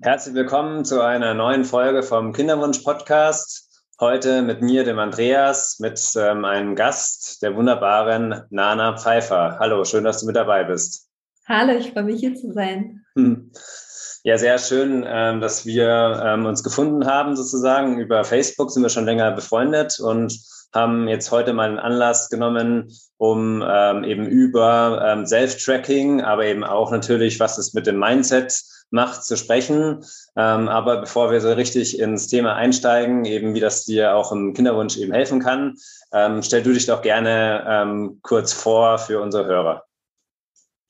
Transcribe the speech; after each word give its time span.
Herzlich 0.00 0.34
willkommen 0.34 0.84
zu 0.84 1.00
einer 1.02 1.34
neuen 1.34 1.64
Folge 1.64 2.02
vom 2.02 2.32
Kinderwunsch-Podcast. 2.32 3.84
Heute 4.00 4.42
mit 4.42 4.60
mir, 4.60 4.82
dem 4.82 4.98
Andreas, 4.98 5.78
mit 5.78 6.00
ähm, 6.16 6.44
einem 6.44 6.74
Gast, 6.74 7.40
der 7.42 7.54
wunderbaren 7.54 8.42
Nana 8.50 8.96
Pfeiffer. 8.96 9.56
Hallo, 9.60 9.84
schön, 9.84 10.02
dass 10.02 10.20
du 10.20 10.26
mit 10.26 10.34
dabei 10.34 10.64
bist. 10.64 11.08
Hallo, 11.46 11.78
ich 11.78 11.92
freue 11.92 12.02
mich 12.02 12.18
hier 12.18 12.34
zu 12.34 12.52
sein. 12.52 13.04
Hm. 13.14 13.52
Ja, 14.24 14.36
sehr 14.36 14.58
schön, 14.58 15.04
ähm, 15.06 15.40
dass 15.40 15.64
wir 15.64 16.20
ähm, 16.24 16.44
uns 16.44 16.64
gefunden 16.64 17.06
haben, 17.06 17.36
sozusagen. 17.36 17.98
Über 18.00 18.24
Facebook 18.24 18.72
sind 18.72 18.82
wir 18.82 18.90
schon 18.90 19.06
länger 19.06 19.30
befreundet 19.30 20.00
und 20.00 20.36
haben 20.74 21.08
jetzt 21.08 21.30
heute 21.30 21.52
mal 21.52 21.68
einen 21.68 21.78
Anlass 21.78 22.28
genommen, 22.28 22.90
um 23.16 23.64
ähm, 23.66 24.04
eben 24.04 24.26
über 24.26 25.02
ähm, 25.06 25.26
Self-Tracking, 25.26 26.20
aber 26.20 26.46
eben 26.46 26.64
auch 26.64 26.90
natürlich, 26.90 27.38
was 27.40 27.58
es 27.58 27.74
mit 27.74 27.86
dem 27.86 27.98
Mindset 27.98 28.52
macht, 28.90 29.24
zu 29.24 29.36
sprechen. 29.36 30.04
Ähm, 30.36 30.68
aber 30.68 31.00
bevor 31.00 31.30
wir 31.30 31.40
so 31.40 31.52
richtig 31.52 31.98
ins 31.98 32.28
Thema 32.28 32.54
einsteigen, 32.54 33.24
eben 33.24 33.54
wie 33.54 33.60
das 33.60 33.84
dir 33.84 34.14
auch 34.14 34.32
im 34.32 34.52
Kinderwunsch 34.54 34.96
eben 34.96 35.12
helfen 35.12 35.40
kann, 35.40 35.76
ähm, 36.12 36.42
stell 36.42 36.62
du 36.62 36.72
dich 36.72 36.86
doch 36.86 37.02
gerne 37.02 37.64
ähm, 37.68 38.20
kurz 38.22 38.52
vor 38.52 38.98
für 38.98 39.20
unsere 39.20 39.46
Hörer. 39.46 39.84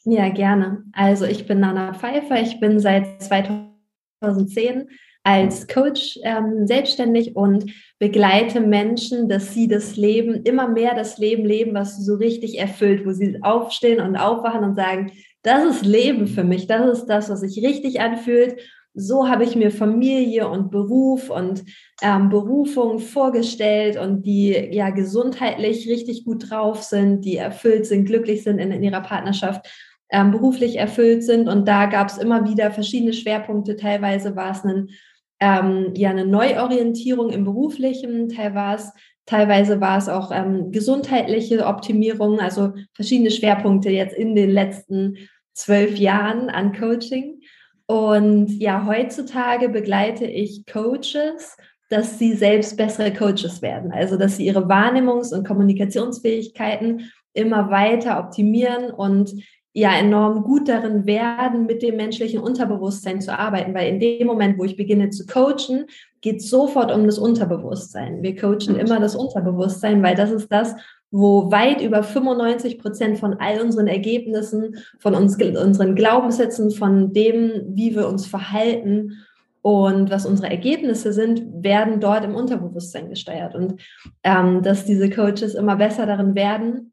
Ja, 0.04 0.28
gerne. 0.28 0.84
Also 0.92 1.24
ich 1.24 1.46
bin 1.46 1.60
Nana 1.60 1.94
Pfeiffer. 1.94 2.40
Ich 2.40 2.60
bin 2.60 2.78
seit 2.78 3.22
2010 3.22 4.88
als 5.24 5.66
Coach 5.66 6.18
ähm, 6.22 6.66
selbstständig 6.66 7.34
und 7.34 7.72
begleite 7.98 8.60
Menschen, 8.60 9.28
dass 9.28 9.54
sie 9.54 9.68
das 9.68 9.96
Leben, 9.96 10.42
immer 10.44 10.68
mehr 10.68 10.94
das 10.94 11.16
Leben 11.16 11.46
leben, 11.46 11.74
was 11.74 11.96
so 12.04 12.14
richtig 12.14 12.58
erfüllt, 12.58 13.06
wo 13.06 13.12
sie 13.12 13.42
aufstehen 13.42 14.00
und 14.00 14.16
aufwachen 14.16 14.62
und 14.62 14.76
sagen, 14.76 15.12
das 15.42 15.64
ist 15.64 15.84
Leben 15.84 16.26
für 16.26 16.44
mich, 16.44 16.66
das 16.66 16.98
ist 16.98 17.06
das, 17.06 17.30
was 17.30 17.40
sich 17.40 17.64
richtig 17.64 18.00
anfühlt. 18.00 18.56
So 18.92 19.28
habe 19.28 19.44
ich 19.44 19.56
mir 19.56 19.70
Familie 19.70 20.48
und 20.48 20.70
Beruf 20.70 21.30
und 21.30 21.64
ähm, 22.02 22.28
Berufung 22.28 22.98
vorgestellt 22.98 23.98
und 23.98 24.24
die 24.24 24.50
ja 24.50 24.90
gesundheitlich 24.90 25.88
richtig 25.88 26.24
gut 26.24 26.50
drauf 26.50 26.82
sind, 26.82 27.24
die 27.24 27.36
erfüllt 27.36 27.86
sind, 27.86 28.04
glücklich 28.04 28.44
sind 28.44 28.58
in, 28.58 28.70
in 28.70 28.82
ihrer 28.82 29.00
Partnerschaft 29.00 29.66
ähm, 30.10 30.30
beruflich 30.30 30.76
erfüllt 30.76 31.24
sind. 31.24 31.48
Und 31.48 31.66
da 31.66 31.86
gab 31.86 32.08
es 32.08 32.18
immer 32.18 32.48
wieder 32.48 32.70
verschiedene 32.70 33.12
Schwerpunkte. 33.12 33.76
Teilweise 33.76 34.36
war 34.36 34.52
es 34.52 34.64
ein, 34.64 34.90
ähm, 35.44 35.92
ja, 35.94 36.10
eine 36.10 36.24
Neuorientierung 36.24 37.30
im 37.30 37.44
beruflichen, 37.44 38.30
teilweise, 38.30 38.92
teilweise 39.26 39.80
war 39.80 39.98
es 39.98 40.08
auch 40.08 40.30
ähm, 40.32 40.72
gesundheitliche 40.72 41.66
Optimierung, 41.66 42.40
also 42.40 42.72
verschiedene 42.94 43.30
Schwerpunkte 43.30 43.90
jetzt 43.90 44.16
in 44.16 44.34
den 44.34 44.50
letzten 44.50 45.18
zwölf 45.52 45.98
Jahren 45.98 46.48
an 46.48 46.72
Coaching. 46.72 47.40
Und 47.86 48.48
ja, 48.58 48.86
heutzutage 48.86 49.68
begleite 49.68 50.24
ich 50.24 50.64
Coaches, 50.64 51.58
dass 51.90 52.18
sie 52.18 52.32
selbst 52.32 52.78
bessere 52.78 53.12
Coaches 53.12 53.60
werden. 53.60 53.92
Also, 53.92 54.16
dass 54.16 54.38
sie 54.38 54.46
ihre 54.46 54.66
Wahrnehmungs- 54.66 55.34
und 55.34 55.46
Kommunikationsfähigkeiten 55.46 57.10
immer 57.34 57.70
weiter 57.70 58.18
optimieren 58.18 58.90
und 58.90 59.34
ja 59.76 59.92
enorm 59.96 60.44
gut 60.44 60.68
darin 60.68 61.04
werden, 61.04 61.66
mit 61.66 61.82
dem 61.82 61.96
menschlichen 61.96 62.38
Unterbewusstsein 62.38 63.20
zu 63.20 63.36
arbeiten, 63.36 63.74
weil 63.74 63.88
in 63.88 63.98
dem 63.98 64.26
Moment, 64.28 64.56
wo 64.56 64.64
ich 64.64 64.76
beginne 64.76 65.10
zu 65.10 65.26
coachen, 65.26 65.86
geht 66.20 66.36
es 66.36 66.48
sofort 66.48 66.92
um 66.92 67.04
das 67.04 67.18
Unterbewusstsein. 67.18 68.22
Wir 68.22 68.36
coachen 68.36 68.76
immer 68.78 69.00
das 69.00 69.16
Unterbewusstsein, 69.16 70.00
weil 70.02 70.14
das 70.14 70.30
ist 70.30 70.50
das, 70.50 70.76
wo 71.10 71.50
weit 71.50 71.80
über 71.80 72.04
95 72.04 72.78
Prozent 72.78 73.18
von 73.18 73.34
all 73.34 73.60
unseren 73.60 73.88
Ergebnissen, 73.88 74.76
von 75.00 75.14
uns, 75.16 75.36
unseren 75.42 75.96
Glaubenssätzen, 75.96 76.70
von 76.70 77.12
dem, 77.12 77.62
wie 77.68 77.96
wir 77.96 78.08
uns 78.08 78.26
verhalten 78.26 79.24
und 79.60 80.08
was 80.10 80.24
unsere 80.24 80.50
Ergebnisse 80.50 81.12
sind, 81.12 81.42
werden 81.64 81.98
dort 81.98 82.24
im 82.24 82.36
Unterbewusstsein 82.36 83.08
gesteuert. 83.08 83.56
Und 83.56 83.80
ähm, 84.22 84.62
dass 84.62 84.84
diese 84.84 85.10
Coaches 85.10 85.54
immer 85.54 85.76
besser 85.76 86.06
darin 86.06 86.36
werden, 86.36 86.92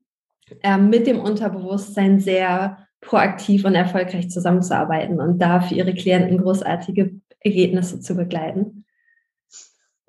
mit 0.79 1.07
dem 1.07 1.19
Unterbewusstsein 1.19 2.19
sehr 2.19 2.77
proaktiv 3.01 3.65
und 3.65 3.75
erfolgreich 3.75 4.29
zusammenzuarbeiten 4.29 5.19
und 5.19 5.39
da 5.39 5.59
für 5.61 5.75
ihre 5.75 5.93
Klienten 5.93 6.37
großartige 6.37 7.11
Ergebnisse 7.39 7.99
zu 7.99 8.15
begleiten. 8.15 8.85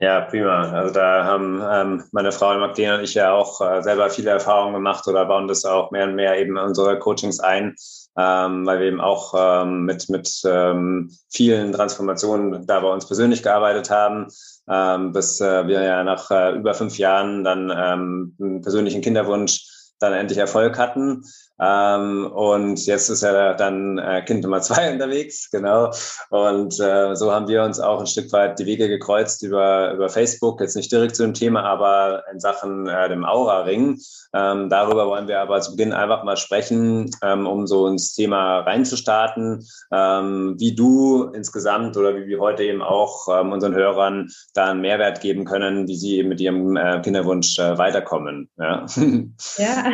Ja, 0.02 0.22
prima. 0.22 0.68
Also 0.72 0.92
da 0.92 1.24
haben 1.24 1.62
ähm, 1.64 2.04
meine 2.10 2.32
Frau 2.32 2.58
Magdalena 2.58 2.96
und 2.96 3.04
ich 3.04 3.14
ja 3.14 3.32
auch 3.32 3.60
äh, 3.60 3.82
selber 3.82 4.10
viele 4.10 4.30
Erfahrungen 4.30 4.74
gemacht 4.74 5.06
oder 5.06 5.24
bauen 5.26 5.46
das 5.46 5.64
auch 5.64 5.92
mehr 5.92 6.06
und 6.06 6.16
mehr 6.16 6.40
eben 6.40 6.56
in 6.56 6.64
unsere 6.64 6.98
Coachings 6.98 7.38
ein, 7.38 7.76
ähm, 8.18 8.66
weil 8.66 8.80
wir 8.80 8.86
eben 8.86 9.00
auch 9.00 9.32
ähm, 9.38 9.84
mit, 9.84 10.08
mit 10.08 10.42
ähm, 10.44 11.08
vielen 11.30 11.72
Transformationen 11.72 12.66
da 12.66 12.80
bei 12.80 12.88
uns 12.88 13.06
persönlich 13.06 13.44
gearbeitet 13.44 13.90
haben, 13.90 14.26
ähm, 14.68 15.12
bis 15.12 15.40
äh, 15.40 15.68
wir 15.68 15.84
ja 15.84 16.02
nach 16.02 16.32
äh, 16.32 16.56
über 16.56 16.74
fünf 16.74 16.98
Jahren 16.98 17.44
dann 17.44 17.70
ähm, 17.70 18.34
einen 18.40 18.60
persönlichen 18.60 19.02
Kinderwunsch 19.02 19.71
dann 20.02 20.12
endlich 20.12 20.38
Erfolg 20.38 20.78
hatten. 20.78 21.24
Ähm, 21.62 22.26
und 22.32 22.84
jetzt 22.86 23.08
ist 23.08 23.22
ja 23.22 23.54
dann 23.54 23.98
äh, 23.98 24.22
Kind 24.22 24.42
Nummer 24.42 24.60
zwei 24.60 24.90
unterwegs, 24.92 25.48
genau. 25.50 25.90
Und 26.30 26.80
äh, 26.80 27.14
so 27.14 27.32
haben 27.32 27.46
wir 27.46 27.62
uns 27.62 27.78
auch 27.78 28.00
ein 28.00 28.06
Stück 28.06 28.32
weit 28.32 28.58
die 28.58 28.66
Wege 28.66 28.88
gekreuzt 28.88 29.42
über, 29.42 29.92
über 29.92 30.08
Facebook, 30.08 30.60
jetzt 30.60 30.74
nicht 30.74 30.90
direkt 30.90 31.14
zu 31.14 31.22
dem 31.22 31.34
Thema, 31.34 31.62
aber 31.62 32.24
in 32.32 32.40
Sachen 32.40 32.88
äh, 32.88 33.08
dem 33.08 33.24
Aura-Ring. 33.24 34.00
Ähm, 34.34 34.70
darüber 34.70 35.06
wollen 35.06 35.28
wir 35.28 35.40
aber 35.40 35.60
zu 35.60 35.72
Beginn 35.72 35.92
einfach 35.92 36.24
mal 36.24 36.36
sprechen, 36.36 37.10
ähm, 37.22 37.46
um 37.46 37.66
so 37.66 37.86
ins 37.86 38.14
Thema 38.14 38.60
reinzustarten, 38.60 39.64
ähm, 39.92 40.56
wie 40.58 40.74
du 40.74 41.30
insgesamt 41.34 41.96
oder 41.96 42.16
wie 42.16 42.26
wir 42.26 42.40
heute 42.40 42.64
eben 42.64 42.82
auch 42.82 43.28
ähm, 43.28 43.52
unseren 43.52 43.74
Hörern 43.74 44.28
da 44.54 44.70
einen 44.70 44.80
Mehrwert 44.80 45.20
geben 45.20 45.44
können, 45.44 45.86
wie 45.86 45.96
sie 45.96 46.16
eben 46.16 46.30
mit 46.30 46.40
ihrem 46.40 46.76
äh, 46.76 47.00
Kinderwunsch 47.02 47.58
äh, 47.58 47.78
weiterkommen. 47.78 48.48
Ja. 48.58 48.86
ja. 49.58 49.84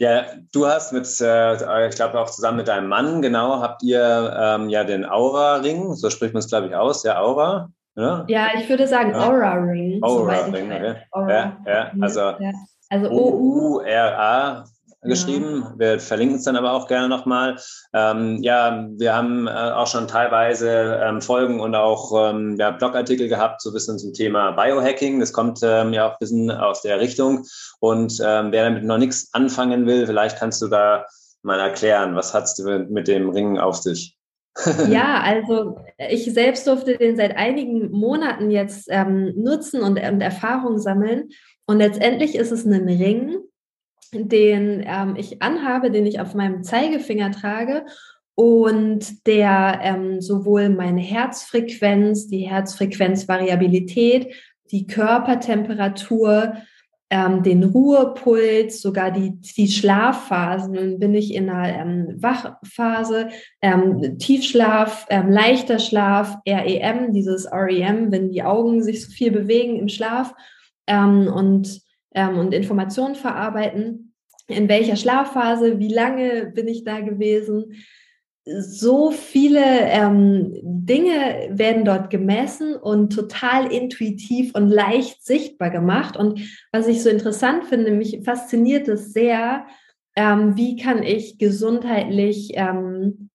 Ja, 0.00 0.24
du 0.54 0.66
hast 0.66 0.94
mit, 0.94 1.06
äh, 1.20 1.88
ich 1.88 1.94
glaube 1.94 2.18
auch 2.18 2.30
zusammen 2.30 2.56
mit 2.56 2.68
deinem 2.68 2.88
Mann, 2.88 3.20
genau, 3.20 3.60
habt 3.60 3.82
ihr 3.82 4.34
ähm, 4.34 4.70
ja 4.70 4.82
den 4.82 5.04
Aura-Ring, 5.04 5.94
so 5.94 6.08
spricht 6.08 6.32
man 6.32 6.38
es, 6.38 6.48
glaube 6.48 6.68
ich, 6.68 6.74
aus, 6.74 7.02
ja, 7.02 7.20
Aura. 7.20 7.70
Ja, 7.96 8.24
ja 8.26 8.48
ich 8.58 8.66
würde 8.66 8.86
sagen 8.88 9.14
Aura-Ring. 9.14 10.02
Aura-Ring, 10.02 10.72
okay. 10.72 10.96
Aura. 11.10 11.30
Ja, 11.30 11.56
ja, 11.66 11.92
also, 12.00 12.20
ja. 12.20 12.50
also 12.88 13.10
O-U-R-A 13.10 14.64
geschrieben. 15.02 15.62
Ja. 15.62 15.74
Wir 15.78 16.00
verlinken 16.00 16.36
es 16.36 16.44
dann 16.44 16.56
aber 16.56 16.72
auch 16.72 16.86
gerne 16.86 17.08
nochmal. 17.08 17.56
Ähm, 17.94 18.38
ja, 18.42 18.86
wir 18.96 19.14
haben 19.14 19.46
äh, 19.46 19.50
auch 19.50 19.86
schon 19.86 20.08
teilweise 20.08 21.00
ähm, 21.02 21.22
Folgen 21.22 21.60
und 21.60 21.74
auch 21.74 22.30
ähm, 22.30 22.56
ja, 22.58 22.70
Blogartikel 22.70 23.28
gehabt, 23.28 23.62
so 23.62 23.70
ein 23.70 23.74
bisschen 23.74 23.98
zum 23.98 24.12
Thema 24.12 24.52
Biohacking. 24.52 25.20
Das 25.20 25.32
kommt 25.32 25.60
ähm, 25.62 25.92
ja 25.92 26.06
auch 26.06 26.12
ein 26.12 26.18
bisschen 26.20 26.50
aus 26.50 26.82
der 26.82 27.00
Richtung. 27.00 27.46
Und 27.80 28.20
ähm, 28.24 28.52
wer 28.52 28.64
damit 28.64 28.84
noch 28.84 28.98
nichts 28.98 29.30
anfangen 29.32 29.86
will, 29.86 30.06
vielleicht 30.06 30.38
kannst 30.38 30.60
du 30.60 30.68
da 30.68 31.06
mal 31.42 31.58
erklären, 31.58 32.14
was 32.16 32.34
hat 32.34 32.44
es 32.44 32.58
mit 32.58 33.08
dem 33.08 33.30
Ring 33.30 33.58
auf 33.58 33.76
sich? 33.76 34.16
ja, 34.90 35.22
also 35.22 35.78
ich 35.96 36.24
selbst 36.32 36.66
durfte 36.66 36.98
den 36.98 37.16
seit 37.16 37.36
einigen 37.36 37.90
Monaten 37.92 38.50
jetzt 38.50 38.88
ähm, 38.90 39.32
nutzen 39.36 39.80
und, 39.80 39.98
und 39.98 40.20
Erfahrung 40.20 40.78
sammeln. 40.78 41.30
Und 41.66 41.78
letztendlich 41.78 42.34
ist 42.34 42.50
es 42.50 42.66
ein 42.66 42.88
Ring, 42.88 43.38
den 44.12 44.84
ähm, 44.86 45.16
ich 45.16 45.42
anhabe, 45.42 45.90
den 45.90 46.06
ich 46.06 46.20
auf 46.20 46.34
meinem 46.34 46.62
Zeigefinger 46.62 47.30
trage 47.30 47.84
und 48.34 49.26
der 49.26 49.80
ähm, 49.82 50.20
sowohl 50.20 50.70
meine 50.70 51.00
Herzfrequenz, 51.00 52.28
die 52.28 52.48
Herzfrequenzvariabilität, 52.48 54.34
die 54.70 54.86
Körpertemperatur, 54.86 56.54
ähm, 57.10 57.42
den 57.42 57.64
Ruhepuls, 57.64 58.80
sogar 58.80 59.10
die, 59.10 59.40
die 59.40 59.68
Schlafphasen. 59.68 60.74
Dann 60.74 60.98
bin 60.98 61.14
ich 61.14 61.34
in 61.34 61.50
einer 61.50 61.76
ähm, 61.76 62.14
Wachphase, 62.16 63.28
ähm, 63.60 64.18
Tiefschlaf, 64.18 65.06
ähm, 65.10 65.30
leichter 65.30 65.80
Schlaf, 65.80 66.36
REM, 66.46 67.12
dieses 67.12 67.50
REM, 67.52 68.12
wenn 68.12 68.30
die 68.30 68.44
Augen 68.44 68.82
sich 68.82 69.04
so 69.04 69.10
viel 69.10 69.32
bewegen 69.32 69.76
im 69.76 69.88
Schlaf 69.88 70.34
ähm, 70.86 71.26
und 71.26 71.82
ähm, 72.14 72.38
und 72.38 72.54
Informationen 72.54 73.14
verarbeiten. 73.14 74.14
In 74.48 74.68
welcher 74.68 74.96
Schlafphase, 74.96 75.78
wie 75.78 75.92
lange 75.92 76.46
bin 76.54 76.66
ich 76.66 76.84
da 76.84 77.00
gewesen? 77.00 77.74
So 78.44 79.10
viele 79.10 79.62
ähm, 79.62 80.52
Dinge 80.62 81.50
werden 81.50 81.84
dort 81.84 82.10
gemessen 82.10 82.74
und 82.74 83.12
total 83.12 83.72
intuitiv 83.72 84.54
und 84.54 84.68
leicht 84.68 85.24
sichtbar 85.24 85.70
gemacht. 85.70 86.16
Und 86.16 86.40
was 86.72 86.88
ich 86.88 87.02
so 87.02 87.10
interessant 87.10 87.64
finde, 87.66 87.92
mich 87.92 88.22
fasziniert 88.24 88.88
es 88.88 89.12
sehr, 89.12 89.66
ähm, 90.16 90.56
wie 90.56 90.76
kann 90.76 91.02
ich 91.02 91.38
gesundheitlich 91.38 92.52
ähm, 92.54 93.30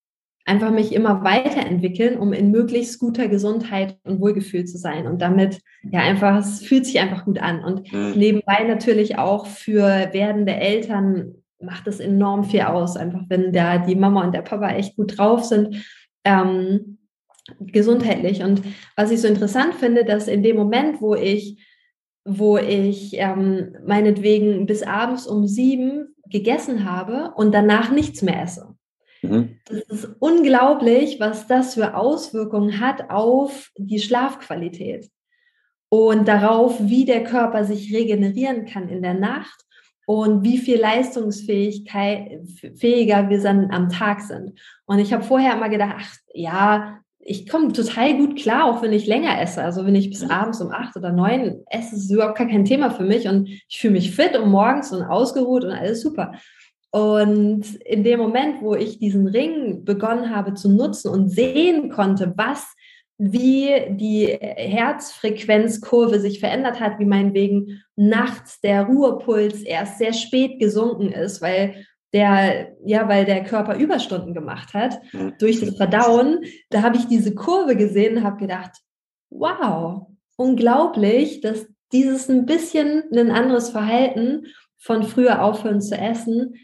einfach 0.46 0.72
mich 0.72 0.94
immer 0.94 1.24
weiterentwickeln, 1.24 2.18
um 2.18 2.32
in 2.32 2.52
möglichst 2.52 3.00
guter 3.00 3.28
Gesundheit 3.28 3.98
und 4.04 4.22
Wohlgefühl 4.22 4.66
zu 4.66 4.78
sein. 4.78 5.08
Und 5.08 5.22
damit, 5.22 5.60
ja, 5.84 6.02
einfach, 6.02 6.38
es 6.38 6.64
fühlt 6.64 6.86
sich 6.86 7.00
einfach 7.00 7.26
gut 7.26 7.40
an. 7.40 7.64
Und 7.64 7.92
mhm. 7.92 8.14
nebenbei 8.16 8.64
natürlich 8.64 9.18
auch 9.18 9.48
für 9.48 9.84
werdende 10.14 10.54
Eltern 10.54 11.34
macht 11.60 11.88
es 11.88 12.00
enorm 12.00 12.44
viel 12.44 12.62
aus, 12.62 12.96
einfach 12.96 13.24
wenn 13.28 13.52
da 13.52 13.80
die 13.80 13.96
Mama 13.96 14.24
und 14.24 14.36
der 14.36 14.44
Papa 14.44 14.70
echt 14.70 14.96
gut 14.96 15.18
drauf 15.18 15.44
sind. 15.44 15.84
Ähm, 16.24 17.00
gesundheitlich. 17.60 18.44
Und 18.44 18.62
was 18.96 19.12
ich 19.12 19.22
so 19.22 19.28
interessant 19.28 19.76
finde, 19.76 20.04
dass 20.04 20.28
in 20.28 20.44
dem 20.44 20.56
Moment, 20.56 21.02
wo 21.02 21.16
ich, 21.16 21.64
wo 22.24 22.58
ich 22.58 23.14
ähm, 23.14 23.76
meinetwegen 23.86 24.66
bis 24.66 24.84
abends 24.84 25.28
um 25.28 25.48
sieben 25.48 26.16
gegessen 26.28 26.90
habe 26.90 27.34
und 27.36 27.54
danach 27.54 27.92
nichts 27.92 28.24
mehr 28.24 28.42
esse. 28.42 28.76
Mhm. 29.30 29.60
Das 29.68 30.04
ist 30.04 30.16
unglaublich, 30.20 31.20
was 31.20 31.48
das 31.48 31.76
für 31.76 31.96
Auswirkungen 31.96 32.80
hat 32.80 33.10
auf 33.10 33.72
die 33.78 34.00
Schlafqualität 34.00 35.10
und 35.90 36.28
darauf, 36.28 36.78
wie 36.80 37.06
der 37.06 37.24
Körper 37.24 37.64
sich 37.64 37.94
regenerieren 37.94 38.66
kann 38.66 38.90
in 38.90 39.02
der 39.02 39.14
Nacht 39.14 39.62
und 40.06 40.44
wie 40.44 40.58
viel 40.58 40.80
leistungsfähiger 40.80 43.30
wir 43.30 43.42
dann 43.42 43.72
am 43.72 43.90
Tag 43.90 44.22
sind. 44.22 44.60
Und 44.86 45.00
ich 45.00 45.14
habe 45.14 45.24
vorher 45.24 45.56
immer 45.56 45.70
gedacht, 45.70 45.96
ach 45.98 46.16
ja, 46.34 47.00
ich 47.28 47.50
komme 47.50 47.74
total 47.74 48.18
gut 48.18 48.38
klar, 48.38 48.66
auch 48.66 48.84
wenn 48.84 48.94
ich 48.94 49.08
länger 49.08 49.42
esse. 49.42 49.64
Also 49.64 49.84
wenn 49.86 49.96
ich 49.96 50.12
bis 50.12 50.24
mhm. 50.24 50.30
abends 50.30 50.62
um 50.62 50.72
acht 50.72 50.96
oder 50.96 51.12
neun 51.12 51.64
esse, 51.72 51.96
ist 51.96 52.04
es 52.04 52.12
überhaupt 52.12 52.38
gar 52.38 52.48
kein 52.48 52.66
Thema 52.66 52.92
für 52.92 53.04
mich 53.04 53.28
und 53.28 53.48
ich 53.48 53.80
fühle 53.80 53.94
mich 53.94 54.16
fit 54.16 54.38
und 54.38 54.50
morgens 54.50 54.92
und 54.92 55.02
ausgeruht 55.02 55.64
und 55.64 55.72
alles 55.72 56.02
super. 56.02 56.34
Und 56.92 57.76
in 57.84 58.04
dem 58.04 58.20
Moment, 58.20 58.62
wo 58.62 58.74
ich 58.74 59.00
diesen 59.00 59.28
Ring 59.28 59.84
begonnen 59.84 60.34
habe 60.34 60.54
zu 60.54 60.70
nutzen 60.70 61.10
und 61.10 61.30
sehen 61.30 61.90
konnte, 61.90 62.34
was, 62.38 62.74
wie 63.18 63.70
die 63.92 64.28
Herzfrequenzkurve 64.28 66.20
sich 66.20 66.40
verändert 66.40 66.80
hat, 66.80 67.00
wie 67.00 67.06
meinetwegen 67.06 67.82
nachts 67.96 68.60
der 68.62 68.84
Ruhepuls 68.84 69.62
erst 69.62 69.98
sehr 69.98 70.14
spät 70.14 70.60
gesunken 70.60 71.12
ist, 71.12 71.42
weil 71.42 71.86
der, 72.14 72.74
ja, 72.86 73.10
weil 73.10 73.26
der 73.26 73.44
Körper 73.44 73.76
Überstunden 73.76 74.34
gemacht 74.34 74.74
hat 74.74 75.02
durch 75.40 75.60
das 75.60 75.76
Verdauen. 75.76 76.46
Da 76.70 76.82
habe 76.82 76.96
ich 76.96 77.08
diese 77.08 77.36
Kurve 77.36 77.76
gesehen 77.76 78.18
und 78.18 78.24
habe 78.24 78.38
gedacht, 78.38 78.72
wow, 79.30 80.08
unglaublich, 80.38 81.42
dass 81.42 81.68
dieses 81.92 82.30
ein 82.30 82.46
bisschen 82.46 83.04
ein 83.14 83.32
anderes 83.32 83.70
Verhalten 83.70 84.46
von 84.78 85.04
früher 85.04 85.44
aufhören 85.44 85.82
zu 85.82 85.98
essen 85.98 86.56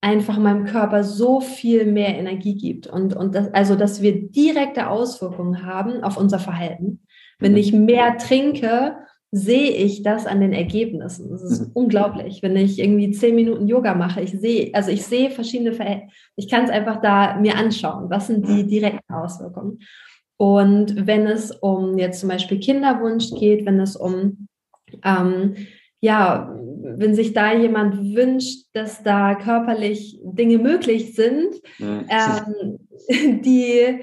einfach 0.00 0.38
meinem 0.38 0.64
Körper 0.64 1.02
so 1.02 1.40
viel 1.40 1.84
mehr 1.84 2.16
Energie 2.16 2.54
gibt 2.54 2.86
und, 2.86 3.16
und 3.16 3.34
das, 3.34 3.52
also, 3.52 3.74
dass 3.74 4.00
wir 4.00 4.28
direkte 4.30 4.88
Auswirkungen 4.88 5.66
haben 5.66 6.04
auf 6.04 6.16
unser 6.16 6.38
Verhalten. 6.38 7.00
Wenn 7.38 7.52
mhm. 7.52 7.58
ich 7.58 7.72
mehr 7.72 8.16
trinke, 8.16 8.96
sehe 9.30 9.72
ich 9.72 10.02
das 10.02 10.26
an 10.26 10.40
den 10.40 10.52
Ergebnissen. 10.52 11.30
Das 11.30 11.42
ist 11.42 11.60
mhm. 11.60 11.70
unglaublich. 11.74 12.42
Wenn 12.42 12.56
ich 12.56 12.78
irgendwie 12.78 13.10
zehn 13.10 13.34
Minuten 13.34 13.68
Yoga 13.68 13.94
mache, 13.94 14.22
ich 14.22 14.32
sehe, 14.32 14.70
also 14.72 14.90
ich 14.90 15.04
sehe 15.04 15.30
verschiedene 15.30 15.72
Verhältnisse. 15.72 16.16
Ich 16.36 16.48
kann 16.48 16.64
es 16.64 16.70
einfach 16.70 17.00
da 17.02 17.36
mir 17.36 17.56
anschauen. 17.56 18.08
Was 18.08 18.28
sind 18.28 18.48
die 18.48 18.66
direkten 18.66 19.12
Auswirkungen? 19.12 19.80
Und 20.38 21.06
wenn 21.06 21.26
es 21.26 21.50
um 21.50 21.98
jetzt 21.98 22.20
zum 22.20 22.28
Beispiel 22.28 22.60
Kinderwunsch 22.60 23.30
geht, 23.38 23.66
wenn 23.66 23.80
es 23.80 23.96
um 23.96 24.48
ähm, 25.04 25.54
ja, 26.00 26.54
wenn 26.96 27.14
sich 27.14 27.32
da 27.32 27.52
jemand 27.54 28.14
wünscht, 28.14 28.66
dass 28.72 29.02
da 29.02 29.34
körperlich 29.34 30.20
Dinge 30.22 30.58
möglich 30.58 31.14
sind, 31.14 31.54
mhm. 31.78 32.06
ähm, 32.08 33.40
die 33.42 34.00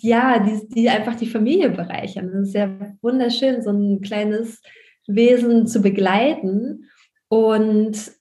ja, 0.00 0.38
die, 0.38 0.68
die 0.68 0.88
einfach 0.88 1.16
die 1.16 1.26
Familie 1.26 1.70
bereichern. 1.70 2.30
Das 2.32 2.48
ist 2.48 2.54
ja 2.54 2.70
wunderschön, 3.02 3.62
so 3.62 3.70
ein 3.70 4.00
kleines 4.00 4.62
Wesen 5.06 5.66
zu 5.66 5.80
begleiten. 5.80 6.84
Und 7.28 8.12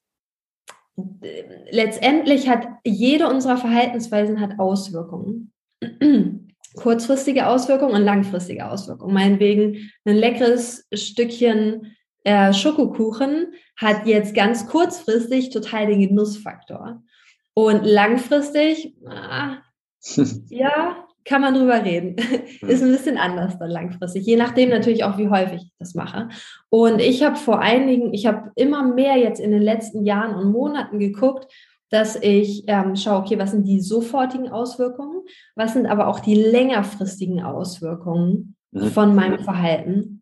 äh, 0.98 1.44
letztendlich 1.70 2.50
hat 2.50 2.68
jede 2.84 3.28
unserer 3.28 3.58
Verhaltensweisen 3.58 4.40
hat 4.42 4.60
Auswirkungen. 4.60 5.52
Kurzfristige 6.76 7.48
Auswirkungen 7.48 7.94
und 7.94 8.04
langfristige 8.04 8.70
Auswirkungen. 8.70 9.14
Meinetwegen 9.14 9.92
ein 10.06 10.16
leckeres 10.16 10.88
Stückchen 10.94 11.96
äh, 12.28 12.54
Schokokuchen 12.54 13.54
hat 13.78 14.06
jetzt 14.06 14.36
ganz 14.36 14.68
kurzfristig 14.68 15.50
total 15.50 15.88
den 15.88 16.02
Genussfaktor. 16.02 17.02
Und 17.54 17.86
langfristig, 17.86 18.96
ah, 19.08 19.60
ja, 20.50 20.98
kann 21.24 21.42
man 21.42 21.54
drüber 21.54 21.86
reden. 21.86 22.18
ist 22.68 22.84
ein 22.84 22.92
bisschen 22.92 23.18
anders 23.18 23.58
dann 23.60 23.70
langfristig, 23.70 24.26
je 24.26 24.36
nachdem 24.36 24.70
natürlich 24.70 25.06
auch, 25.06 25.18
wie 25.18 25.30
häufig 25.30 25.62
ich 25.62 25.74
das 25.80 25.96
mache. 25.96 26.28
Und 26.70 27.00
ich 27.00 27.24
habe 27.24 27.38
vor 27.38 27.60
einigen, 27.62 28.14
ich 28.14 28.28
habe 28.28 28.52
immer 28.56 28.84
mehr 28.84 29.16
jetzt 29.16 29.40
in 29.40 29.52
den 29.52 29.62
letzten 29.62 30.04
Jahren 30.04 30.36
und 30.36 30.52
Monaten 30.52 31.00
geguckt, 31.00 31.48
dass 31.90 32.22
ich 32.22 32.66
ähm, 32.68 32.98
schaue, 32.98 33.22
okay, 33.22 33.40
was 33.40 33.52
sind 33.52 33.64
die 33.64 33.80
sofortigen 33.80 34.50
Auswirkungen, 34.50 35.22
was 35.56 35.72
sind 35.72 35.86
aber 35.86 36.08
auch 36.08 36.20
die 36.20 36.36
längerfristigen 36.36 37.42
Auswirkungen 37.42 38.58
mhm. 38.72 38.88
von 38.88 39.16
meinem 39.16 39.40
Verhalten. 39.40 40.22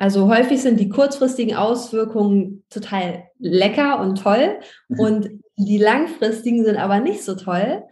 Also 0.00 0.28
häufig 0.34 0.62
sind 0.62 0.80
die 0.80 0.88
kurzfristigen 0.88 1.54
Auswirkungen 1.54 2.64
total 2.70 3.24
lecker 3.38 4.00
und 4.00 4.16
toll 4.16 4.58
mhm. 4.88 4.98
und 4.98 5.30
die 5.58 5.76
langfristigen 5.76 6.64
sind 6.64 6.78
aber 6.78 7.00
nicht 7.00 7.22
so 7.22 7.34
toll. 7.34 7.82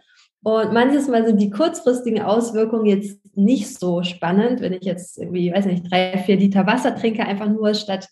Und 0.41 0.73
manches 0.73 1.07
Mal 1.07 1.23
sind 1.27 1.39
die 1.39 1.51
kurzfristigen 1.51 2.23
Auswirkungen 2.23 2.87
jetzt 2.87 3.19
nicht 3.35 3.77
so 3.77 4.01
spannend, 4.01 4.59
wenn 4.59 4.73
ich 4.73 4.85
jetzt 4.85 5.19
irgendwie, 5.19 5.53
weiß 5.53 5.67
nicht, 5.67 5.91
drei, 5.91 6.17
vier 6.25 6.37
Liter 6.37 6.65
Wasser 6.65 6.95
trinke, 6.95 7.23
einfach 7.23 7.47
nur 7.47 7.75
statt 7.75 8.07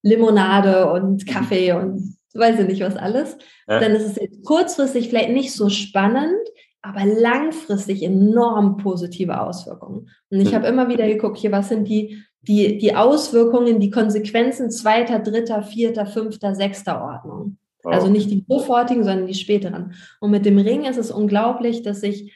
Limonade 0.00 0.90
und 0.90 1.26
Kaffee 1.26 1.72
und 1.72 2.16
weiß 2.32 2.58
ich 2.58 2.66
nicht 2.66 2.80
was 2.80 2.96
alles, 2.96 3.36
ja. 3.68 3.80
dann 3.80 3.92
ist 3.92 4.06
es 4.06 4.16
jetzt 4.16 4.42
kurzfristig 4.46 5.10
vielleicht 5.10 5.28
nicht 5.28 5.52
so 5.52 5.68
spannend, 5.68 6.40
aber 6.80 7.04
langfristig 7.04 8.02
enorm 8.02 8.78
positive 8.78 9.42
Auswirkungen. 9.42 10.08
Und 10.30 10.40
ich 10.40 10.48
hm. 10.48 10.54
habe 10.54 10.68
immer 10.68 10.88
wieder 10.88 11.06
geguckt, 11.06 11.36
hier, 11.36 11.52
was 11.52 11.68
sind 11.68 11.86
die, 11.86 12.24
die, 12.42 12.78
die 12.78 12.94
Auswirkungen, 12.94 13.80
die 13.80 13.90
Konsequenzen 13.90 14.70
zweiter, 14.70 15.18
dritter, 15.18 15.62
vierter, 15.62 16.06
fünfter, 16.06 16.54
sechster 16.54 17.02
Ordnung. 17.02 17.56
Also 17.84 18.08
nicht 18.08 18.30
die 18.30 18.44
sofortigen, 18.48 19.02
sondern 19.02 19.26
die 19.26 19.34
späteren. 19.34 19.94
Und 20.20 20.30
mit 20.30 20.46
dem 20.46 20.58
Ring 20.58 20.84
ist 20.84 20.98
es 20.98 21.10
unglaublich, 21.10 21.82
dass 21.82 22.04
ich 22.04 22.32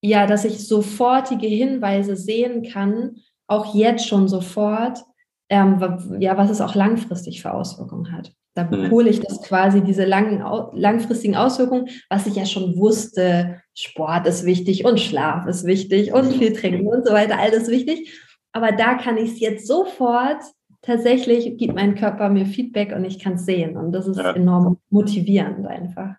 ja, 0.00 0.26
dass 0.26 0.44
ich 0.44 0.66
sofortige 0.66 1.46
Hinweise 1.46 2.16
sehen 2.16 2.62
kann, 2.62 3.16
auch 3.46 3.74
jetzt 3.74 4.06
schon 4.06 4.28
sofort, 4.28 5.04
ähm, 5.48 5.80
ja, 6.20 6.36
was 6.36 6.50
es 6.50 6.60
auch 6.60 6.74
langfristig 6.74 7.42
für 7.42 7.52
Auswirkungen 7.52 8.12
hat. 8.12 8.32
Da 8.54 8.64
mhm. 8.64 8.90
hole 8.90 9.08
ich 9.08 9.20
das 9.20 9.42
quasi, 9.42 9.80
diese 9.82 10.04
langen, 10.04 10.44
langfristigen 10.72 11.36
Auswirkungen, 11.36 11.88
was 12.10 12.26
ich 12.26 12.34
ja 12.34 12.44
schon 12.44 12.76
wusste, 12.76 13.60
Sport 13.74 14.26
ist 14.26 14.44
wichtig 14.44 14.84
und 14.84 15.00
Schlaf 15.00 15.46
ist 15.46 15.64
wichtig 15.64 16.12
und 16.12 16.32
viel 16.32 16.52
trinken 16.52 16.86
und 16.86 17.06
so 17.06 17.12
weiter, 17.12 17.38
alles 17.38 17.68
wichtig. 17.68 18.12
Aber 18.52 18.72
da 18.72 18.94
kann 18.94 19.16
ich 19.16 19.32
es 19.32 19.40
jetzt 19.40 19.66
sofort 19.66 20.42
tatsächlich 20.82 21.56
gibt 21.58 21.74
mein 21.74 21.94
Körper 21.94 22.28
mir 22.28 22.46
Feedback 22.46 22.94
und 22.94 23.04
ich 23.04 23.18
kann 23.18 23.34
es 23.34 23.44
sehen. 23.44 23.76
Und 23.76 23.92
das 23.92 24.06
ist 24.06 24.18
ja. 24.18 24.32
enorm 24.32 24.78
motivierend 24.90 25.66
einfach 25.66 26.16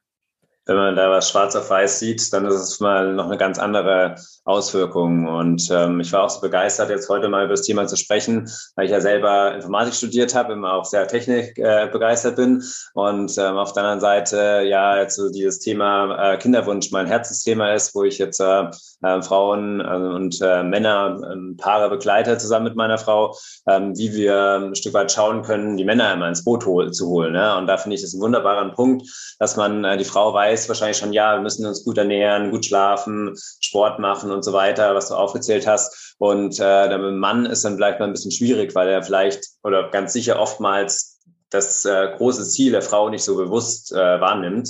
wenn 0.70 0.78
man 0.78 0.96
da 0.96 1.10
was 1.10 1.32
schwarz 1.32 1.56
auf 1.56 1.70
weiß 1.72 1.98
sieht, 1.98 2.32
dann 2.32 2.46
ist 2.46 2.54
es 2.54 2.80
mal 2.80 3.14
noch 3.14 3.26
eine 3.26 3.38
ganz 3.38 3.58
andere 3.58 4.16
Auswirkung. 4.46 5.28
Und 5.28 5.68
ähm, 5.72 6.00
ich 6.00 6.14
war 6.14 6.24
auch 6.24 6.30
so 6.30 6.42
begeistert, 6.42 6.92
jetzt 6.92 7.10
heute 7.10 7.28
mal 7.28 7.46
über 7.46 7.54
das 7.54 7.64
Thema 7.64 7.88
zu 7.88 7.96
sprechen, 7.96 8.48
weil 8.76 8.86
ich 8.86 8.92
ja 8.92 9.02
selber 9.02 9.56
Informatik 9.56 9.96
studiert 9.96 10.36
habe, 10.36 10.54
immer 10.54 10.74
auch 10.74 10.86
sehr 10.86 11.08
technik 11.08 11.58
äh, 11.58 11.90
begeistert 11.92 12.36
bin. 12.36 12.64
Und 12.94 13.36
ähm, 13.40 13.58
auf 13.58 13.74
der 13.74 13.84
anderen 13.84 14.00
Seite 14.00 14.62
ja 14.64 14.98
jetzt 15.00 15.16
so 15.16 15.32
dieses 15.32 15.60
Thema 15.60 16.34
äh, 16.34 16.38
Kinderwunsch 16.38 16.92
mein 16.92 17.08
Herzensthema 17.08 17.74
ist, 17.74 17.96
wo 17.96 18.04
ich 18.04 18.20
jetzt 18.20 18.40
äh, 18.40 18.66
äh, 19.02 19.22
Frauen 19.22 19.82
äh, 19.82 19.84
und 19.84 20.40
äh, 20.42 20.64
Männer, 20.64 21.20
äh, 21.24 21.56
Paare 21.58 21.90
begleite 21.90 22.38
zusammen 22.38 22.66
mit 22.66 22.76
meiner 22.76 22.98
Frau, 22.98 23.36
äh, 23.66 23.80
wie 23.96 24.14
wir 24.14 24.60
ein 24.62 24.76
Stück 24.76 24.94
weit 24.94 25.12
schauen 25.12 25.42
können, 25.42 25.78
die 25.78 25.86
Männer 25.86 26.14
immer 26.14 26.28
ins 26.28 26.44
Boot 26.44 26.66
hol, 26.66 26.92
zu 26.92 27.08
holen. 27.08 27.34
Ne? 27.34 27.58
Und 27.58 27.68
da 27.68 27.78
finde 27.78 27.96
ich 27.96 28.04
es 28.04 28.14
ein 28.14 28.22
wunderbarer 28.22 28.70
Punkt, 28.70 29.08
dass 29.40 29.56
man 29.56 29.84
äh, 29.84 29.98
die 29.98 30.04
Frau 30.04 30.34
weiß, 30.34 30.59
weiß 30.60 30.70
wahrscheinlich 30.70 30.98
schon, 30.98 31.14
ja, 31.14 31.36
wir 31.36 31.42
müssen 31.42 31.66
uns 31.66 31.84
gut 31.84 31.98
ernähren, 31.98 32.52
gut 32.52 32.66
schlafen, 32.66 33.36
Sport 33.60 34.00
machen 34.00 34.32
und 34.32 34.44
so 34.44 34.54
weiter, 34.54 34.96
was 34.96 35.08
du 35.08 35.16
aufgezählt 35.16 35.66
hast. 35.68 36.16
Und 36.18 36.60
äh, 36.60 36.90
der 36.90 36.98
Mann 36.98 37.46
ist 37.46 37.64
dann 37.64 37.76
vielleicht 37.76 38.00
mal 38.00 38.06
ein 38.06 38.14
bisschen 38.14 38.32
schwierig, 38.32 38.76
weil 38.76 38.90
er 38.90 39.04
vielleicht 39.04 39.42
oder 39.64 39.90
ganz 39.90 40.14
sicher 40.14 40.40
oftmals 40.40 41.20
das 41.50 41.86
äh, 41.86 42.14
große 42.18 42.48
Ziel 42.48 42.72
der 42.72 42.82
Frau 42.82 43.10
nicht 43.10 43.24
so 43.24 43.36
bewusst 43.36 43.92
äh, 43.92 43.96
wahrnimmt 44.22 44.70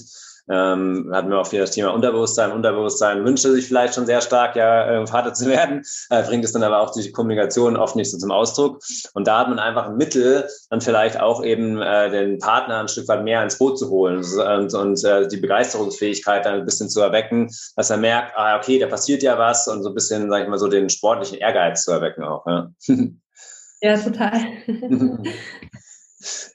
ähm, 0.49 1.09
hatten 1.13 1.29
wir 1.29 1.39
auch 1.39 1.51
wieder 1.51 1.61
das 1.61 1.71
Thema 1.71 1.93
Unterbewusstsein. 1.93 2.51
Unterbewusstsein 2.51 3.23
wünschte 3.23 3.51
sich 3.51 3.67
vielleicht 3.67 3.95
schon 3.95 4.05
sehr 4.05 4.21
stark, 4.21 4.55
ja, 4.55 5.01
äh, 5.01 5.07
Vater 5.07 5.33
zu 5.33 5.45
werden, 5.49 5.83
äh, 6.09 6.23
bringt 6.23 6.43
es 6.43 6.51
dann 6.51 6.63
aber 6.63 6.79
auch 6.79 6.91
durch 6.91 7.05
die 7.05 7.11
Kommunikation 7.11 7.77
oft 7.77 7.95
nicht 7.95 8.11
so 8.11 8.17
zum 8.17 8.31
Ausdruck. 8.31 8.81
Und 9.13 9.27
da 9.27 9.39
hat 9.39 9.49
man 9.49 9.59
einfach 9.59 9.87
ein 9.87 9.97
Mittel, 9.97 10.47
dann 10.69 10.81
vielleicht 10.81 11.19
auch 11.19 11.43
eben 11.43 11.81
äh, 11.81 12.09
den 12.09 12.39
Partner 12.39 12.79
ein 12.79 12.87
Stück 12.87 13.07
weit 13.07 13.23
mehr 13.23 13.43
ins 13.43 13.57
Boot 13.57 13.77
zu 13.77 13.89
holen 13.89 14.23
und, 14.23 14.73
und 14.73 15.03
äh, 15.03 15.27
die 15.27 15.37
Begeisterungsfähigkeit 15.37 16.45
dann 16.45 16.55
ein 16.55 16.65
bisschen 16.65 16.89
zu 16.89 17.01
erwecken, 17.01 17.49
dass 17.75 17.89
er 17.89 17.97
merkt, 17.97 18.33
ah, 18.35 18.57
okay, 18.57 18.79
da 18.79 18.87
passiert 18.87 19.23
ja 19.23 19.37
was 19.37 19.67
und 19.67 19.83
so 19.83 19.89
ein 19.89 19.95
bisschen, 19.95 20.29
sag 20.29 20.43
ich 20.43 20.49
mal, 20.49 20.59
so 20.59 20.67
den 20.67 20.89
sportlichen 20.89 21.37
Ehrgeiz 21.37 21.83
zu 21.83 21.91
erwecken 21.91 22.23
auch. 22.23 22.45
Ja, 22.47 22.71
ja 23.81 23.97
total. 23.97 24.39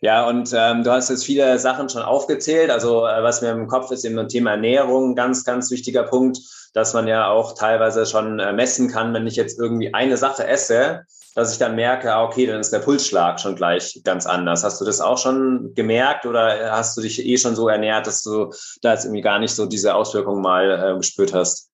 Ja, 0.00 0.28
und 0.28 0.52
ähm, 0.54 0.84
du 0.84 0.90
hast 0.90 1.08
jetzt 1.08 1.24
viele 1.24 1.58
Sachen 1.58 1.88
schon 1.88 2.02
aufgezählt. 2.02 2.70
Also 2.70 3.06
äh, 3.06 3.22
was 3.22 3.40
mir 3.40 3.50
im 3.50 3.66
Kopf 3.66 3.90
ist, 3.90 4.04
eben 4.04 4.18
ein 4.18 4.28
Thema 4.28 4.52
Ernährung, 4.52 5.14
ganz, 5.14 5.44
ganz 5.44 5.70
wichtiger 5.70 6.02
Punkt, 6.02 6.38
dass 6.74 6.92
man 6.92 7.06
ja 7.06 7.28
auch 7.28 7.54
teilweise 7.54 8.04
schon 8.04 8.38
äh, 8.40 8.52
messen 8.52 8.90
kann, 8.90 9.14
wenn 9.14 9.26
ich 9.26 9.36
jetzt 9.36 9.58
irgendwie 9.58 9.94
eine 9.94 10.16
Sache 10.16 10.46
esse, 10.46 11.04
dass 11.34 11.52
ich 11.52 11.58
dann 11.58 11.74
merke, 11.74 12.12
ah, 12.12 12.24
okay, 12.24 12.46
dann 12.46 12.60
ist 12.60 12.72
der 12.72 12.78
Pulsschlag 12.80 13.40
schon 13.40 13.56
gleich 13.56 14.00
ganz 14.04 14.26
anders. 14.26 14.62
Hast 14.62 14.80
du 14.80 14.84
das 14.84 15.00
auch 15.00 15.18
schon 15.18 15.72
gemerkt 15.74 16.26
oder 16.26 16.72
hast 16.72 16.96
du 16.96 17.00
dich 17.00 17.24
eh 17.24 17.38
schon 17.38 17.56
so 17.56 17.68
ernährt, 17.68 18.06
dass 18.06 18.22
du 18.22 18.52
da 18.82 18.92
jetzt 18.92 19.04
irgendwie 19.04 19.22
gar 19.22 19.38
nicht 19.38 19.54
so 19.54 19.66
diese 19.66 19.94
Auswirkungen 19.94 20.42
mal 20.42 20.70
äh, 20.70 20.96
gespürt 20.96 21.32
hast? 21.32 21.70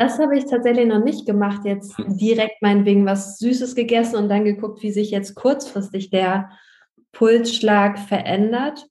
Das 0.00 0.18
habe 0.18 0.38
ich 0.38 0.46
tatsächlich 0.46 0.86
noch 0.86 1.04
nicht 1.04 1.26
gemacht, 1.26 1.66
jetzt 1.66 1.98
hm. 1.98 2.16
direkt 2.16 2.62
meinetwegen 2.62 3.04
was 3.04 3.36
Süßes 3.36 3.74
gegessen 3.74 4.16
und 4.16 4.30
dann 4.30 4.46
geguckt, 4.46 4.82
wie 4.82 4.92
sich 4.92 5.10
jetzt 5.10 5.34
kurzfristig 5.34 6.08
der 6.08 6.48
Pulsschlag 7.12 7.98
verändert. 7.98 8.86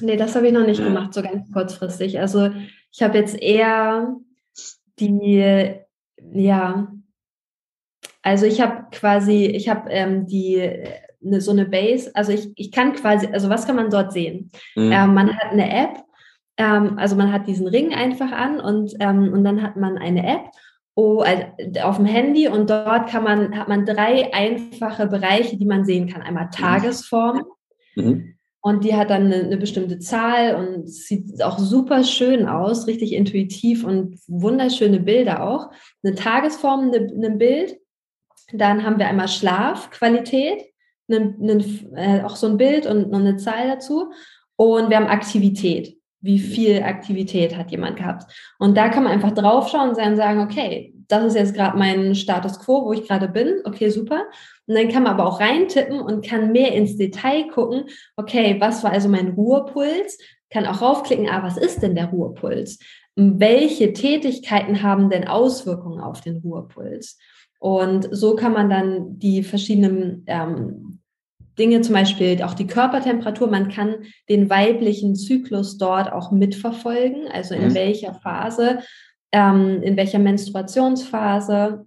Nee, 0.00 0.16
das 0.16 0.34
habe 0.34 0.48
ich 0.48 0.52
noch 0.52 0.66
nicht 0.66 0.80
hm. 0.80 0.86
gemacht, 0.86 1.14
so 1.14 1.22
ganz 1.22 1.48
kurzfristig. 1.52 2.18
Also 2.18 2.50
ich 2.90 3.04
habe 3.04 3.18
jetzt 3.18 3.40
eher 3.40 4.16
die, 4.98 5.76
ja, 6.32 6.92
also 8.22 8.44
ich 8.44 8.60
habe 8.60 8.86
quasi, 8.90 9.46
ich 9.46 9.68
habe 9.68 9.90
ähm, 9.90 10.26
die 10.26 10.56
ne, 11.20 11.40
so 11.40 11.52
eine 11.52 11.66
Base, 11.66 12.10
also 12.14 12.32
ich, 12.32 12.50
ich 12.56 12.72
kann 12.72 12.94
quasi, 12.94 13.28
also 13.28 13.48
was 13.48 13.64
kann 13.64 13.76
man 13.76 13.90
dort 13.90 14.12
sehen? 14.12 14.50
Mhm. 14.74 14.90
Ähm, 14.90 15.14
man 15.14 15.36
hat 15.36 15.52
eine 15.52 15.72
App 15.72 16.02
ähm, 16.56 16.98
also 16.98 17.16
man 17.16 17.32
hat 17.32 17.46
diesen 17.46 17.66
Ring 17.66 17.94
einfach 17.94 18.32
an 18.32 18.60
und, 18.60 18.94
ähm, 19.00 19.32
und 19.32 19.44
dann 19.44 19.62
hat 19.62 19.76
man 19.76 19.98
eine 19.98 20.26
App 20.26 20.50
oh, 20.94 21.20
also 21.20 21.44
auf 21.82 21.96
dem 21.96 22.06
Handy 22.06 22.48
und 22.48 22.70
dort 22.70 23.08
kann 23.08 23.24
man, 23.24 23.56
hat 23.56 23.68
man 23.68 23.86
drei 23.86 24.32
einfache 24.32 25.06
Bereiche, 25.06 25.56
die 25.56 25.64
man 25.64 25.84
sehen 25.84 26.08
kann. 26.08 26.22
Einmal 26.22 26.46
mhm. 26.46 26.50
Tagesform. 26.50 27.44
Mhm. 27.96 28.34
Und 28.64 28.84
die 28.84 28.94
hat 28.94 29.10
dann 29.10 29.24
eine, 29.24 29.42
eine, 29.42 29.56
bestimmte 29.56 29.98
Zahl 29.98 30.54
und 30.54 30.88
sieht 30.88 31.42
auch 31.42 31.58
super 31.58 32.04
schön 32.04 32.46
aus, 32.46 32.86
richtig 32.86 33.12
intuitiv 33.12 33.84
und 33.84 34.20
wunderschöne 34.28 35.00
Bilder 35.00 35.42
auch. 35.42 35.70
Eine 36.04 36.14
Tagesform, 36.14 36.92
eine, 36.92 37.26
ein 37.26 37.38
Bild. 37.38 37.76
Dann 38.52 38.84
haben 38.84 38.98
wir 38.98 39.08
einmal 39.08 39.26
Schlafqualität, 39.26 40.62
äh, 41.08 42.22
auch 42.22 42.36
so 42.36 42.46
ein 42.46 42.56
Bild 42.56 42.86
und 42.86 43.10
noch 43.10 43.18
eine 43.18 43.36
Zahl 43.36 43.66
dazu. 43.66 44.12
Und 44.54 44.90
wir 44.90 44.96
haben 44.96 45.06
Aktivität 45.06 45.96
wie 46.22 46.38
viel 46.38 46.82
Aktivität 46.82 47.56
hat 47.56 47.70
jemand 47.70 47.96
gehabt. 47.96 48.32
Und 48.58 48.76
da 48.76 48.88
kann 48.88 49.02
man 49.02 49.12
einfach 49.12 49.32
draufschauen 49.32 49.90
und 49.90 50.16
sagen, 50.16 50.40
okay, 50.40 50.94
das 51.08 51.24
ist 51.24 51.34
jetzt 51.34 51.54
gerade 51.54 51.76
mein 51.76 52.14
Status 52.14 52.60
quo, 52.60 52.86
wo 52.86 52.92
ich 52.92 53.06
gerade 53.06 53.28
bin. 53.28 53.60
Okay, 53.64 53.90
super. 53.90 54.22
Und 54.66 54.76
dann 54.76 54.88
kann 54.88 55.02
man 55.02 55.14
aber 55.14 55.26
auch 55.26 55.40
reintippen 55.40 56.00
und 56.00 56.24
kann 56.24 56.52
mehr 56.52 56.72
ins 56.72 56.96
Detail 56.96 57.48
gucken. 57.48 57.84
Okay, 58.16 58.56
was 58.60 58.82
war 58.82 58.92
also 58.92 59.08
mein 59.08 59.30
Ruhepuls? 59.30 60.16
Kann 60.48 60.66
auch 60.66 60.80
raufklicken, 60.80 61.28
ah, 61.28 61.42
was 61.42 61.56
ist 61.56 61.82
denn 61.82 61.96
der 61.96 62.06
Ruhepuls? 62.06 62.78
Welche 63.16 63.92
Tätigkeiten 63.92 64.82
haben 64.82 65.10
denn 65.10 65.26
Auswirkungen 65.26 66.00
auf 66.00 66.20
den 66.20 66.38
Ruhepuls? 66.38 67.18
Und 67.58 68.08
so 68.10 68.34
kann 68.34 68.52
man 68.52 68.70
dann 68.70 69.18
die 69.18 69.42
verschiedenen 69.42 70.24
ähm, 70.26 71.01
Dinge, 71.62 71.80
zum 71.80 71.94
Beispiel 71.94 72.42
auch 72.42 72.54
die 72.54 72.66
Körpertemperatur. 72.66 73.48
Man 73.48 73.68
kann 73.68 73.94
den 74.28 74.50
weiblichen 74.50 75.14
Zyklus 75.14 75.78
dort 75.78 76.12
auch 76.12 76.32
mitverfolgen, 76.32 77.28
also 77.32 77.54
in 77.54 77.68
mhm. 77.68 77.74
welcher 77.74 78.14
Phase, 78.14 78.80
ähm, 79.30 79.80
in 79.80 79.96
welcher 79.96 80.18
Menstruationsphase 80.18 81.86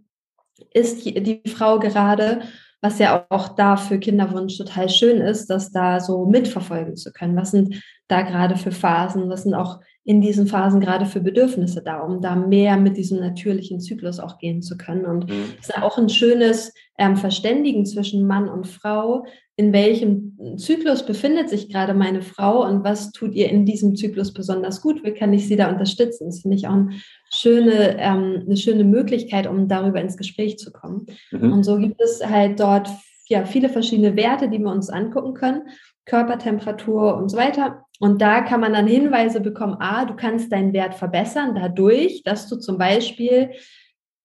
ist 0.73 1.03
die, 1.03 1.21
die 1.21 1.41
Frau 1.49 1.79
gerade, 1.79 2.43
was 2.79 2.99
ja 2.99 3.25
auch 3.29 3.49
da 3.49 3.75
für 3.75 3.99
Kinderwunsch 3.99 4.57
total 4.57 4.87
schön 4.87 5.19
ist, 5.19 5.49
das 5.49 5.73
da 5.73 5.99
so 5.99 6.25
mitverfolgen 6.25 6.95
zu 6.95 7.11
können. 7.11 7.35
Was 7.35 7.51
sind 7.51 7.83
da 8.07 8.21
gerade 8.21 8.55
für 8.55 8.71
Phasen? 8.71 9.29
Was 9.29 9.43
sind 9.43 9.55
auch 9.55 9.81
in 10.05 10.21
diesen 10.21 10.45
Phasen 10.47 10.79
gerade 10.79 11.07
für 11.07 11.19
Bedürfnisse 11.19 11.81
da, 11.81 11.99
um 11.99 12.21
da 12.21 12.35
mehr 12.35 12.77
mit 12.77 12.95
diesem 12.95 13.19
natürlichen 13.19 13.81
Zyklus 13.81 14.19
auch 14.19 14.37
gehen 14.37 14.61
zu 14.61 14.77
können. 14.77 15.05
Und 15.05 15.27
mhm. 15.27 15.55
es 15.59 15.69
ist 15.69 15.81
auch 15.81 15.97
ein 15.97 16.09
schönes 16.09 16.73
ähm, 16.99 17.17
Verständigen 17.17 17.85
zwischen 17.87 18.27
Mann 18.27 18.47
und 18.47 18.67
Frau. 18.67 19.25
In 19.57 19.71
welchem 19.71 20.57
Zyklus 20.57 21.05
befindet 21.05 21.49
sich 21.49 21.69
gerade 21.69 21.93
meine 21.93 22.21
Frau 22.21 22.67
und 22.67 22.83
was 22.83 23.11
tut 23.11 23.33
ihr 23.33 23.49
in 23.49 23.65
diesem 23.65 23.95
Zyklus 23.95 24.33
besonders 24.33 24.81
gut? 24.81 25.03
Wie 25.03 25.13
kann 25.13 25.31
ich 25.31 25.47
sie 25.47 25.55
da 25.55 25.69
unterstützen? 25.69 26.25
Das 26.25 26.41
finde 26.41 26.57
ich 26.57 26.67
auch 26.67 26.73
eine 26.73 26.89
schöne, 27.33 27.97
ähm, 27.97 28.43
eine 28.45 28.57
schöne 28.57 28.83
Möglichkeit, 28.83 29.47
um 29.47 29.69
darüber 29.69 30.01
ins 30.01 30.17
Gespräch 30.17 30.57
zu 30.57 30.73
kommen. 30.73 31.05
Mhm. 31.31 31.53
Und 31.53 31.63
so 31.63 31.77
gibt 31.77 32.01
es 32.01 32.25
halt 32.25 32.59
dort 32.59 32.89
ja, 33.27 33.45
viele 33.45 33.69
verschiedene 33.69 34.15
Werte, 34.15 34.49
die 34.49 34.59
wir 34.59 34.71
uns 34.71 34.89
angucken 34.89 35.33
können. 35.33 35.61
Körpertemperatur 36.05 37.15
und 37.17 37.29
so 37.29 37.37
weiter. 37.37 37.85
Und 37.99 38.21
da 38.21 38.41
kann 38.41 38.59
man 38.59 38.73
dann 38.73 38.87
Hinweise 38.87 39.41
bekommen, 39.41 39.77
ah, 39.79 40.05
du 40.05 40.15
kannst 40.15 40.51
deinen 40.51 40.73
Wert 40.73 40.95
verbessern 40.95 41.55
dadurch, 41.55 42.23
dass 42.23 42.47
du 42.47 42.57
zum 42.57 42.77
Beispiel 42.77 43.51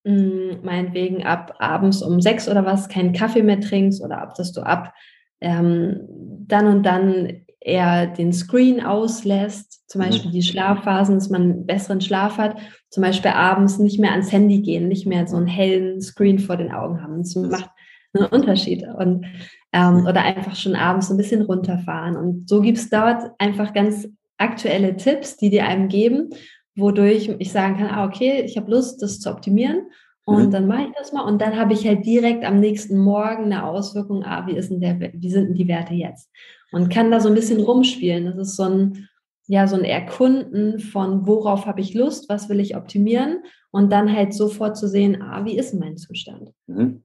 hm, 0.05 0.61
meinetwegen 0.63 1.25
ab 1.25 1.55
abends 1.59 2.03
um 2.03 2.21
sechs 2.21 2.49
oder 2.49 2.65
was 2.67 2.89
keinen 2.89 3.13
Kaffee 3.13 3.43
mehr 3.43 3.61
trinkst 3.61 4.03
oder 4.03 4.21
ab, 4.21 4.35
dass 4.35 4.53
du 4.53 4.63
ab 4.63 4.93
ähm, 5.40 6.00
dann 6.47 6.66
und 6.66 6.85
dann 6.85 7.42
eher 7.61 8.06
den 8.06 8.32
Screen 8.32 8.82
auslässt, 8.82 9.88
zum 9.88 10.00
mhm. 10.00 10.06
Beispiel 10.06 10.30
die 10.30 10.42
Schlafphasen, 10.42 11.16
dass 11.16 11.30
man 11.30 11.42
einen 11.42 11.66
besseren 11.66 12.00
Schlaf 12.00 12.38
hat, 12.38 12.56
zum 12.90 13.02
Beispiel 13.02 13.30
abends 13.32 13.78
nicht 13.78 14.00
mehr 14.00 14.12
ans 14.12 14.32
Handy 14.32 14.61
gehen, 14.61 14.88
nicht 14.88 15.06
mehr 15.06 15.26
so 15.26 15.37
einen 15.37 15.47
hellen 15.47 16.00
Screen 16.00 16.38
vor 16.38 16.56
den 16.56 16.73
Augen 16.73 17.02
haben. 17.02 17.18
Das 17.18 17.35
macht 17.37 17.70
einen 18.14 18.26
Unterschied. 18.26 18.85
Und 18.99 19.26
ähm, 19.73 20.06
oder 20.06 20.23
einfach 20.23 20.56
schon 20.56 20.75
abends 20.75 21.11
ein 21.11 21.16
bisschen 21.16 21.42
runterfahren. 21.42 22.16
Und 22.16 22.49
so 22.49 22.61
gibt 22.61 22.78
es 22.78 22.90
dort 22.90 23.23
einfach 23.38 23.73
ganz 23.73 24.09
aktuelle 24.38 24.97
Tipps, 24.97 25.37
die 25.37 25.50
dir 25.50 25.66
einem 25.66 25.88
geben, 25.88 26.30
wodurch 26.75 27.30
ich 27.38 27.52
sagen 27.52 27.76
kann, 27.76 27.90
ah, 27.90 28.04
okay, 28.04 28.42
ich 28.44 28.56
habe 28.56 28.70
Lust, 28.70 29.02
das 29.02 29.20
zu 29.20 29.30
optimieren. 29.30 29.82
Und 30.25 30.47
mhm. 30.47 30.50
dann 30.50 30.67
mache 30.67 30.83
ich 30.83 30.93
das 30.97 31.12
mal 31.12 31.23
und 31.23 31.41
dann 31.41 31.57
habe 31.57 31.73
ich 31.73 31.87
halt 31.87 32.05
direkt 32.05 32.45
am 32.45 32.61
nächsten 32.61 32.99
Morgen 32.99 33.45
eine 33.45 33.65
Auswirkung, 33.65 34.23
ah, 34.25 34.47
wie, 34.47 34.57
ist 34.57 34.71
denn 34.71 34.81
der, 34.81 35.00
wie 35.00 35.31
sind 35.31 35.49
denn 35.49 35.55
die 35.55 35.69
Werte 35.69 35.95
jetzt? 35.95 36.31
Und 36.73 36.93
kann 36.93 37.11
da 37.11 37.21
so 37.21 37.29
ein 37.29 37.35
bisschen 37.35 37.61
rumspielen. 37.61 38.27
Das 38.27 38.37
ist 38.37 38.57
so 38.57 38.65
ein, 38.65 39.09
ja, 39.49 39.67
so 39.67 39.77
ein 39.77 39.85
Erkunden 39.85 40.79
von, 40.79 41.27
worauf 41.27 41.67
habe 41.67 41.81
ich 41.81 41.95
Lust, 41.95 42.29
was 42.29 42.49
will 42.49 42.61
ich 42.61 42.77
optimieren 42.77 43.43
und 43.73 43.91
dann 43.91 44.15
halt 44.15 44.35
sofort 44.35 44.77
zu 44.77 44.89
sehen, 44.89 45.21
ah, 45.23 45.45
wie 45.45 45.59
ist 45.59 45.75
mein 45.75 45.97
Zustand? 45.97 46.50
Mhm. 46.67 47.03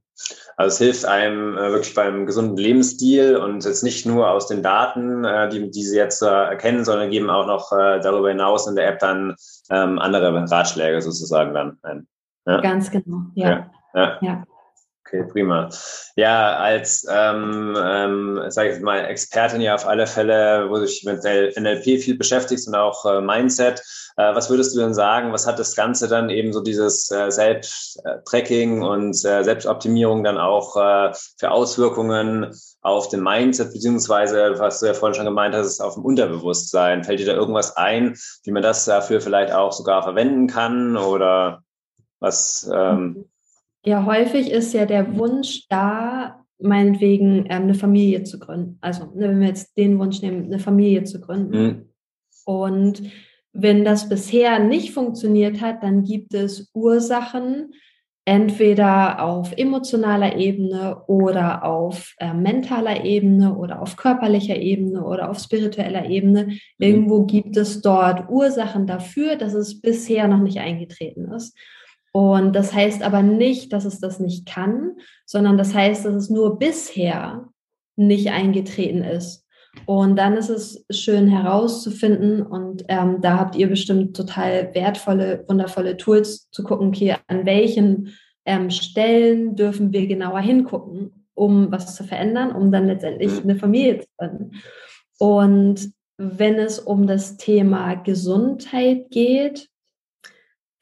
Also 0.56 0.74
es 0.74 0.78
hilft 0.78 1.06
einem 1.06 1.58
äh, 1.58 1.72
wirklich 1.72 1.94
beim 1.94 2.26
gesunden 2.26 2.56
Lebensstil 2.56 3.36
und 3.36 3.66
jetzt 3.66 3.84
nicht 3.84 4.06
nur 4.06 4.30
aus 4.30 4.48
den 4.48 4.64
Daten, 4.64 5.26
äh, 5.26 5.50
die, 5.50 5.70
die 5.70 5.84
Sie 5.84 5.98
jetzt 5.98 6.22
äh, 6.22 6.28
erkennen, 6.28 6.86
sondern 6.86 7.10
geben 7.10 7.30
auch 7.30 7.48
noch 7.48 7.72
äh, 7.74 8.00
darüber 8.00 8.30
hinaus 8.30 8.68
in 8.68 8.76
der 8.76 8.88
App 8.88 9.00
dann 9.00 9.36
ähm, 9.70 10.00
andere 10.00 10.50
Ratschläge 10.50 11.02
sozusagen 11.02 11.54
dann 11.54 11.78
ein. 11.82 12.08
Ja? 12.46 12.62
Ganz 12.62 12.92
genau, 12.92 13.26
ja. 13.34 13.72
ja. 13.94 14.18
ja. 14.22 14.44
Okay, 15.08 15.24
prima. 15.24 15.70
Ja, 16.16 16.58
als, 16.58 17.06
ähm, 17.08 17.78
ähm, 17.80 18.42
sage 18.48 18.74
ich 18.74 18.82
mal, 18.82 19.06
Expertin 19.06 19.62
ja 19.62 19.76
auf 19.76 19.86
alle 19.86 20.08
Fälle, 20.08 20.68
wo 20.70 20.76
du 20.76 20.82
dich 20.82 21.04
mit 21.04 21.24
NLP 21.24 22.02
viel 22.02 22.18
beschäftigst 22.18 22.68
und 22.68 22.74
auch 22.74 23.06
äh, 23.06 23.22
Mindset, 23.22 23.84
äh, 24.18 24.34
was 24.34 24.50
würdest 24.50 24.76
du 24.76 24.80
denn 24.80 24.96
sagen, 24.96 25.32
was 25.32 25.46
hat 25.46 25.60
das 25.60 25.76
Ganze 25.76 26.08
dann 26.08 26.32
eben 26.32 26.54
so 26.54 26.62
dieses 26.62 27.12
äh, 27.12 27.30
Selbsttracking 27.30 28.82
und 28.82 29.14
äh, 29.26 29.44
Selbstoptimierung 29.44 30.24
dann 30.24 30.40
auch 30.40 30.76
äh, 30.76 31.14
für 31.38 31.52
Auswirkungen 31.52 32.56
auf 32.82 33.08
den 33.10 33.22
Mindset, 33.22 33.74
beziehungsweise, 33.74 34.56
was 34.58 34.80
du 34.80 34.88
ja 34.88 34.96
vorhin 34.96 35.16
schon 35.16 35.26
gemeint 35.26 35.54
hast, 35.54 35.82
auf 35.82 35.94
dem 35.94 36.06
Unterbewusstsein? 36.06 37.04
Fällt 37.04 37.20
dir 37.20 37.28
da 37.28 37.34
irgendwas 37.34 37.78
ein, 37.78 38.16
wie 38.44 38.52
man 38.52 38.64
das 38.64 38.86
dafür 38.86 39.22
vielleicht 39.22 39.54
auch 39.54 39.72
sogar 39.72 40.02
verwenden 40.02 40.48
kann 40.48 40.98
oder 40.98 41.62
was? 42.26 42.70
Ähm, 42.74 43.26
ja, 43.86 44.06
häufig 44.06 44.52
ist 44.52 44.74
ja 44.74 44.86
der 44.86 45.18
Wunsch 45.18 45.68
da, 45.70 46.44
meinetwegen 46.60 47.46
ähm, 47.50 47.64
eine 47.64 47.76
Familie 47.76 48.24
zu 48.24 48.40
gründen. 48.40 48.78
Also, 48.82 49.06
ne, 49.16 49.30
wenn 49.30 49.40
wir 49.40 49.48
jetzt 49.48 49.78
den 49.78 50.00
Wunsch 50.00 50.22
nehmen, 50.22 50.46
eine 50.46 50.60
Familie 50.60 51.04
zu 51.04 51.22
gründen. 51.22 51.64
Mhm. 51.64 51.90
Und 52.46 53.04
wenn 53.54 53.86
das 53.86 54.10
bisher 54.10 54.60
nicht 54.60 54.92
funktioniert 54.92 55.62
hat, 55.62 55.84
dann 55.84 56.04
gibt 56.04 56.34
es 56.34 56.72
Ursachen, 56.74 57.74
entweder 58.26 59.24
auf 59.24 59.54
emotionaler 59.56 60.36
Ebene 60.36 61.04
oder 61.06 61.64
auf 61.64 62.16
äh, 62.18 62.34
mentaler 62.34 63.06
Ebene 63.06 63.56
oder 63.56 63.82
auf 63.84 63.98
körperlicher 63.98 64.58
Ebene 64.58 65.06
oder 65.06 65.30
auf 65.30 65.38
spiritueller 65.38 66.10
Ebene. 66.10 66.46
Mhm. 66.48 66.60
Irgendwo 66.80 67.26
gibt 67.26 67.56
es 67.56 67.82
dort 67.82 68.28
Ursachen 68.30 68.88
dafür, 68.88 69.36
dass 69.36 69.54
es 69.54 69.80
bisher 69.80 70.28
noch 70.28 70.42
nicht 70.42 70.58
eingetreten 70.60 71.32
ist. 71.32 71.56
Und 72.16 72.56
das 72.56 72.74
heißt 72.74 73.04
aber 73.04 73.24
nicht, 73.24 73.74
dass 73.74 73.84
es 73.84 74.00
das 74.00 74.22
nicht 74.22 74.46
kann, 74.46 74.94
sondern 75.26 75.58
das 75.58 75.74
heißt, 75.74 76.06
dass 76.06 76.16
es 76.16 76.30
nur 76.30 76.58
bisher 76.58 77.50
nicht 77.98 78.32
eingetreten 78.32 79.04
ist. 79.04 79.46
Und 79.86 80.16
dann 80.16 80.38
ist 80.38 80.48
es 80.48 80.86
schön 80.90 81.28
herauszufinden 81.28 82.42
und 82.42 82.86
ähm, 82.88 83.20
da 83.20 83.38
habt 83.38 83.58
ihr 83.58 83.68
bestimmt 83.68 84.16
total 84.16 84.74
wertvolle, 84.74 85.44
wundervolle 85.50 85.98
Tools 85.98 86.50
zu 86.52 86.64
gucken, 86.64 86.88
okay, 86.88 87.18
an 87.28 87.46
welchen 87.46 88.14
ähm, 88.46 88.70
Stellen 88.70 89.58
dürfen 89.58 89.92
wir 89.92 90.08
genauer 90.08 90.40
hingucken 90.40 91.26
um 91.38 91.70
was 91.70 91.98
zu 91.98 92.06
verändern, 92.06 92.56
um 92.56 92.72
dann 92.72 92.88
letztendlich 92.88 93.44
mhm. 93.44 93.50
eine 93.50 93.60
Familie 93.60 94.00
zu 94.00 94.08
finden. 94.18 94.52
Und 95.20 95.92
wenn 96.18 96.56
es 96.56 96.80
um 96.80 97.08
das 97.08 97.36
Thema 97.36 97.96
Gesundheit 97.96 99.12
geht, 99.12 99.68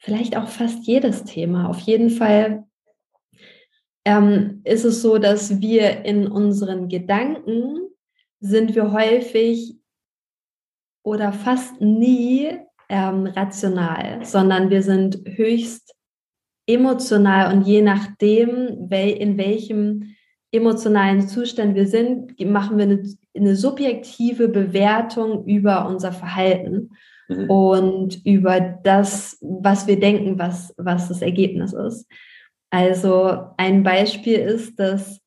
vielleicht 0.04 0.36
auch 0.36 0.48
fast 0.48 0.86
jedes 0.86 1.24
Thema. 1.24 1.68
Auf 1.68 1.80
jeden 1.80 2.10
Fall 2.10 2.64
ähm, 4.04 4.60
ist 4.64 4.84
es 4.84 5.00
so, 5.00 5.18
dass 5.18 5.60
wir 5.60 6.04
in 6.04 6.28
unseren 6.28 6.88
Gedanken 6.88 7.88
sind 8.38 8.74
wir 8.74 8.92
häufig 8.92 9.76
oder 11.02 11.32
fast 11.32 11.80
nie 11.80 12.50
ähm, 12.90 13.26
rational, 13.26 14.24
sondern 14.24 14.68
wir 14.68 14.82
sind 14.82 15.22
höchst 15.24 15.94
emotional 16.66 17.54
und 17.54 17.62
je 17.62 17.80
nachdem, 17.80 18.90
wel, 18.90 19.10
in 19.10 19.38
welchem 19.38 20.14
emotionalen 20.52 21.26
Zustand 21.26 21.74
wir 21.74 21.86
sind, 21.86 22.38
machen 22.40 22.76
wir 22.76 22.84
eine, 22.84 23.02
eine 23.34 23.56
subjektive 23.56 24.48
Bewertung 24.48 25.46
über 25.46 25.88
unser 25.88 26.12
Verhalten 26.12 26.90
mhm. 27.28 27.50
und 27.50 28.26
über 28.26 28.60
das, 28.60 29.38
was 29.40 29.86
wir 29.86 29.98
denken, 29.98 30.38
was, 30.38 30.74
was 30.76 31.08
das 31.08 31.22
Ergebnis 31.22 31.72
ist. 31.72 32.06
Also 32.70 33.44
ein 33.56 33.82
Beispiel 33.82 34.38
ist, 34.38 34.78
dass 34.80 35.20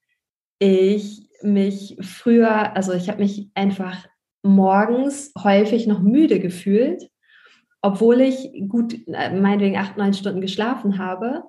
ich 0.60 1.30
mich 1.42 1.98
früher, 2.02 2.76
also 2.76 2.94
ich 2.94 3.10
habe 3.10 3.20
mich 3.20 3.50
einfach 3.54 4.06
morgens 4.44 5.34
häufig 5.42 5.88
noch 5.88 6.02
müde 6.02 6.40
gefühlt, 6.40 7.10
obwohl 7.82 8.22
ich 8.22 8.52
gut, 8.68 8.96
äh, 9.08 9.34
meinetwegen 9.34 9.78
acht, 9.78 9.98
neun 9.98 10.14
Stunden 10.14 10.42
geschlafen 10.42 10.98
habe 10.98 11.44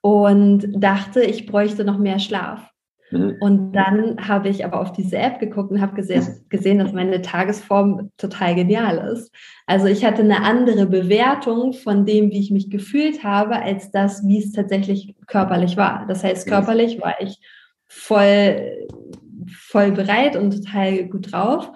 und 0.00 0.66
dachte, 0.82 1.22
ich 1.22 1.46
bräuchte 1.46 1.84
noch 1.84 1.98
mehr 1.98 2.18
Schlaf. 2.18 2.70
Mhm. 3.10 3.36
Und 3.40 3.72
dann 3.72 4.16
habe 4.26 4.48
ich 4.48 4.64
aber 4.64 4.80
auf 4.80 4.92
diese 4.92 5.16
App 5.16 5.38
geguckt 5.38 5.70
und 5.70 5.80
habe 5.80 5.94
gesehen, 5.94 6.44
gesehen, 6.48 6.78
dass 6.78 6.92
meine 6.92 7.22
Tagesform 7.22 8.10
total 8.16 8.54
genial 8.54 8.98
ist. 9.12 9.32
Also 9.66 9.86
ich 9.86 10.04
hatte 10.04 10.22
eine 10.22 10.42
andere 10.42 10.86
Bewertung 10.86 11.72
von 11.72 12.04
dem, 12.04 12.30
wie 12.30 12.40
ich 12.40 12.50
mich 12.50 12.70
gefühlt 12.70 13.22
habe, 13.22 13.60
als 13.62 13.90
das, 13.90 14.26
wie 14.26 14.38
es 14.38 14.52
tatsächlich 14.52 15.14
körperlich 15.26 15.76
war. 15.76 16.04
Das 16.08 16.24
heißt, 16.24 16.48
körperlich 16.48 17.00
war 17.00 17.20
ich 17.20 17.38
voll, 17.86 18.88
voll 19.48 19.92
bereit 19.92 20.36
und 20.36 20.50
total 20.52 21.04
gut 21.04 21.32
drauf. 21.32 21.70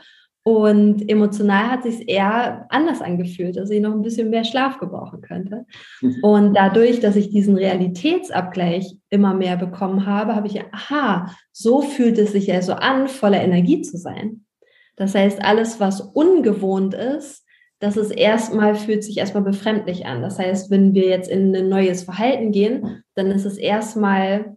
Und 0.50 1.08
emotional 1.08 1.70
hat 1.70 1.84
sich 1.84 2.08
eher 2.08 2.66
anders 2.70 3.00
angefühlt, 3.00 3.56
dass 3.56 3.70
ich 3.70 3.80
noch 3.80 3.92
ein 3.92 4.02
bisschen 4.02 4.30
mehr 4.30 4.42
Schlaf 4.42 4.78
gebrauchen 4.78 5.20
könnte. 5.20 5.64
Mhm. 6.00 6.16
Und 6.22 6.54
dadurch, 6.54 6.98
dass 6.98 7.14
ich 7.14 7.30
diesen 7.30 7.56
Realitätsabgleich 7.56 8.96
immer 9.10 9.32
mehr 9.32 9.56
bekommen 9.56 10.06
habe, 10.06 10.34
habe 10.34 10.48
ich, 10.48 10.60
aha, 10.72 11.30
so 11.52 11.82
fühlt 11.82 12.18
es 12.18 12.32
sich 12.32 12.52
also 12.52 12.72
an, 12.72 13.06
voller 13.06 13.40
Energie 13.40 13.82
zu 13.82 13.96
sein. 13.96 14.44
Das 14.96 15.14
heißt, 15.14 15.40
alles, 15.44 15.78
was 15.78 16.00
ungewohnt 16.00 16.94
ist, 16.94 17.44
das 17.78 17.96
ist 17.96 18.10
erstmal, 18.10 18.74
fühlt 18.74 19.04
sich 19.04 19.18
erstmal 19.18 19.44
befremdlich 19.44 20.04
an. 20.04 20.20
Das 20.20 20.36
heißt, 20.40 20.68
wenn 20.72 20.94
wir 20.94 21.06
jetzt 21.06 21.30
in 21.30 21.54
ein 21.54 21.68
neues 21.68 22.02
Verhalten 22.02 22.50
gehen, 22.50 23.04
dann 23.14 23.30
ist 23.30 23.44
es 23.44 23.56
erstmal 23.56 24.56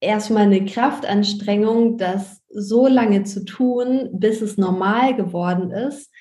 erstmal 0.00 0.44
eine 0.44 0.64
Kraftanstrengung, 0.64 1.98
das 1.98 2.42
so 2.48 2.86
lange 2.86 3.24
zu 3.24 3.44
tun, 3.44 4.10
bis 4.12 4.40
es 4.40 4.56
normal 4.56 5.14
geworden 5.14 5.70
ist 5.70 6.12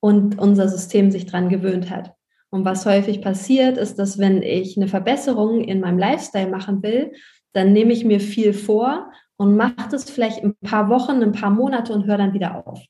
und 0.00 0.38
unser 0.38 0.68
System 0.68 1.10
sich 1.10 1.26
dran 1.26 1.48
gewöhnt 1.48 1.90
hat. 1.90 2.14
Und 2.50 2.64
was 2.64 2.86
häufig 2.86 3.20
passiert, 3.20 3.78
ist, 3.78 3.98
dass 3.98 4.18
wenn 4.18 4.42
ich 4.42 4.76
eine 4.76 4.86
Verbesserung 4.86 5.62
in 5.62 5.80
meinem 5.80 5.98
Lifestyle 5.98 6.48
machen 6.48 6.82
will, 6.82 7.12
dann 7.52 7.72
nehme 7.72 7.92
ich 7.92 8.04
mir 8.04 8.20
viel 8.20 8.52
vor 8.52 9.10
und 9.36 9.56
mache 9.56 9.88
das 9.90 10.08
vielleicht 10.08 10.42
ein 10.42 10.54
paar 10.56 10.88
Wochen, 10.88 11.22
ein 11.22 11.32
paar 11.32 11.50
Monate 11.50 11.92
und 11.92 12.06
höre 12.06 12.18
dann 12.18 12.34
wieder 12.34 12.66
auf. 12.66 12.80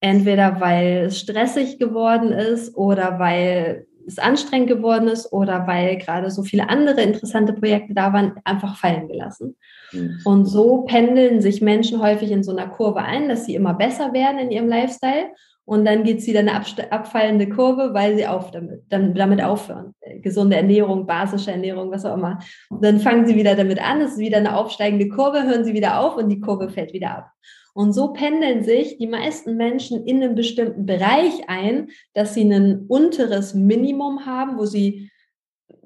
Entweder 0.00 0.60
weil 0.60 1.06
es 1.06 1.18
stressig 1.18 1.78
geworden 1.78 2.32
ist 2.32 2.76
oder 2.76 3.18
weil 3.18 3.86
es 4.06 4.18
anstrengend 4.18 4.68
geworden 4.68 5.08
ist 5.08 5.32
oder 5.32 5.66
weil 5.66 5.96
gerade 5.98 6.30
so 6.30 6.42
viele 6.42 6.68
andere 6.68 7.02
interessante 7.02 7.52
Projekte 7.52 7.94
da 7.94 8.12
waren, 8.12 8.34
einfach 8.44 8.76
fallen 8.76 9.08
gelassen. 9.08 9.56
Mhm. 9.92 10.20
Und 10.24 10.46
so 10.46 10.82
pendeln 10.82 11.40
sich 11.40 11.60
Menschen 11.60 12.00
häufig 12.00 12.30
in 12.30 12.42
so 12.42 12.52
einer 12.52 12.68
Kurve 12.68 13.00
ein, 13.00 13.28
dass 13.28 13.46
sie 13.46 13.54
immer 13.54 13.74
besser 13.74 14.12
werden 14.12 14.38
in 14.38 14.50
ihrem 14.50 14.68
Lifestyle. 14.68 15.28
Und 15.66 15.86
dann 15.86 16.04
geht 16.04 16.18
es 16.18 16.26
wieder 16.26 16.40
eine 16.40 16.54
abfallende 16.54 17.48
Kurve, 17.48 17.94
weil 17.94 18.16
sie 18.16 18.26
auf 18.26 18.50
damit, 18.50 18.82
dann 18.90 19.14
damit 19.14 19.42
aufhören. 19.42 19.94
Gesunde 20.20 20.56
Ernährung, 20.56 21.06
basische 21.06 21.52
Ernährung, 21.52 21.90
was 21.90 22.04
auch 22.04 22.16
immer. 22.16 22.38
Und 22.68 22.84
dann 22.84 23.00
fangen 23.00 23.26
sie 23.26 23.34
wieder 23.34 23.54
damit 23.54 23.82
an, 23.82 24.02
es 24.02 24.12
ist 24.12 24.18
wieder 24.18 24.36
eine 24.36 24.56
aufsteigende 24.56 25.08
Kurve, 25.08 25.44
hören 25.44 25.64
sie 25.64 25.72
wieder 25.72 26.00
auf 26.00 26.16
und 26.16 26.28
die 26.28 26.40
Kurve 26.40 26.68
fällt 26.68 26.92
wieder 26.92 27.16
ab. 27.16 27.30
Und 27.72 27.92
so 27.92 28.12
pendeln 28.12 28.62
sich 28.62 28.98
die 28.98 29.06
meisten 29.06 29.56
Menschen 29.56 30.06
in 30.06 30.22
einem 30.22 30.34
bestimmten 30.34 30.86
Bereich 30.86 31.48
ein, 31.48 31.88
dass 32.12 32.34
sie 32.34 32.42
ein 32.42 32.84
unteres 32.86 33.54
Minimum 33.54 34.26
haben, 34.26 34.58
wo 34.58 34.66
sie 34.66 35.10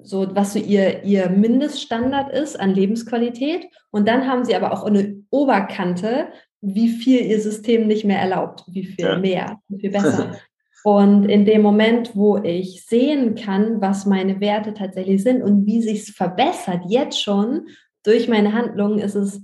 so, 0.01 0.27
was 0.35 0.53
so 0.53 0.59
ihr, 0.59 1.03
ihr 1.03 1.29
Mindeststandard 1.29 2.31
ist 2.31 2.59
an 2.59 2.75
Lebensqualität. 2.75 3.67
Und 3.91 4.07
dann 4.07 4.27
haben 4.27 4.45
sie 4.45 4.55
aber 4.55 4.71
auch 4.71 4.83
eine 4.83 5.23
Oberkante, 5.29 6.27
wie 6.61 6.89
viel 6.89 7.21
ihr 7.21 7.39
System 7.39 7.87
nicht 7.87 8.05
mehr 8.05 8.19
erlaubt, 8.19 8.63
wie 8.67 8.85
viel 8.85 9.05
ja. 9.05 9.17
mehr, 9.17 9.59
wie 9.67 9.79
viel 9.79 9.91
besser. 9.91 10.37
Und 10.83 11.25
in 11.25 11.45
dem 11.45 11.61
Moment, 11.61 12.15
wo 12.15 12.37
ich 12.37 12.85
sehen 12.85 13.35
kann, 13.35 13.81
was 13.81 14.05
meine 14.05 14.39
Werte 14.39 14.73
tatsächlich 14.73 15.21
sind 15.21 15.43
und 15.43 15.65
wie 15.65 15.81
sich 15.81 16.03
es 16.03 16.09
verbessert, 16.09 16.83
jetzt 16.87 17.21
schon 17.21 17.67
durch 18.03 18.29
meine 18.29 18.53
Handlungen, 18.53 18.99
ist 18.99 19.15
es 19.15 19.41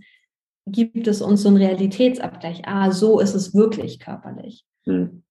gibt 0.65 1.07
es 1.07 1.21
uns 1.21 1.43
so 1.43 1.49
einen 1.49 1.57
Realitätsabgleich. 1.57 2.61
Ah, 2.65 2.91
so 2.91 3.19
ist 3.19 3.35
es 3.35 3.53
wirklich 3.53 3.99
körperlich. 3.99 4.65
Hm. 4.85 5.23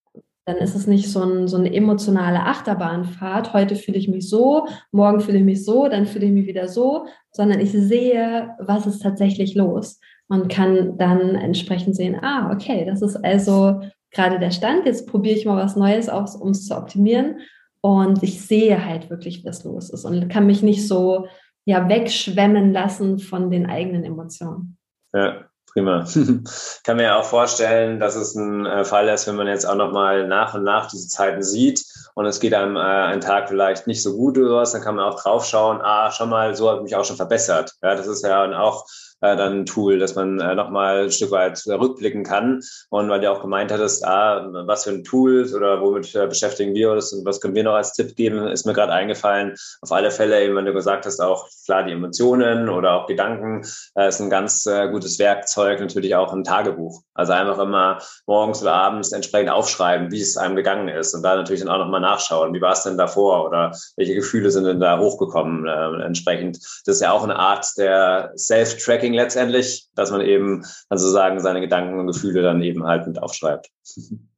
Dann 0.45 0.57
ist 0.57 0.75
es 0.75 0.85
nicht 0.85 1.11
so, 1.11 1.23
ein, 1.23 1.47
so 1.47 1.57
eine 1.57 1.73
emotionale 1.73 2.41
Achterbahnfahrt. 2.41 3.53
Heute 3.53 3.75
fühle 3.75 3.97
ich 3.97 4.07
mich 4.07 4.29
so, 4.29 4.67
morgen 4.91 5.19
fühle 5.19 5.39
ich 5.39 5.43
mich 5.43 5.65
so, 5.65 5.87
dann 5.89 6.05
fühle 6.05 6.27
ich 6.27 6.31
mich 6.31 6.45
wieder 6.45 6.67
so, 6.67 7.07
sondern 7.31 7.59
ich 7.59 7.71
sehe, 7.71 8.55
was 8.59 8.85
ist 8.85 9.01
tatsächlich 9.01 9.55
los 9.55 9.99
und 10.27 10.49
kann 10.49 10.97
dann 10.97 11.35
entsprechend 11.35 11.95
sehen, 11.95 12.17
ah, 12.21 12.51
okay, 12.51 12.85
das 12.85 13.01
ist 13.01 13.17
also 13.17 13.81
gerade 14.11 14.39
der 14.39 14.51
Stand. 14.51 14.85
Jetzt 14.85 15.07
probiere 15.07 15.37
ich 15.37 15.45
mal 15.45 15.57
was 15.57 15.75
Neues 15.75 16.09
aus, 16.09 16.35
um 16.35 16.49
es 16.49 16.65
zu 16.65 16.75
optimieren. 16.75 17.39
Und 17.81 18.23
ich 18.23 18.41
sehe 18.41 18.83
halt 18.83 19.09
wirklich, 19.11 19.45
was 19.45 19.63
los 19.63 19.91
ist 19.91 20.05
und 20.05 20.27
kann 20.27 20.47
mich 20.47 20.63
nicht 20.63 20.87
so 20.87 21.27
ja, 21.65 21.87
wegschwemmen 21.87 22.73
lassen 22.73 23.19
von 23.19 23.51
den 23.51 23.67
eigenen 23.67 24.03
Emotionen. 24.03 24.77
Ja, 25.13 25.45
prima. 25.71 26.05
Kann 26.83 26.97
mir 26.97 27.03
ja 27.03 27.19
auch 27.19 27.25
vorstellen, 27.25 27.99
dass 27.99 28.15
es 28.15 28.35
ein 28.35 28.65
äh, 28.65 28.85
Fall 28.85 29.07
ist, 29.09 29.27
wenn 29.27 29.35
man 29.35 29.47
jetzt 29.47 29.65
auch 29.65 29.75
nochmal 29.75 30.27
nach 30.27 30.55
und 30.55 30.63
nach 30.63 30.89
diese 30.89 31.07
Zeiten 31.07 31.43
sieht 31.43 31.83
und 32.15 32.25
es 32.25 32.39
geht 32.39 32.53
einem 32.53 32.75
äh, 32.75 32.79
einen 32.79 33.21
Tag 33.21 33.49
vielleicht 33.49 33.87
nicht 33.87 34.01
so 34.01 34.15
gut 34.15 34.37
oder 34.37 34.57
was, 34.57 34.71
dann 34.71 34.81
kann 34.81 34.95
man 34.95 35.05
auch 35.05 35.21
draufschauen, 35.21 35.81
ah, 35.81 36.11
schon 36.11 36.29
mal, 36.29 36.55
so 36.55 36.69
habe 36.69 36.79
ich 36.79 36.83
mich 36.83 36.95
auch 36.95 37.05
schon 37.05 37.17
verbessert. 37.17 37.73
Ja, 37.81 37.95
das 37.95 38.07
ist 38.07 38.23
ja 38.23 38.59
auch 38.59 38.85
äh, 39.33 39.35
dann 39.35 39.61
ein 39.61 39.65
Tool, 39.65 39.99
dass 39.99 40.15
man 40.15 40.39
äh, 40.39 40.55
nochmal 40.55 41.05
ein 41.05 41.11
Stück 41.11 41.31
weit 41.31 41.61
rückblicken 41.67 42.23
kann. 42.23 42.61
Und 42.89 43.09
weil 43.09 43.21
du 43.21 43.31
auch 43.31 43.41
gemeint 43.41 43.71
hattest, 43.71 44.05
ah, 44.05 44.47
was 44.65 44.83
für 44.83 44.91
ein 44.91 45.03
Tool 45.03 45.45
oder 45.55 45.81
womit 45.81 46.13
äh, 46.15 46.27
beschäftigen 46.27 46.73
wir 46.73 46.91
uns 46.91 47.13
und 47.13 47.25
was 47.25 47.41
können 47.41 47.55
wir 47.55 47.63
noch 47.63 47.73
als 47.73 47.93
Tipp 47.93 48.15
geben, 48.15 48.47
ist 48.47 48.65
mir 48.65 48.73
gerade 48.73 48.93
eingefallen. 48.93 49.55
Auf 49.81 49.91
alle 49.91 50.11
Fälle, 50.11 50.43
eben, 50.43 50.55
wenn 50.55 50.65
du 50.65 50.73
gesagt 50.73 51.05
hast, 51.05 51.19
auch 51.19 51.47
klar 51.65 51.83
die 51.83 51.93
Emotionen 51.93 52.69
oder 52.69 52.93
auch 52.93 53.07
Gedanken 53.07 53.65
äh, 53.95 54.07
ist 54.07 54.19
ein 54.19 54.29
ganz 54.29 54.65
äh, 54.65 54.89
gutes 54.89 55.19
Werkzeug, 55.19 55.79
natürlich 55.79 56.15
auch 56.15 56.33
ein 56.33 56.43
Tagebuch. 56.43 57.01
Also 57.13 57.33
einfach 57.33 57.59
immer 57.59 57.99
morgens 58.27 58.61
oder 58.61 58.73
abends 58.73 59.11
entsprechend 59.11 59.49
aufschreiben, 59.49 60.11
wie 60.11 60.21
es 60.21 60.37
einem 60.37 60.55
gegangen 60.55 60.87
ist 60.89 61.13
und 61.13 61.23
da 61.23 61.35
natürlich 61.35 61.61
dann 61.61 61.69
auch 61.69 61.79
nochmal 61.79 62.01
nachschauen, 62.01 62.53
wie 62.53 62.61
war 62.61 62.73
es 62.73 62.83
denn 62.83 62.97
davor 62.97 63.45
oder 63.45 63.71
welche 63.95 64.15
Gefühle 64.15 64.51
sind 64.51 64.65
denn 64.65 64.79
da 64.79 64.99
hochgekommen 64.99 65.65
äh, 65.65 66.05
entsprechend. 66.05 66.57
Das 66.85 66.95
ist 66.95 67.01
ja 67.01 67.11
auch 67.11 67.23
eine 67.23 67.37
Art 67.37 67.65
der 67.77 68.33
Self-Tracking 68.35 69.13
letztendlich, 69.15 69.87
dass 69.95 70.11
man 70.11 70.21
eben 70.21 70.63
dann 70.89 70.99
sozusagen 70.99 71.39
seine 71.39 71.61
Gedanken 71.61 71.99
und 71.99 72.07
Gefühle 72.07 72.41
dann 72.41 72.61
eben 72.61 72.85
halt 72.85 73.07
mit 73.07 73.21
aufschreibt. 73.21 73.69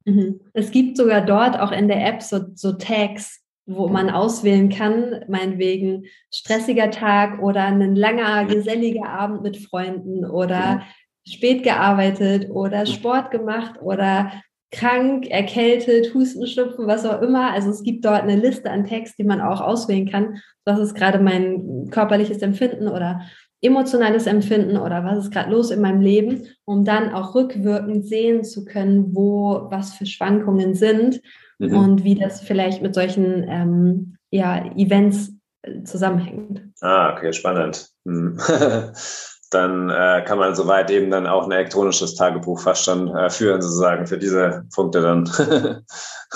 Mhm. 0.04 0.40
Es 0.52 0.70
gibt 0.70 0.96
sogar 0.96 1.20
dort 1.24 1.58
auch 1.58 1.72
in 1.72 1.88
der 1.88 2.06
App 2.06 2.22
so, 2.22 2.40
so 2.54 2.72
Tags, 2.72 3.42
wo 3.66 3.88
man 3.88 4.08
auswählen 4.08 4.70
kann, 4.70 5.24
meinetwegen 5.28 6.06
stressiger 6.32 6.90
Tag 6.90 7.42
oder 7.42 7.64
ein 7.64 7.94
langer, 7.94 8.46
geselliger 8.46 9.08
Abend 9.08 9.42
mit 9.42 9.58
Freunden 9.58 10.24
oder 10.24 10.76
mhm. 10.76 11.30
spät 11.30 11.62
gearbeitet 11.62 12.50
oder 12.50 12.86
Sport 12.86 13.30
gemacht 13.30 13.74
oder 13.82 14.32
krank, 14.70 15.26
erkältet, 15.30 16.12
Husten, 16.14 16.46
Schnupfen, 16.46 16.86
was 16.86 17.06
auch 17.06 17.22
immer. 17.22 17.52
Also 17.52 17.70
es 17.70 17.82
gibt 17.82 18.04
dort 18.04 18.22
eine 18.22 18.36
Liste 18.36 18.70
an 18.70 18.84
Text, 18.84 19.18
die 19.18 19.24
man 19.24 19.40
auch 19.40 19.60
auswählen 19.60 20.10
kann. 20.10 20.38
Was 20.64 20.78
ist 20.78 20.94
gerade 20.94 21.18
mein 21.18 21.88
körperliches 21.90 22.42
Empfinden 22.42 22.88
oder 22.88 23.22
emotionales 23.60 24.26
Empfinden 24.26 24.76
oder 24.76 25.04
was 25.04 25.24
ist 25.24 25.32
gerade 25.32 25.50
los 25.50 25.70
in 25.70 25.80
meinem 25.80 26.00
Leben, 26.00 26.46
um 26.64 26.84
dann 26.84 27.12
auch 27.12 27.34
rückwirkend 27.34 28.06
sehen 28.06 28.44
zu 28.44 28.64
können, 28.64 29.14
wo 29.14 29.66
was 29.70 29.94
für 29.94 30.06
Schwankungen 30.06 30.74
sind 30.74 31.20
mhm. 31.58 31.76
und 31.76 32.04
wie 32.04 32.14
das 32.14 32.40
vielleicht 32.40 32.82
mit 32.82 32.94
solchen 32.94 33.44
ähm, 33.48 34.16
ja, 34.30 34.64
Events 34.76 35.32
äh, 35.62 35.82
zusammenhängt. 35.82 36.62
Ah, 36.80 37.12
okay, 37.12 37.32
spannend. 37.32 37.88
Hm. 38.06 38.38
dann 39.50 39.88
äh, 39.88 40.22
kann 40.26 40.38
man 40.38 40.54
soweit 40.54 40.90
eben 40.90 41.10
dann 41.10 41.26
auch 41.26 41.44
ein 41.44 41.52
elektronisches 41.52 42.14
Tagebuch 42.14 42.60
fast 42.60 42.84
schon 42.84 43.08
äh, 43.16 43.30
führen, 43.30 43.62
sozusagen, 43.62 44.06
für 44.06 44.18
diese 44.18 44.66
Punkte 44.74 45.00
dann. 45.00 45.24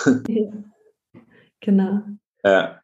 genau. 1.61 2.01
Ja. 2.45 2.82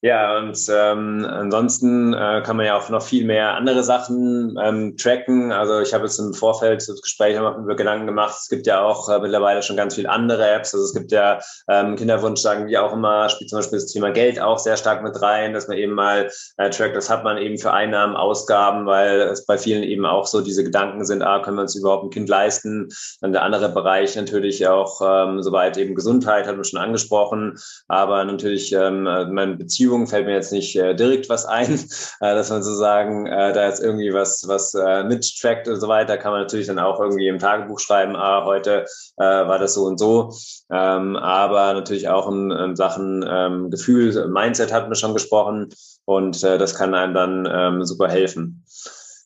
Ja, 0.00 0.38
und 0.38 0.56
ähm, 0.70 1.26
ansonsten 1.28 2.14
äh, 2.14 2.40
kann 2.46 2.56
man 2.56 2.66
ja 2.66 2.78
auch 2.78 2.88
noch 2.88 3.02
viel 3.02 3.24
mehr 3.24 3.56
andere 3.56 3.82
Sachen 3.82 4.56
ähm, 4.62 4.96
tracken. 4.96 5.50
Also 5.50 5.80
ich 5.80 5.92
habe 5.92 6.04
jetzt 6.04 6.20
im 6.20 6.34
Vorfeld 6.34 6.88
das 6.88 7.02
Gespräch 7.02 7.36
über 7.36 7.74
Gedanken 7.74 8.06
gemacht. 8.06 8.36
Es 8.40 8.48
gibt 8.48 8.68
ja 8.68 8.80
auch 8.80 9.08
äh, 9.08 9.18
mittlerweile 9.18 9.60
schon 9.60 9.76
ganz 9.76 9.96
viele 9.96 10.08
andere 10.08 10.48
Apps. 10.50 10.72
Also 10.72 10.84
es 10.84 10.94
gibt 10.94 11.10
ja 11.10 11.40
ähm, 11.68 11.96
Kinderwunsch, 11.96 12.40
sagen 12.40 12.68
wir 12.68 12.84
auch 12.84 12.92
immer, 12.92 13.28
spielt 13.28 13.50
zum 13.50 13.58
Beispiel 13.58 13.80
das 13.80 13.90
Thema 13.90 14.10
Geld 14.10 14.38
auch 14.40 14.60
sehr 14.60 14.76
stark 14.76 15.02
mit 15.02 15.20
rein, 15.20 15.52
dass 15.52 15.66
man 15.66 15.76
eben 15.76 15.94
mal 15.94 16.30
äh, 16.58 16.70
trackt, 16.70 16.96
was 16.96 17.10
hat 17.10 17.24
man 17.24 17.36
eben 17.36 17.58
für 17.58 17.72
Einnahmen, 17.72 18.14
Ausgaben, 18.14 18.86
weil 18.86 19.22
es 19.22 19.46
bei 19.46 19.58
vielen 19.58 19.82
eben 19.82 20.06
auch 20.06 20.28
so 20.28 20.42
diese 20.42 20.62
Gedanken 20.62 21.04
sind, 21.04 21.22
ah, 21.22 21.40
können 21.40 21.56
wir 21.56 21.62
uns 21.62 21.74
überhaupt 21.74 22.04
ein 22.04 22.10
Kind 22.10 22.28
leisten? 22.28 22.88
Dann 23.20 23.32
der 23.32 23.42
andere 23.42 23.68
Bereich 23.70 24.14
natürlich 24.14 24.64
auch, 24.68 25.00
ähm, 25.04 25.42
soweit 25.42 25.76
eben 25.76 25.96
Gesundheit, 25.96 26.46
hat 26.46 26.54
man 26.54 26.64
schon 26.64 26.78
angesprochen, 26.78 27.58
aber 27.88 28.24
natürlich 28.24 28.72
ähm, 28.72 29.02
meine 29.02 29.56
Beziehung 29.56 29.87
Beziehungen 29.88 30.06
fällt 30.06 30.26
mir 30.26 30.34
jetzt 30.34 30.52
nicht 30.52 30.76
äh, 30.76 30.94
direkt 30.94 31.28
was 31.28 31.46
ein, 31.46 31.74
äh, 32.20 32.34
dass 32.34 32.50
man 32.50 32.62
sozusagen 32.62 33.26
äh, 33.26 33.52
da 33.52 33.66
jetzt 33.66 33.82
irgendwie 33.82 34.12
was, 34.12 34.46
was 34.46 34.74
äh, 34.74 35.02
mittrackt 35.04 35.66
und 35.66 35.80
so 35.80 35.88
weiter, 35.88 36.18
kann 36.18 36.32
man 36.32 36.42
natürlich 36.42 36.66
dann 36.66 36.78
auch 36.78 37.00
irgendwie 37.00 37.28
im 37.28 37.38
Tagebuch 37.38 37.80
schreiben, 37.80 38.14
ah, 38.14 38.44
heute 38.44 38.84
äh, 39.16 39.24
war 39.24 39.58
das 39.58 39.74
so 39.74 39.84
und 39.84 39.98
so. 39.98 40.34
Ähm, 40.70 41.16
aber 41.16 41.72
natürlich 41.72 42.08
auch 42.08 42.28
in, 42.30 42.50
in 42.50 42.76
Sachen 42.76 43.24
ähm, 43.26 43.70
Gefühl, 43.70 44.28
Mindset 44.28 44.72
hatten 44.72 44.90
wir 44.90 44.96
schon 44.96 45.14
gesprochen 45.14 45.70
und 46.04 46.42
äh, 46.44 46.58
das 46.58 46.74
kann 46.74 46.94
einem 46.94 47.14
dann 47.14 47.48
ähm, 47.50 47.84
super 47.84 48.08
helfen. 48.08 48.64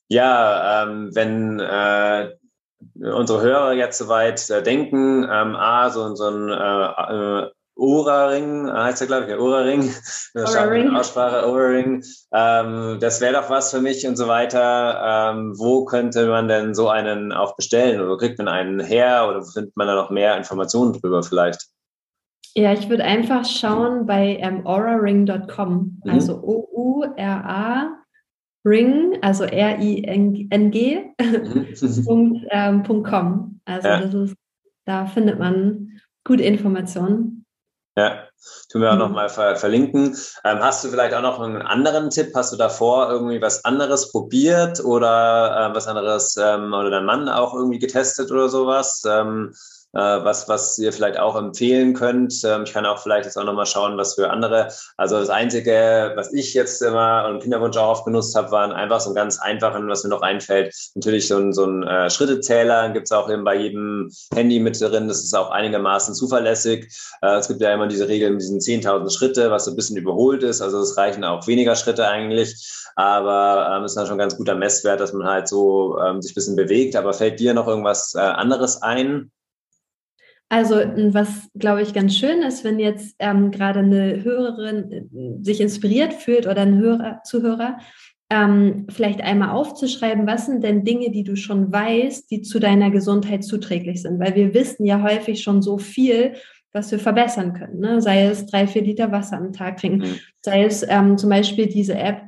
Ja, 0.09 0.85
ähm, 0.85 1.11
wenn 1.15 1.59
äh, 1.59 2.31
unsere 3.01 3.41
Hörer 3.41 3.73
jetzt 3.73 3.99
soweit 3.99 4.49
äh, 4.51 4.63
denken, 4.63 5.25
ähm, 5.25 5.57
ah, 5.57 5.91
so, 5.91 6.15
so 6.15 6.29
ein 6.29 6.49
äh, 6.51 7.49
Ora-Ring, 7.75 8.71
heißt 8.71 9.01
er, 9.01 9.07
glaube 9.07 9.25
ich, 9.25 9.31
ja, 9.31 9.39
Ora-Ring, 9.39 9.91
Ora 10.35 10.97
Aussprache, 11.01 11.49
Ora-Ring. 11.49 12.05
Ähm, 12.33 12.99
das 13.01 13.21
wäre 13.21 13.35
doch 13.35 13.51
was 13.51 13.71
für 13.71 13.81
mich 13.81 14.07
und 14.07 14.17
so 14.17 14.29
weiter. 14.29 15.33
Ähm, 15.33 15.55
wo 15.59 15.85
könnte 15.85 16.29
man 16.29 16.49
denn 16.49 16.75
so 16.75 16.89
einen 16.89 17.33
auch 17.33 17.57
bestellen? 17.57 18.01
Oder 18.01 18.19
kriegt 18.19 18.39
man 18.39 18.49
einen 18.49 18.81
her 18.81 19.27
oder 19.29 19.43
findet 19.43 19.77
man 19.77 19.87
da 19.87 19.95
noch 19.95 20.11
mehr 20.11 20.37
Informationen 20.37 20.93
drüber 20.93 21.23
vielleicht? 21.23 21.67
Ja, 22.55 22.73
ich 22.73 22.91
würde 22.91 23.05
einfach 23.05 23.47
schauen 23.47 24.05
bei 24.05 24.37
ähm, 24.41 24.67
auraring.com, 24.67 26.01
mhm. 26.05 26.11
also 26.11 26.35
O-U-R-A 26.43 28.03
Ring, 28.65 29.19
also 29.23 29.45
R-I-N-G, 29.45 31.05
mhm. 31.21 32.47
ähm, 32.51 32.83
.com. 33.03 33.61
Also 33.65 33.89
ja. 33.89 34.01
das 34.01 34.15
ist, 34.15 34.37
da 34.85 35.07
findet 35.07 35.39
man 35.39 36.01
gute 36.25 36.43
Informationen. 36.45 37.42
Ja, 37.95 38.27
tun 38.71 38.81
wir 38.81 38.91
auch 38.91 38.95
mhm. 38.95 39.01
nochmal 39.01 39.29
ver 39.29 39.57
verlinken. 39.57 40.17
Ähm, 40.45 40.61
hast 40.61 40.83
du 40.83 40.89
vielleicht 40.89 41.15
auch 41.15 41.21
noch 41.21 41.41
einen 41.41 41.61
anderen 41.61 42.09
Tipp? 42.09 42.33
Hast 42.35 42.53
du 42.53 42.57
davor 42.57 43.11
irgendwie 43.11 43.43
was 43.43 43.65
anderes 43.67 44.11
probiert 44.11 44.83
oder 44.83 45.71
äh, 45.71 45.75
was 45.75 45.87
anderes 45.87 46.37
ähm, 46.41 46.73
oder 46.73 46.89
dein 46.89 47.05
Mann 47.05 47.29
auch 47.29 47.55
irgendwie 47.55 47.79
getestet 47.79 48.31
oder 48.31 48.49
sowas? 48.49 49.03
Ähm, 49.07 49.53
äh, 49.53 49.57
was, 49.99 50.49
was 50.49 50.79
ihr 50.79 50.93
vielleicht 50.93 51.19
auch 51.19 51.37
empfehlen 51.37 51.95
könnt. 51.95 52.43
Ähm, 52.45 52.63
ich 52.65 52.73
kann 52.73 52.87
auch 52.87 52.99
vielleicht 52.99 53.27
jetzt 53.27 53.37
auch 53.37 53.45
nochmal 53.45 53.67
schauen, 53.67 53.97
was 53.97 54.15
für 54.15 54.31
andere. 54.31 54.69
Also 54.97 55.19
das 55.19 55.29
Einzige, 55.29 56.13
was 56.17 56.33
ich 56.33 56.55
jetzt 56.55 56.81
immer 56.83 57.29
und 57.29 57.43
Kinderwunsch 57.43 57.77
auch 57.77 57.91
oft 57.91 58.05
benutzt 58.05 58.35
habe, 58.35 58.51
waren 58.51 58.73
einfach 58.73 59.01
so 59.01 59.11
ein 59.11 59.15
ganz 59.15 59.39
einfachen, 59.39 59.89
was 59.89 60.05
mir 60.05 60.11
noch 60.11 60.23
einfällt, 60.23 60.75
natürlich 60.95 61.29
so 61.29 61.37
ein, 61.37 61.53
so 61.53 61.65
ein 61.67 61.83
äh, 61.83 62.11
Schrittezähler, 62.11 62.91
gibt 62.91 63.07
es 63.07 63.13
auch 63.13 63.31
eben 63.31 63.45
bei 63.45 63.57
jedem 63.57 64.11
Handy 64.35 64.61
mit 64.61 64.81
drin. 64.81 65.09
Das 65.09 65.23
ist 65.23 65.35
auch 65.35 65.51
einigermaßen 65.51 66.15
zuverlässig. 66.15 66.93
Äh, 67.21 67.37
es 67.37 67.49
gibt 67.49 67.61
ja 67.61 67.73
immer 67.73 67.87
diese 67.87 68.09
Regel 68.09 68.31
mit 68.31 68.41
diesen 68.41 68.61
10.000 68.61 69.11
Schritte, 69.11 69.51
was 69.51 69.67
so 69.67 69.73
ein 69.73 69.77
bisschen 69.77 69.97
überholt 69.97 70.43
ist. 70.43 70.61
Also 70.61 70.81
es 70.81 70.97
reichen 70.97 71.25
auch 71.25 71.47
weniger 71.47 71.77
Schritte 71.77 72.09
eigentlich. 72.09 72.79
Aber 72.95 73.75
ähm, 73.75 73.85
ist 73.85 73.97
dann 73.97 74.07
schon 74.07 74.17
ein 74.17 74.19
ganz 74.19 74.37
guter 74.37 74.55
Messwert, 74.55 75.01
dass 75.01 75.13
man 75.13 75.27
halt 75.27 75.49
so 75.49 75.99
ähm, 75.99 76.21
sich 76.21 76.33
ein 76.33 76.35
bisschen 76.35 76.57
bewegt. 76.57 76.97
Aber 76.97 77.13
fällt 77.13 77.41
dir 77.41 77.55
noch 77.55 77.67
irgendwas 77.67 78.15
äh, 78.15 78.21
anderes 78.21 78.83
ein? 78.83 79.31
Also 80.53 80.75
was, 80.75 81.49
glaube 81.59 81.81
ich, 81.81 81.95
ganz 81.95 82.15
schön 82.15 82.43
ist, 82.43 82.63
wenn 82.63 82.79
jetzt 82.79 83.17
ähm, 83.21 83.53
gerade 83.53 83.79
eine 83.79 84.23
Hörerin 84.23 84.93
äh, 84.93 85.43
sich 85.43 85.63
inspiriert 85.63 86.13
fühlt 86.13 86.47
oder 86.47 86.61
ein 86.61 86.77
Hörer, 86.77 87.23
Zuhörer, 87.25 87.79
ähm, 88.29 88.87
vielleicht 88.91 89.23
einmal 89.23 89.49
aufzuschreiben, 89.49 90.27
was 90.27 90.45
sind 90.45 90.63
denn 90.63 90.85
Dinge, 90.85 91.11
die 91.11 91.25
du 91.25 91.37
schon 91.37 91.73
weißt, 91.73 92.31
die 92.31 92.43
zu 92.43 92.59
deiner 92.59 92.91
Gesundheit 92.91 93.45
zuträglich 93.45 94.03
sind. 94.03 94.21
Weil 94.21 94.35
wir 94.35 94.53
wissen 94.53 94.85
ja 94.85 95.03
häufig 95.03 95.43
schon 95.43 95.63
so 95.63 95.79
viel, 95.79 96.35
was 96.71 96.93
wir 96.93 96.99
verbessern 96.99 97.55
können. 97.55 97.81
Ne? 97.81 98.03
Sei 98.03 98.27
es 98.27 98.45
drei, 98.45 98.67
vier 98.67 98.83
Liter 98.83 99.11
Wasser 99.11 99.39
am 99.39 99.55
Tag 99.55 99.79
trinken, 99.79 100.07
mhm. 100.07 100.19
sei 100.43 100.65
es 100.65 100.85
ähm, 100.87 101.17
zum 101.17 101.31
Beispiel 101.31 101.67
diese 101.67 101.95
App, 101.95 102.25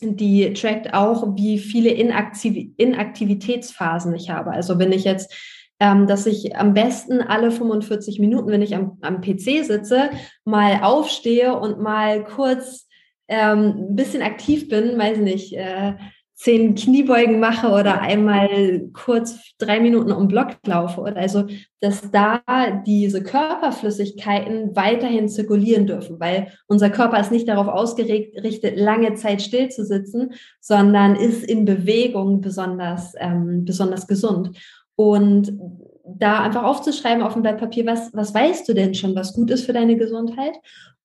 die 0.00 0.52
trackt 0.54 0.92
auch, 0.92 1.36
wie 1.36 1.60
viele 1.60 1.90
Inaktiv 1.90 2.72
Inaktivitätsphasen 2.78 4.12
ich 4.16 4.30
habe. 4.30 4.50
Also 4.50 4.80
wenn 4.80 4.90
ich 4.90 5.04
jetzt 5.04 5.32
ähm, 5.80 6.06
dass 6.06 6.26
ich 6.26 6.56
am 6.56 6.74
besten 6.74 7.20
alle 7.20 7.50
45 7.50 8.18
Minuten, 8.18 8.48
wenn 8.48 8.62
ich 8.62 8.74
am, 8.74 8.98
am 9.02 9.20
PC 9.20 9.64
sitze, 9.64 10.10
mal 10.44 10.80
aufstehe 10.82 11.58
und 11.58 11.80
mal 11.80 12.24
kurz 12.24 12.88
ähm, 13.28 13.88
ein 13.90 13.96
bisschen 13.96 14.22
aktiv 14.22 14.68
bin, 14.68 14.98
weiß 14.98 15.18
nicht, 15.18 15.54
äh, 15.54 15.94
zehn 16.34 16.74
Kniebeugen 16.74 17.38
mache 17.38 17.68
oder 17.68 18.00
einmal 18.00 18.88
kurz 18.92 19.38
drei 19.58 19.80
Minuten 19.80 20.10
um 20.12 20.28
Block 20.28 20.56
laufe. 20.66 21.00
Oder 21.00 21.16
also, 21.16 21.46
dass 21.80 22.10
da 22.10 22.42
diese 22.86 23.22
Körperflüssigkeiten 23.22 24.74
weiterhin 24.74 25.28
zirkulieren 25.28 25.86
dürfen, 25.86 26.18
weil 26.18 26.48
unser 26.66 26.90
Körper 26.90 27.20
ist 27.20 27.30
nicht 27.30 27.48
darauf 27.48 27.68
ausgerichtet, 27.68 28.76
lange 28.76 29.14
Zeit 29.14 29.42
still 29.42 29.68
zu 29.68 29.84
sitzen, 29.84 30.34
sondern 30.60 31.14
ist 31.14 31.44
in 31.44 31.64
Bewegung 31.64 32.40
besonders, 32.40 33.14
ähm, 33.18 33.64
besonders 33.64 34.06
gesund. 34.06 34.58
Und 34.96 35.58
da 36.04 36.42
einfach 36.42 36.64
aufzuschreiben 36.64 37.22
auf 37.22 37.32
dem 37.32 37.42
Blatt 37.42 37.58
Papier, 37.58 37.86
was, 37.86 38.12
was 38.12 38.34
weißt 38.34 38.68
du 38.68 38.74
denn 38.74 38.94
schon, 38.94 39.14
was 39.14 39.34
gut 39.34 39.50
ist 39.50 39.64
für 39.64 39.72
deine 39.72 39.96
Gesundheit? 39.96 40.54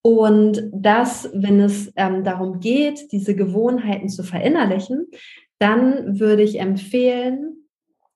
Und 0.02 0.70
das, 0.72 1.30
wenn 1.34 1.60
es 1.60 1.92
ähm, 1.96 2.24
darum 2.24 2.60
geht, 2.60 3.12
diese 3.12 3.36
Gewohnheiten 3.36 4.10
zu 4.10 4.24
verinnerlichen, 4.24 5.08
dann 5.58 6.20
würde 6.20 6.44
ich 6.44 6.60
empfehlen, 6.60 7.68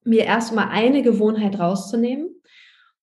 mir 0.05 0.23
erstmal 0.23 0.69
eine 0.69 1.01
Gewohnheit 1.01 1.59
rauszunehmen 1.59 2.29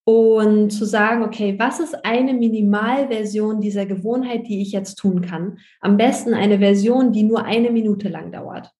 und 0.04 0.70
zu 0.70 0.84
sagen, 0.84 1.22
okay, 1.22 1.54
was 1.58 1.80
ist 1.80 2.04
eine 2.04 2.34
Minimalversion 2.34 3.60
dieser 3.60 3.86
Gewohnheit, 3.86 4.48
die 4.48 4.62
ich 4.62 4.72
jetzt 4.72 4.96
tun 4.96 5.20
kann? 5.20 5.58
Am 5.80 5.96
besten 5.96 6.34
eine 6.34 6.58
Version, 6.58 7.12
die 7.12 7.22
nur 7.22 7.44
eine 7.44 7.70
Minute 7.70 8.08
lang 8.08 8.32
dauert. 8.32 8.70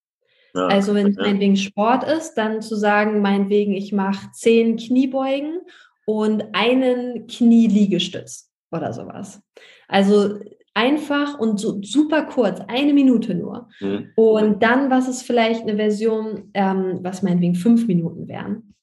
Ja, 0.55 0.67
also 0.67 0.95
wenn 0.95 1.09
es 1.09 1.17
ja. 1.17 1.23
meinetwegen 1.23 1.57
Sport 1.57 2.05
ist, 2.05 2.35
dann 2.35 2.63
zu 2.63 2.77
sagen, 2.77 3.21
meinetwegen, 3.21 3.73
ich 3.75 3.93
mache 3.93 4.31
zehn 4.33 4.77
Kniebeugen 4.77 5.61
und 6.07 6.45
einen 6.53 7.27
Knieliegestütz 7.27 8.51
oder 8.71 8.93
sowas. 8.93 9.41
Also 9.89 10.39
einfach 10.75 11.39
und 11.39 11.59
so 11.59 11.81
super 11.83 12.23
kurz, 12.23 12.61
eine 12.69 12.93
Minute 12.93 13.35
nur. 13.35 13.69
Mhm. 13.81 14.11
Und 14.15 14.63
dann, 14.63 14.91
was 14.91 15.09
ist 15.09 15.23
vielleicht 15.23 15.63
eine 15.63 15.77
Version, 15.77 16.51
ähm, 16.55 17.01
was 17.03 17.23
meinetwegen 17.23 17.55
fünf 17.55 17.87
Minuten 17.87 18.29
wären. 18.29 18.75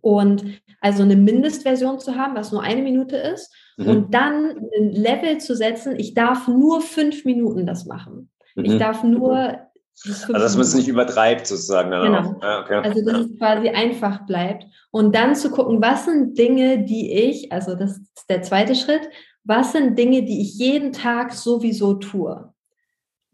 Und 0.00 0.44
also 0.80 1.02
eine 1.02 1.16
Mindestversion 1.16 1.98
zu 2.00 2.16
haben, 2.16 2.34
was 2.34 2.52
nur 2.52 2.62
eine 2.62 2.82
Minute 2.82 3.16
ist. 3.16 3.54
Mhm. 3.76 3.86
Und 3.86 4.14
dann 4.14 4.56
ein 4.78 4.90
Level 4.90 5.38
zu 5.38 5.54
setzen, 5.54 5.98
ich 5.98 6.14
darf 6.14 6.48
nur 6.48 6.80
fünf 6.80 7.24
Minuten 7.24 7.66
das 7.66 7.86
machen. 7.86 8.30
Mhm. 8.54 8.64
Ich 8.64 8.78
darf 8.78 9.04
nur 9.04 9.58
also, 10.04 10.32
dass 10.32 10.54
man 10.54 10.62
es 10.62 10.74
nicht 10.74 10.88
übertreibt, 10.88 11.46
sozusagen. 11.46 11.90
genau. 11.90 12.38
Ja, 12.42 12.60
okay. 12.60 12.80
Also, 12.82 13.04
dass 13.04 13.26
es 13.26 13.38
quasi 13.38 13.68
einfach 13.68 14.26
bleibt. 14.26 14.64
Und 14.90 15.14
dann 15.14 15.34
zu 15.34 15.50
gucken, 15.50 15.82
was 15.82 16.06
sind 16.06 16.38
Dinge, 16.38 16.84
die 16.84 17.12
ich, 17.12 17.52
also 17.52 17.74
das 17.74 17.98
ist 17.98 18.24
der 18.28 18.42
zweite 18.42 18.74
Schritt, 18.74 19.08
was 19.44 19.72
sind 19.72 19.98
Dinge, 19.98 20.22
die 20.22 20.42
ich 20.42 20.58
jeden 20.58 20.92
Tag 20.92 21.32
sowieso 21.32 21.94
tue? 21.94 22.52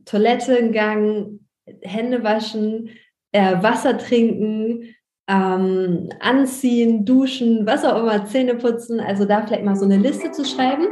Toilettengang, 0.05 1.41
Hände 1.83 2.23
waschen, 2.23 2.91
äh, 3.33 3.63
Wasser 3.63 3.99
trinken, 3.99 4.95
ähm, 5.29 6.11
anziehen, 6.21 7.05
duschen, 7.05 7.67
was 7.67 7.85
auch 7.85 8.01
immer, 8.01 8.25
Zähne 8.27 8.55
putzen. 8.55 9.01
Also 9.01 9.25
da 9.25 9.45
vielleicht 9.45 9.65
mal 9.65 9.77
so 9.77 9.85
eine 9.85 9.97
Liste 9.97 10.31
zu 10.31 10.45
schreiben. 10.45 10.87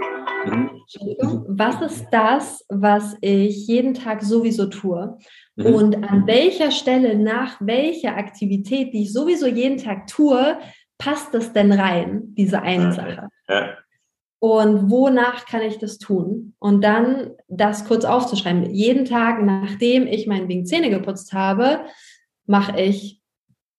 Mhm. 0.47 1.45
Was 1.49 1.81
ist 1.81 2.07
das, 2.11 2.65
was 2.69 3.17
ich 3.21 3.67
jeden 3.67 3.95
Tag 3.95 4.23
sowieso 4.23 4.67
tue? 4.67 5.17
Mhm. 5.57 5.67
Und 5.67 6.09
an 6.09 6.27
welcher 6.27 6.71
Stelle, 6.71 7.19
nach 7.19 7.57
welcher 7.61 8.17
Aktivität, 8.17 8.93
die 8.93 9.03
ich 9.03 9.13
sowieso 9.13 9.47
jeden 9.47 9.79
Tag 9.79 10.07
tue, 10.07 10.59
passt 10.99 11.35
das 11.35 11.53
denn 11.53 11.73
rein, 11.73 12.35
diese 12.35 12.63
eine 12.63 12.93
Sache? 12.93 13.29
Und 14.39 14.91
wonach 14.91 15.47
kann 15.47 15.63
ich 15.63 15.79
das 15.79 15.99
tun? 15.99 16.55
Und 16.59 16.85
dann 16.85 17.31
das 17.49 17.87
kurz 17.87 18.05
aufzuschreiben. 18.05 18.75
Jeden 18.75 19.07
Tag, 19.07 19.43
nachdem 19.43 20.07
ich 20.07 20.27
meinen 20.27 20.49
Wegen 20.49 20.67
Zähne 20.67 20.91
geputzt 20.91 21.33
habe, 21.33 21.87
mache 22.47 22.79
ich, 22.79 23.23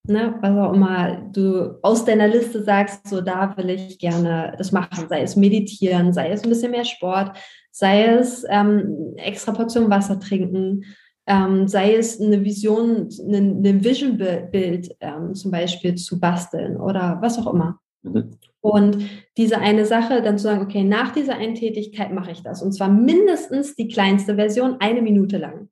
ne, 0.08 0.36
was 0.42 0.58
auch 0.58 0.74
immer 0.74 1.30
du 1.32 1.78
aus 1.82 2.06
deiner 2.06 2.28
Liste 2.28 2.64
sagst, 2.64 3.08
so 3.08 3.22
da 3.22 3.56
will 3.58 3.70
ich 3.70 4.00
gerne 4.00 4.54
das 4.58 4.72
machen, 4.72 5.08
sei 5.10 5.22
es 5.22 5.36
meditieren, 5.36 6.14
sei 6.14 6.30
es 6.30 6.44
ein 6.44 6.50
bisschen 6.50 6.72
mehr 6.72 6.86
Sport, 6.86 7.38
sei 7.72 8.06
es 8.06 8.46
ähm, 8.50 9.14
extra 9.18 9.52
Portion 9.52 9.90
Wasser 9.90 10.20
trinken, 10.20 10.86
ähm, 11.28 11.68
sei 11.68 11.96
es 11.96 12.22
eine 12.22 12.44
Vision, 12.44 13.10
ein, 13.20 13.66
ein 13.66 13.84
Vision-Bild 13.84 14.96
ähm, 15.00 15.34
zum 15.34 15.52
Beispiel 15.52 15.96
zu 15.96 16.20
basteln 16.20 16.78
oder 16.78 17.18
was 17.22 17.38
auch 17.40 17.52
immer. 17.52 17.80
Mhm. 18.04 18.38
Und 18.62 18.98
diese 19.38 19.60
eine 19.60 19.86
Sache, 19.86 20.22
dann 20.22 20.38
zu 20.38 20.46
sagen, 20.46 20.64
okay, 20.64 20.84
nach 20.84 21.12
dieser 21.12 21.36
einen 21.36 21.56
Tätigkeit 21.56 22.12
mache 22.12 22.32
ich 22.32 22.42
das. 22.42 22.62
Und 22.64 22.72
zwar 22.74 22.90
mindestens 22.90 23.76
die 23.76 23.88
kleinste 23.88 24.36
Version, 24.36 24.78
eine 24.80 25.02
Minute 25.02 25.38
lang. 25.38 25.70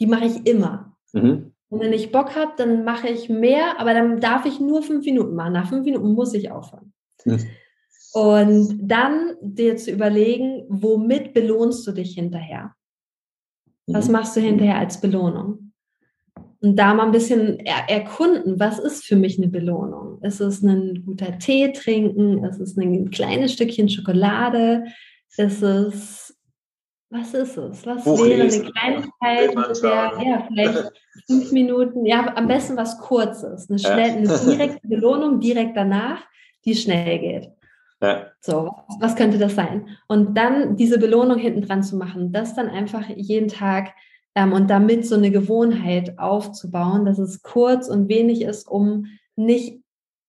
Die 0.00 0.06
mache 0.06 0.26
ich 0.26 0.46
immer. 0.46 0.96
Mhm. 1.12 1.52
Und 1.68 1.80
wenn 1.80 1.92
ich 1.92 2.12
Bock 2.12 2.36
habe, 2.36 2.52
dann 2.56 2.84
mache 2.84 3.08
ich 3.08 3.28
mehr, 3.28 3.80
aber 3.80 3.92
dann 3.92 4.20
darf 4.20 4.46
ich 4.46 4.60
nur 4.60 4.82
fünf 4.82 5.04
Minuten 5.04 5.34
machen. 5.34 5.52
Nach 5.52 5.68
fünf 5.68 5.84
Minuten 5.84 6.12
muss 6.12 6.32
ich 6.34 6.50
aufhören. 6.50 6.92
Mhm. 7.24 7.46
Und 8.12 8.78
dann 8.80 9.34
dir 9.42 9.76
zu 9.76 9.90
überlegen, 9.90 10.64
womit 10.68 11.34
belohnst 11.34 11.86
du 11.86 11.92
dich 11.92 12.14
hinterher? 12.14 12.74
Was 13.86 14.06
mhm. 14.06 14.12
machst 14.12 14.36
du 14.36 14.40
hinterher 14.40 14.78
als 14.78 15.00
Belohnung? 15.00 15.72
Und 16.62 16.76
da 16.76 16.94
mal 16.94 17.04
ein 17.04 17.12
bisschen 17.12 17.60
er 17.60 17.90
erkunden, 17.90 18.58
was 18.58 18.78
ist 18.78 19.04
für 19.04 19.16
mich 19.16 19.38
eine 19.38 19.48
Belohnung? 19.48 20.20
Ist 20.22 20.40
es 20.40 20.62
ein 20.62 21.04
guter 21.04 21.38
Tee 21.38 21.72
trinken? 21.72 22.44
Ist 22.44 22.60
es 22.60 22.76
ein 22.76 23.10
kleines 23.10 23.52
Stückchen 23.52 23.88
Schokolade? 23.88 24.84
Ist 25.36 25.62
es, 25.62 26.25
was 27.10 27.34
ist 27.34 27.56
es? 27.56 27.86
Was 27.86 28.04
wäre 28.04 28.42
eine 28.42 28.70
Kleinigkeit, 28.70 29.82
der, 29.82 30.12
ja, 30.24 30.46
vielleicht 30.48 30.92
fünf 31.26 31.52
Minuten, 31.52 32.04
ja, 32.04 32.34
am 32.36 32.48
besten 32.48 32.76
was 32.76 32.98
Kurzes, 32.98 33.70
eine, 33.70 33.78
schnell, 33.78 34.10
eine 34.10 34.26
direkte 34.28 34.86
Belohnung 34.88 35.40
direkt 35.40 35.76
danach, 35.76 36.22
die 36.64 36.74
schnell 36.74 37.18
geht. 37.18 37.50
Ja. 38.02 38.26
So, 38.40 38.70
was 39.00 39.16
könnte 39.16 39.38
das 39.38 39.54
sein? 39.54 39.88
Und 40.08 40.36
dann 40.36 40.76
diese 40.76 40.98
Belohnung 40.98 41.38
hinten 41.38 41.62
dran 41.62 41.82
zu 41.82 41.96
machen, 41.96 42.32
das 42.32 42.54
dann 42.54 42.68
einfach 42.68 43.08
jeden 43.08 43.48
Tag 43.48 43.94
ähm, 44.34 44.52
und 44.52 44.68
damit 44.68 45.06
so 45.06 45.14
eine 45.14 45.30
Gewohnheit 45.30 46.18
aufzubauen, 46.18 47.06
dass 47.06 47.18
es 47.18 47.42
kurz 47.42 47.88
und 47.88 48.08
wenig 48.08 48.42
ist, 48.42 48.68
um 48.68 49.06
nicht 49.36 49.80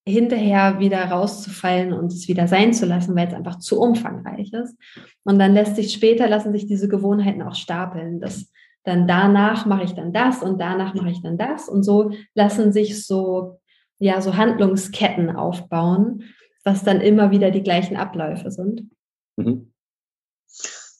hinterher 0.08 0.80
wieder 0.80 1.04
rauszufallen 1.06 1.94
und 1.94 2.12
es 2.14 2.28
wieder 2.28 2.48
sein 2.48 2.74
zu 2.74 2.86
lassen, 2.86 3.16
weil 3.16 3.28
es 3.28 3.34
einfach 3.34 3.60
zu 3.60 3.80
umfangreich 3.80 4.54
ist. 4.54 4.78
Und 5.24 5.38
dann 5.38 5.54
lässt 5.54 5.76
sich 5.76 5.92
später, 5.92 6.28
lassen 6.28 6.54
sich 6.54 6.66
diese 6.66 6.88
Gewohnheiten 6.88 7.42
auch 7.42 7.56
stapeln. 7.56 8.20
Das, 8.20 8.52
dann 8.84 9.08
danach 9.08 9.66
mache 9.66 9.84
ich 9.84 9.94
dann 9.94 10.14
das 10.14 10.42
und 10.42 10.60
danach 10.62 10.94
mache 10.94 11.10
ich 11.10 11.22
dann 11.22 11.38
das. 11.38 11.68
Und 11.68 11.84
so 11.84 12.12
lassen 12.34 12.72
sich 12.72 13.06
so, 13.06 13.60
ja, 14.00 14.22
so 14.22 14.38
Handlungsketten 14.38 15.36
aufbauen, 15.36 16.24
was 16.64 16.84
dann 16.84 17.02
immer 17.02 17.32
wieder 17.32 17.52
die 17.52 17.64
gleichen 17.64 17.98
Abläufe 17.98 18.50
sind. 18.50 18.90
Mhm. 19.36 19.74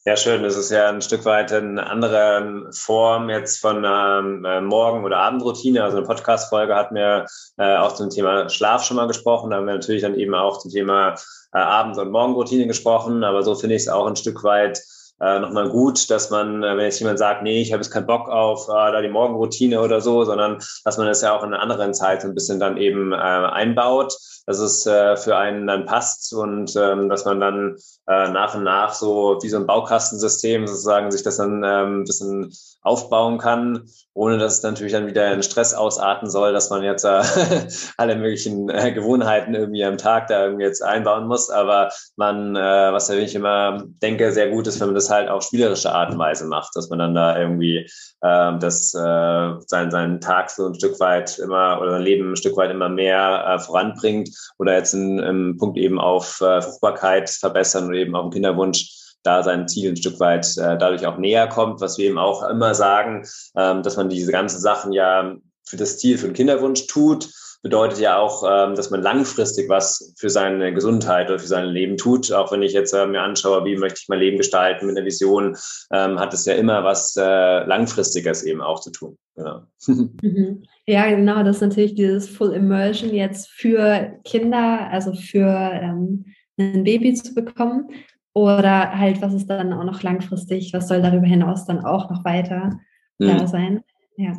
Ja, 0.08 0.16
schön. 0.16 0.42
Das 0.42 0.56
ist 0.56 0.70
ja 0.70 0.88
ein 0.88 1.02
Stück 1.02 1.26
weit 1.26 1.52
eine 1.52 1.86
andere 1.86 2.70
Form 2.72 3.28
jetzt 3.28 3.60
von 3.60 3.84
ähm, 3.86 4.42
äh, 4.42 4.62
Morgen- 4.62 5.04
oder 5.04 5.18
Abendroutine. 5.18 5.84
Also 5.84 5.98
eine 5.98 6.06
Podcast-Folge 6.06 6.74
hat 6.74 6.92
mir 6.92 7.26
äh, 7.58 7.76
auch 7.76 7.92
zum 7.92 8.08
Thema 8.08 8.48
Schlaf 8.48 8.84
schon 8.84 8.96
mal 8.96 9.06
gesprochen. 9.06 9.50
Da 9.50 9.56
haben 9.56 9.66
wir 9.66 9.74
natürlich 9.74 10.00
dann 10.00 10.14
eben 10.14 10.34
auch 10.34 10.60
zum 10.60 10.70
Thema 10.70 11.14
äh, 11.52 11.58
Abend- 11.58 11.98
und 11.98 12.10
Morgenroutine 12.10 12.66
gesprochen. 12.66 13.22
Aber 13.22 13.42
so 13.42 13.54
finde 13.54 13.76
ich 13.76 13.82
es 13.82 13.88
auch 13.90 14.06
ein 14.06 14.16
Stück 14.16 14.42
weit 14.44 14.80
äh, 15.20 15.38
nochmal 15.40 15.68
gut, 15.68 16.10
dass 16.10 16.30
man, 16.30 16.62
äh, 16.62 16.76
wenn 16.76 16.84
jetzt 16.84 17.00
jemand 17.00 17.18
sagt, 17.18 17.42
nee, 17.42 17.60
ich 17.60 17.72
habe 17.72 17.82
jetzt 17.82 17.90
keinen 17.90 18.06
Bock 18.06 18.28
auf 18.28 18.68
äh, 18.68 18.92
da 18.92 19.00
die 19.00 19.08
Morgenroutine 19.08 19.80
oder 19.80 20.00
so, 20.00 20.24
sondern 20.24 20.58
dass 20.84 20.96
man 20.96 21.06
das 21.06 21.22
ja 21.22 21.36
auch 21.36 21.42
in 21.42 21.52
einer 21.52 21.62
anderen 21.62 21.94
Zeit 21.94 22.22
so 22.22 22.28
ein 22.28 22.34
bisschen 22.34 22.60
dann 22.60 22.76
eben 22.76 23.12
äh, 23.12 23.16
einbaut, 23.16 24.16
dass 24.46 24.60
es 24.60 24.86
äh, 24.86 25.16
für 25.16 25.36
einen 25.36 25.66
dann 25.66 25.84
passt 25.84 26.32
und 26.32 26.74
ähm, 26.76 27.08
dass 27.08 27.24
man 27.24 27.40
dann 27.40 27.76
äh, 28.06 28.30
nach 28.30 28.54
und 28.54 28.64
nach 28.64 28.94
so 28.94 29.38
wie 29.42 29.48
so 29.48 29.58
ein 29.58 29.66
Baukastensystem 29.66 30.66
sozusagen 30.66 31.10
sich 31.10 31.22
das 31.22 31.36
dann 31.36 31.62
ähm, 31.64 32.00
ein 32.00 32.04
bisschen 32.04 32.52
aufbauen 32.80 33.38
kann, 33.38 33.84
ohne 34.14 34.38
dass 34.38 34.58
es 34.58 34.62
natürlich 34.62 34.92
dann 34.92 35.06
wieder 35.06 35.32
in 35.32 35.42
Stress 35.42 35.74
ausarten 35.74 36.30
soll, 36.30 36.52
dass 36.52 36.70
man 36.70 36.82
jetzt 36.82 37.04
äh, 37.04 37.22
alle 37.96 38.16
möglichen 38.16 38.70
äh, 38.70 38.92
Gewohnheiten 38.92 39.54
irgendwie 39.54 39.84
am 39.84 39.98
Tag 39.98 40.28
da 40.28 40.44
irgendwie 40.44 40.64
jetzt 40.64 40.82
einbauen 40.82 41.26
muss. 41.26 41.50
Aber 41.50 41.90
man, 42.16 42.56
äh, 42.56 42.92
was 42.92 43.10
ich 43.10 43.34
immer 43.34 43.84
denke, 44.02 44.32
sehr 44.32 44.48
gut 44.48 44.66
ist, 44.66 44.80
wenn 44.80 44.88
man 44.88 44.94
das 44.94 45.07
halt 45.10 45.28
auf 45.28 45.42
spielerische 45.42 45.92
Art 45.92 46.12
und 46.12 46.18
Weise 46.18 46.46
macht, 46.46 46.74
dass 46.74 46.88
man 46.90 46.98
dann 46.98 47.14
da 47.14 47.38
irgendwie 47.38 47.78
äh, 48.20 48.58
das 48.58 48.94
äh, 48.94 49.54
sein, 49.66 49.90
seinen 49.90 50.20
Tag 50.20 50.50
so 50.50 50.66
ein 50.66 50.74
Stück 50.74 50.98
weit 51.00 51.38
immer 51.38 51.80
oder 51.80 51.92
sein 51.92 52.02
Leben 52.02 52.32
ein 52.32 52.36
Stück 52.36 52.56
weit 52.56 52.70
immer 52.70 52.88
mehr 52.88 53.44
äh, 53.46 53.58
voranbringt 53.58 54.30
oder 54.58 54.74
jetzt 54.74 54.94
im 54.94 55.56
Punkt 55.58 55.78
eben 55.78 56.00
auf 56.00 56.40
äh, 56.40 56.62
Fruchtbarkeit 56.62 57.30
verbessern 57.30 57.88
oder 57.88 57.98
eben 57.98 58.14
auf 58.14 58.26
den 58.26 58.32
Kinderwunsch 58.32 58.94
da 59.22 59.42
seinem 59.42 59.68
Ziel 59.68 59.90
ein 59.90 59.96
Stück 59.96 60.20
weit 60.20 60.46
äh, 60.56 60.78
dadurch 60.78 61.06
auch 61.06 61.18
näher 61.18 61.48
kommt, 61.48 61.80
was 61.80 61.98
wir 61.98 62.06
eben 62.06 62.18
auch 62.18 62.48
immer 62.48 62.74
sagen, 62.74 63.26
ähm, 63.56 63.82
dass 63.82 63.96
man 63.96 64.08
diese 64.08 64.32
ganzen 64.32 64.60
Sachen 64.60 64.92
ja 64.92 65.36
für 65.64 65.76
das 65.76 65.98
Ziel, 65.98 66.18
für 66.18 66.26
den 66.26 66.34
Kinderwunsch 66.34 66.86
tut, 66.86 67.28
bedeutet 67.62 67.98
ja 67.98 68.18
auch, 68.18 68.44
ähm, 68.48 68.74
dass 68.74 68.90
man 68.90 69.02
langfristig 69.02 69.68
was 69.68 70.14
für 70.16 70.30
seine 70.30 70.72
Gesundheit 70.72 71.28
oder 71.28 71.38
für 71.38 71.46
sein 71.46 71.66
Leben 71.66 71.96
tut. 71.96 72.32
Auch 72.32 72.52
wenn 72.52 72.62
ich 72.62 72.72
jetzt 72.72 72.92
äh, 72.92 73.06
mir 73.06 73.22
anschaue, 73.22 73.64
wie 73.64 73.76
möchte 73.76 74.00
ich 74.02 74.08
mein 74.08 74.20
Leben 74.20 74.36
gestalten 74.36 74.86
mit 74.86 74.96
einer 74.96 75.06
Vision, 75.06 75.56
ähm, 75.92 76.20
hat 76.20 76.32
es 76.32 76.44
ja 76.44 76.54
immer 76.54 76.84
was 76.84 77.16
äh, 77.16 77.64
Langfristiges 77.64 78.44
eben 78.44 78.60
auch 78.60 78.80
zu 78.80 78.90
tun. 78.90 79.18
Genau. 79.34 79.62
Mhm. 80.22 80.64
Ja, 80.86 81.06
genau, 81.10 81.42
das 81.42 81.56
ist 81.56 81.62
natürlich 81.62 81.94
dieses 81.94 82.28
Full 82.28 82.52
Immersion 82.52 83.12
jetzt 83.12 83.50
für 83.50 84.18
Kinder, 84.24 84.88
also 84.90 85.12
für 85.12 85.46
ähm, 85.46 86.24
ein 86.58 86.82
Baby 86.82 87.12
zu 87.12 87.34
bekommen. 87.34 87.90
Oder 88.32 88.98
halt, 88.98 89.20
was 89.20 89.34
ist 89.34 89.48
dann 89.48 89.72
auch 89.72 89.84
noch 89.84 90.02
langfristig, 90.02 90.72
was 90.72 90.88
soll 90.88 91.02
darüber 91.02 91.26
hinaus 91.26 91.66
dann 91.66 91.84
auch 91.84 92.10
noch 92.10 92.24
weiter 92.24 92.78
mhm. 93.18 93.38
da 93.38 93.46
sein? 93.46 93.84
Ja 94.16 94.32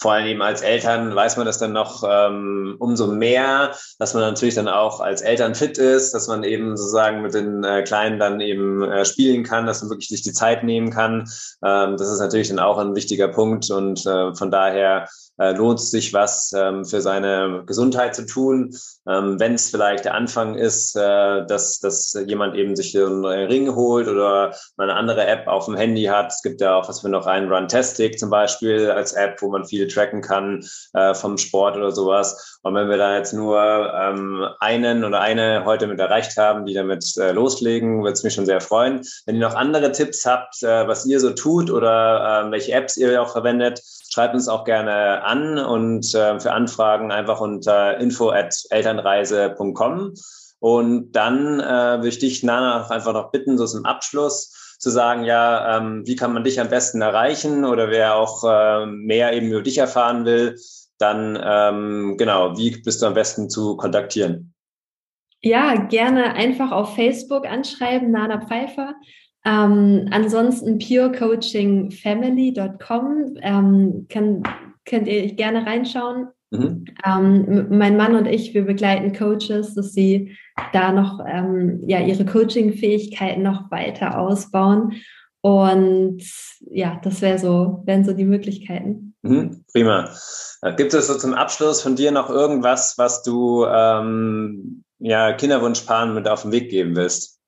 vor 0.00 0.12
allem 0.12 0.26
eben 0.26 0.42
als 0.42 0.62
Eltern 0.62 1.14
weiß 1.14 1.36
man 1.36 1.46
das 1.46 1.58
dann 1.58 1.72
noch 1.72 2.04
ähm, 2.08 2.76
umso 2.78 3.08
mehr, 3.08 3.74
dass 3.98 4.14
man 4.14 4.22
natürlich 4.22 4.54
dann 4.54 4.68
auch 4.68 5.00
als 5.00 5.22
Eltern 5.22 5.54
fit 5.54 5.76
ist, 5.76 6.14
dass 6.14 6.28
man 6.28 6.44
eben 6.44 6.76
sozusagen 6.76 7.22
mit 7.22 7.34
den 7.34 7.64
äh, 7.64 7.82
Kleinen 7.82 8.18
dann 8.18 8.40
eben 8.40 8.82
äh, 8.82 9.04
spielen 9.04 9.42
kann, 9.42 9.66
dass 9.66 9.82
man 9.82 9.90
wirklich 9.90 10.08
sich 10.08 10.22
die 10.22 10.32
Zeit 10.32 10.62
nehmen 10.62 10.90
kann. 10.90 11.28
Ähm, 11.64 11.96
das 11.96 12.08
ist 12.08 12.20
natürlich 12.20 12.48
dann 12.48 12.60
auch 12.60 12.78
ein 12.78 12.94
wichtiger 12.94 13.28
Punkt 13.28 13.70
und 13.70 14.06
äh, 14.06 14.34
von 14.34 14.50
daher 14.50 15.08
äh, 15.38 15.52
lohnt 15.52 15.78
es 15.78 15.90
sich 15.90 16.12
was 16.12 16.52
ähm, 16.56 16.84
für 16.84 17.00
seine 17.00 17.62
Gesundheit 17.66 18.14
zu 18.14 18.26
tun. 18.26 18.76
Ähm, 19.08 19.38
Wenn 19.38 19.54
es 19.54 19.70
vielleicht 19.70 20.04
der 20.04 20.14
Anfang 20.14 20.54
ist, 20.54 20.96
äh, 20.96 21.46
dass, 21.46 21.80
dass 21.80 22.16
jemand 22.26 22.56
eben 22.56 22.76
sich 22.76 22.96
einen 22.96 23.24
Ring 23.24 23.74
holt 23.74 24.08
oder 24.08 24.54
mal 24.76 24.90
eine 24.90 24.94
andere 24.94 25.26
App 25.26 25.46
auf 25.46 25.66
dem 25.66 25.76
Handy 25.76 26.04
hat. 26.04 26.32
Es 26.32 26.42
gibt 26.42 26.60
ja 26.60 26.74
auch, 26.74 26.88
was 26.88 27.02
wir 27.02 27.10
noch 27.10 27.26
rein, 27.26 27.50
Runtastic 27.50 28.18
zum 28.18 28.30
Beispiel 28.30 28.90
als 28.90 29.12
App, 29.12 29.40
wo 29.40 29.48
man 29.48 29.64
viel 29.64 29.88
tracken 29.88 30.22
kann 30.22 30.64
äh, 30.94 31.14
vom 31.14 31.38
Sport 31.38 31.76
oder 31.76 31.92
sowas. 31.92 32.58
Und 32.62 32.74
wenn 32.74 32.88
wir 32.88 32.98
da 32.98 33.16
jetzt 33.16 33.32
nur 33.32 33.58
ähm, 33.94 34.46
einen 34.60 35.04
oder 35.04 35.20
eine 35.20 35.64
heute 35.64 35.86
mit 35.86 36.00
erreicht 36.00 36.36
haben, 36.36 36.66
die 36.66 36.74
damit 36.74 37.16
äh, 37.16 37.32
loslegen, 37.32 38.02
würde 38.02 38.12
es 38.12 38.24
mich 38.24 38.34
schon 38.34 38.46
sehr 38.46 38.60
freuen. 38.60 39.02
Wenn 39.26 39.36
ihr 39.36 39.40
noch 39.40 39.54
andere 39.54 39.92
Tipps 39.92 40.26
habt, 40.26 40.62
äh, 40.62 40.86
was 40.88 41.06
ihr 41.06 41.20
so 41.20 41.30
tut 41.30 41.70
oder 41.70 42.46
äh, 42.46 42.50
welche 42.50 42.72
Apps 42.72 42.96
ihr 42.96 43.22
auch 43.22 43.30
verwendet, 43.30 43.80
schreibt 44.10 44.34
uns 44.34 44.48
auch 44.48 44.64
gerne 44.64 45.22
an 45.28 45.58
und 45.58 46.14
äh, 46.14 46.40
für 46.40 46.52
Anfragen 46.52 47.12
einfach 47.12 47.40
unter 47.40 47.98
info 47.98 48.30
at 48.30 48.54
elternreise.com. 48.70 50.14
Und 50.60 51.12
dann 51.12 51.60
äh, 51.60 51.98
würde 51.98 52.08
ich 52.08 52.18
dich, 52.18 52.42
Nana, 52.42 52.88
einfach 52.88 53.12
noch 53.12 53.30
bitten, 53.30 53.58
so 53.58 53.66
zum 53.66 53.84
Abschluss 53.84 54.76
zu 54.78 54.90
sagen, 54.90 55.24
ja, 55.24 55.78
ähm, 55.78 56.06
wie 56.06 56.16
kann 56.16 56.32
man 56.32 56.44
dich 56.44 56.60
am 56.60 56.68
besten 56.68 57.02
erreichen 57.02 57.64
oder 57.64 57.90
wer 57.90 58.16
auch 58.16 58.44
äh, 58.44 58.86
mehr 58.86 59.32
eben 59.32 59.50
über 59.50 59.62
dich 59.62 59.78
erfahren 59.78 60.24
will, 60.24 60.56
dann 60.98 61.38
ähm, 61.42 62.16
genau, 62.16 62.56
wie 62.56 62.80
bist 62.82 63.02
du 63.02 63.06
am 63.06 63.14
besten 63.14 63.50
zu 63.50 63.76
kontaktieren? 63.76 64.54
Ja, 65.40 65.76
gerne 65.76 66.34
einfach 66.34 66.72
auf 66.72 66.96
Facebook 66.96 67.46
anschreiben, 67.46 68.10
Nana 68.10 68.40
Pfeiffer. 68.40 68.94
Ähm, 69.44 70.08
ansonsten 70.10 70.78
purecoachingfamily.com 70.78 73.36
ähm, 73.40 74.06
kann, 74.08 74.42
könnt 74.88 75.06
ihr 75.06 75.34
gerne 75.34 75.66
reinschauen. 75.66 76.28
Mhm. 76.50 76.86
Ähm, 77.04 77.66
mein 77.70 77.96
Mann 77.96 78.14
und 78.14 78.26
ich, 78.26 78.54
wir 78.54 78.64
begleiten 78.64 79.12
Coaches, 79.12 79.74
dass 79.74 79.92
sie 79.92 80.36
da 80.72 80.92
noch 80.92 81.20
ähm, 81.26 81.82
ja, 81.86 82.00
ihre 82.00 82.24
Coaching-Fähigkeiten 82.24 83.42
noch 83.42 83.70
weiter 83.70 84.18
ausbauen. 84.18 84.94
Und 85.40 86.22
ja, 86.60 87.00
das 87.04 87.20
wäre 87.20 87.38
so, 87.38 87.82
wären 87.84 88.04
so 88.04 88.12
die 88.12 88.24
Möglichkeiten. 88.24 89.14
Mhm, 89.22 89.64
prima. 89.72 90.10
Äh, 90.62 90.74
gibt 90.74 90.94
es 90.94 91.06
so 91.06 91.16
zum 91.16 91.34
Abschluss 91.34 91.82
von 91.82 91.96
dir 91.96 92.10
noch 92.10 92.30
irgendwas, 92.30 92.94
was 92.96 93.22
du 93.22 93.64
ähm, 93.66 94.84
ja, 94.98 95.32
Kinderwunschpaaren 95.32 96.14
mit 96.14 96.28
auf 96.28 96.42
den 96.42 96.52
Weg 96.52 96.70
geben 96.70 96.96
willst? 96.96 97.38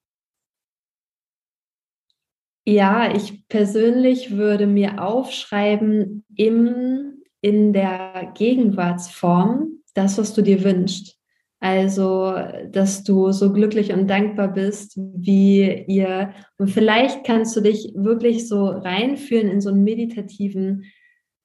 Ja, 2.67 3.13
ich 3.13 3.49
persönlich 3.49 4.37
würde 4.37 4.67
mir 4.67 5.03
aufschreiben, 5.03 6.25
im 6.37 7.20
in 7.41 7.73
der 7.73 8.33
Gegenwartsform 8.35 9.81
das, 9.95 10.19
was 10.19 10.35
du 10.35 10.43
dir 10.43 10.63
wünschst. 10.65 11.17
Also, 11.63 12.35
dass 12.71 13.05
du 13.05 13.33
so 13.33 13.53
glücklich 13.53 13.93
und 13.93 14.09
dankbar 14.09 14.49
bist, 14.49 14.97
wie 14.97 15.85
ihr. 15.89 16.33
Und 16.57 16.69
vielleicht 16.69 17.25
kannst 17.25 17.55
du 17.55 17.61
dich 17.61 17.93
wirklich 17.95 18.49
so 18.49 18.67
reinführen 18.67 19.49
in 19.49 19.61
so 19.61 19.69
einen 19.69 19.85
meditativen 19.85 20.85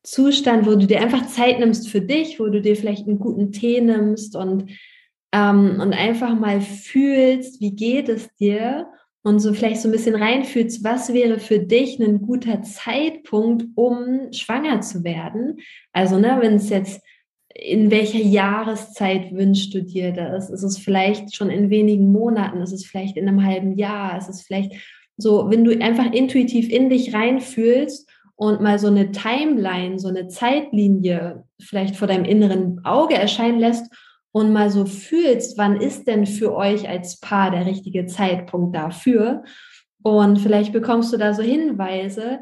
Zustand, 0.04 0.68
wo 0.68 0.76
du 0.76 0.88
dir 0.88 1.02
einfach 1.02 1.28
Zeit 1.28 1.60
nimmst 1.60 1.90
für 1.90 2.00
dich, 2.00 2.40
wo 2.40 2.48
du 2.48 2.62
dir 2.62 2.78
vielleicht 2.78 3.08
einen 3.08 3.20
guten 3.20 3.52
Tee 3.52 3.82
nimmst 3.82 4.38
und, 4.38 4.72
ähm, 5.34 5.82
und 5.82 5.94
einfach 5.94 6.40
mal 6.40 6.62
fühlst, 6.62 7.60
wie 7.60 7.76
geht 7.76 8.08
es 8.08 8.34
dir 8.36 8.88
und 9.26 9.40
so 9.40 9.54
vielleicht 9.54 9.82
so 9.82 9.90
ein 9.90 9.92
bisschen 9.92 10.14
reinfühlst, 10.14 10.84
was 10.84 11.12
wäre 11.12 11.40
für 11.40 11.58
dich 11.58 12.00
ein 12.00 12.22
guter 12.22 12.62
Zeitpunkt, 12.62 13.66
um 13.74 14.32
schwanger 14.32 14.82
zu 14.82 15.04
werden. 15.04 15.58
Also, 15.94 16.20
ne, 16.20 16.38
wenn 16.42 16.54
es 16.54 16.70
jetzt 16.70 17.02
in 17.56 17.90
welcher 17.90 18.20
Jahreszeit 18.20 19.34
wünschst 19.34 19.74
du 19.74 19.82
dir 19.82 20.12
das? 20.12 20.52
Ist 20.52 20.62
es 20.62 20.78
vielleicht 20.78 21.36
schon 21.36 21.50
in 21.50 21.72
wenigen 21.72 22.12
Monaten? 22.12 22.62
Ist 22.62 22.72
es 22.72 22.86
vielleicht 22.86 23.18
in 23.18 23.28
einem 23.28 23.44
halben 23.44 23.76
Jahr? 23.76 24.16
Ist 24.16 24.30
es 24.30 24.44
vielleicht 24.44 24.74
so, 25.18 25.50
wenn 25.50 25.64
du 25.64 25.72
einfach 25.82 26.14
intuitiv 26.14 26.70
in 26.70 26.92
dich 26.92 27.12
reinfühlst 27.12 28.08
und 28.36 28.62
mal 28.62 28.78
so 28.78 28.88
eine 28.88 29.12
Timeline, 29.12 29.98
so 29.98 30.08
eine 30.08 30.28
Zeitlinie 30.28 31.46
vielleicht 31.60 31.96
vor 31.96 32.08
deinem 32.08 32.26
inneren 32.26 32.86
Auge 32.86 33.16
erscheinen 33.16 33.58
lässt 33.58 33.92
und 34.36 34.52
mal 34.52 34.70
so 34.70 34.86
fühlst, 34.86 35.58
wann 35.58 35.80
ist 35.80 36.10
denn 36.10 36.26
für 36.26 36.54
euch 36.54 36.90
als 36.90 37.22
Paar 37.22 37.52
der 37.52 37.66
richtige 37.66 38.06
Zeitpunkt 38.06 38.76
dafür? 38.76 39.46
Und 40.04 40.40
vielleicht 40.40 40.74
bekommst 40.74 41.14
du 41.14 41.18
da 41.18 41.34
so 41.34 41.42
Hinweise, 41.42 42.42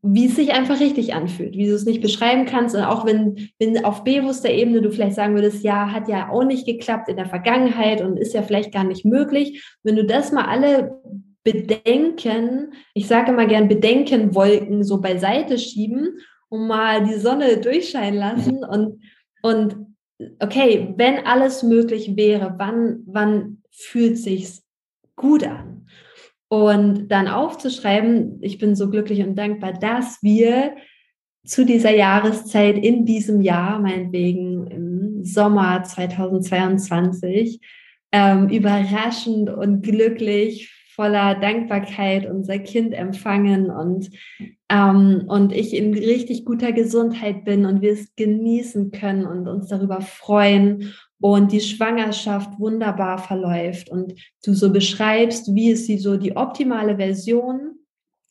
wie 0.00 0.28
es 0.28 0.36
sich 0.36 0.54
einfach 0.54 0.80
richtig 0.80 1.12
anfühlt, 1.12 1.58
wie 1.58 1.66
du 1.66 1.74
es 1.74 1.84
nicht 1.84 2.00
beschreiben 2.00 2.46
kannst. 2.46 2.74
Und 2.74 2.84
auch 2.84 3.04
wenn, 3.04 3.50
wenn 3.58 3.84
auf 3.84 4.02
bewusster 4.02 4.48
Ebene 4.48 4.80
du 4.80 4.90
vielleicht 4.90 5.14
sagen 5.14 5.34
würdest, 5.34 5.62
ja, 5.62 5.92
hat 5.92 6.08
ja 6.08 6.30
auch 6.30 6.44
nicht 6.44 6.64
geklappt 6.64 7.10
in 7.10 7.16
der 7.16 7.26
Vergangenheit 7.26 8.00
und 8.00 8.16
ist 8.16 8.32
ja 8.32 8.40
vielleicht 8.40 8.72
gar 8.72 8.84
nicht 8.84 9.04
möglich. 9.04 9.62
Wenn 9.82 9.96
du 9.96 10.06
das 10.06 10.32
mal 10.32 10.46
alle 10.46 11.02
Bedenken, 11.44 12.72
ich 12.94 13.06
sage 13.08 13.32
mal 13.32 13.46
gern 13.46 13.68
Bedenkenwolken 13.68 14.84
so 14.84 15.02
beiseite 15.02 15.58
schieben 15.58 16.16
und 16.48 16.66
mal 16.66 17.04
die 17.04 17.18
Sonne 17.18 17.58
durchscheinen 17.58 18.18
lassen 18.18 18.64
und, 18.64 19.02
und 19.42 19.89
okay, 20.38 20.94
wenn 20.96 21.26
alles 21.26 21.62
möglich 21.62 22.16
wäre, 22.16 22.54
wann, 22.58 23.00
wann 23.06 23.62
fühlt 23.70 24.18
sich's 24.18 24.64
gut 25.16 25.44
an? 25.44 25.86
Und 26.48 27.08
dann 27.08 27.28
aufzuschreiben, 27.28 28.38
ich 28.42 28.58
bin 28.58 28.74
so 28.74 28.90
glücklich 28.90 29.20
und 29.20 29.36
dankbar, 29.36 29.72
dass 29.72 30.18
wir 30.22 30.74
zu 31.44 31.64
dieser 31.64 31.94
Jahreszeit 31.94 32.76
in 32.76 33.06
diesem 33.06 33.40
Jahr, 33.40 33.78
meinetwegen 33.78 34.66
im 34.66 35.24
Sommer 35.24 35.82
2022, 35.84 37.60
ähm, 38.12 38.48
überraschend 38.48 39.48
und 39.48 39.82
glücklich, 39.82 40.74
voller 41.00 41.34
Dankbarkeit 41.34 42.26
unser 42.26 42.58
Kind 42.58 42.92
empfangen 42.92 43.70
und, 43.70 44.10
ähm, 44.68 45.24
und 45.28 45.50
ich 45.50 45.74
in 45.74 45.94
richtig 45.94 46.44
guter 46.44 46.72
Gesundheit 46.72 47.46
bin 47.46 47.64
und 47.64 47.80
wir 47.80 47.92
es 47.92 48.14
genießen 48.16 48.90
können 48.90 49.24
und 49.24 49.48
uns 49.48 49.68
darüber 49.68 50.02
freuen 50.02 50.92
und 51.18 51.52
die 51.52 51.62
Schwangerschaft 51.62 52.60
wunderbar 52.60 53.16
verläuft 53.16 53.88
und 53.88 54.12
du 54.44 54.52
so 54.52 54.70
beschreibst, 54.70 55.54
wie 55.54 55.70
ist 55.70 55.86
sie 55.86 55.96
so 55.96 56.18
die 56.18 56.36
optimale 56.36 56.96
Version 56.96 57.76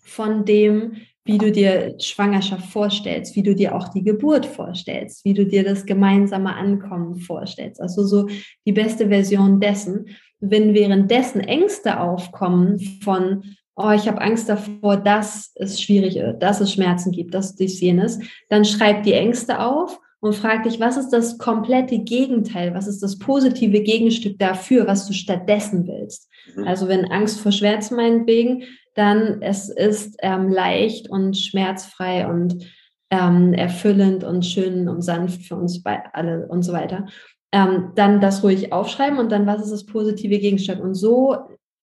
von 0.04 0.46
dem, 0.46 0.98
wie 1.26 1.40
du 1.40 1.52
dir 1.52 1.96
Schwangerschaft 2.00 2.72
vorstellst, 2.72 3.36
wie 3.36 3.44
du 3.44 3.56
dir 3.56 3.76
auch 3.76 3.88
die 3.88 4.04
Geburt 4.04 4.46
vorstellst, 4.46 5.26
wie 5.26 5.34
du 5.34 5.48
dir 5.48 5.64
das 5.64 5.88
gemeinsame 5.88 6.56
Ankommen 6.56 7.20
vorstellst. 7.20 7.82
Also 7.82 8.06
so 8.06 8.28
die 8.68 8.74
beste 8.74 9.08
Version 9.08 9.60
dessen. 9.60 10.06
Wenn 10.40 10.74
währenddessen 10.74 11.42
Ängste 11.42 12.00
aufkommen 12.00 12.80
von, 13.04 13.44
oh, 13.76 13.92
ich 13.92 14.08
habe 14.08 14.22
Angst 14.22 14.50
davor, 14.50 14.98
dass 14.98 15.52
es 15.56 15.82
schwierig 15.82 16.18
ist, 16.18 16.40
dass 16.40 16.62
es 16.62 16.74
Schmerzen 16.74 17.12
gibt, 17.12 17.34
dass 17.34 17.56
dies 17.56 17.80
jenes, 17.82 18.20
dann 18.50 18.66
schreib 18.66 19.04
die 19.04 19.14
Ängste 19.14 19.60
auf 19.60 20.00
und 20.22 20.36
frag 20.36 20.64
dich, 20.64 20.80
was 20.80 20.98
ist 20.98 21.10
das 21.10 21.38
komplette 21.38 22.00
Gegenteil? 22.00 22.74
Was 22.74 22.88
ist 22.88 23.02
das 23.02 23.20
positive 23.20 23.82
Gegenstück 23.82 24.38
dafür, 24.38 24.86
was 24.86 25.08
du 25.08 25.14
stattdessen 25.14 25.88
willst? 25.88 26.30
Mhm. 26.56 26.68
Also 26.68 26.88
wenn 26.88 27.12
Angst 27.12 27.40
vor 27.40 27.52
Schmerzen 27.52 27.96
meinetwegen, 27.96 28.64
dann 28.96 29.42
es 29.42 29.70
ist 29.70 30.18
ähm, 30.22 30.50
leicht 30.50 31.10
und 31.10 31.38
schmerzfrei 31.38 32.28
und 32.28 32.66
ähm, 33.12 33.54
erfüllend 33.54 34.24
und 34.24 34.46
schön 34.46 34.88
und 34.88 35.02
sanft 35.02 35.44
für 35.44 35.56
uns 35.56 35.82
bei 35.82 36.04
alle 36.14 36.48
und 36.48 36.64
so 36.64 36.74
weiter. 36.74 37.08
Ähm, 37.52 37.94
dann 37.96 38.22
das 38.22 38.44
ruhig 38.44 38.72
aufschreiben 38.72 39.18
und 39.18 39.32
dann, 39.32 39.48
was 39.48 39.64
ist 39.64 39.72
das 39.72 39.86
positive 39.86 40.38
Gegenstück? 40.38 40.80
Und 40.80 40.94
so 40.94 41.36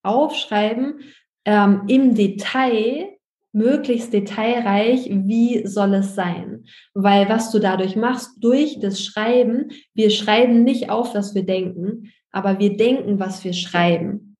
aufschreiben 0.03 0.99
ähm, 1.45 1.83
im 1.87 2.15
Detail, 2.15 3.17
möglichst 3.53 4.13
detailreich, 4.13 5.09
wie 5.09 5.65
soll 5.65 5.95
es 5.95 6.15
sein? 6.15 6.65
Weil 6.93 7.27
was 7.27 7.51
du 7.51 7.59
dadurch 7.59 7.95
machst, 7.95 8.31
durch 8.39 8.79
das 8.79 9.03
Schreiben, 9.03 9.71
wir 9.93 10.09
schreiben 10.11 10.63
nicht 10.63 10.89
auf, 10.89 11.15
was 11.15 11.33
wir 11.33 11.43
denken, 11.43 12.11
aber 12.31 12.59
wir 12.59 12.77
denken, 12.77 13.19
was 13.19 13.43
wir 13.43 13.53
schreiben. 13.53 14.35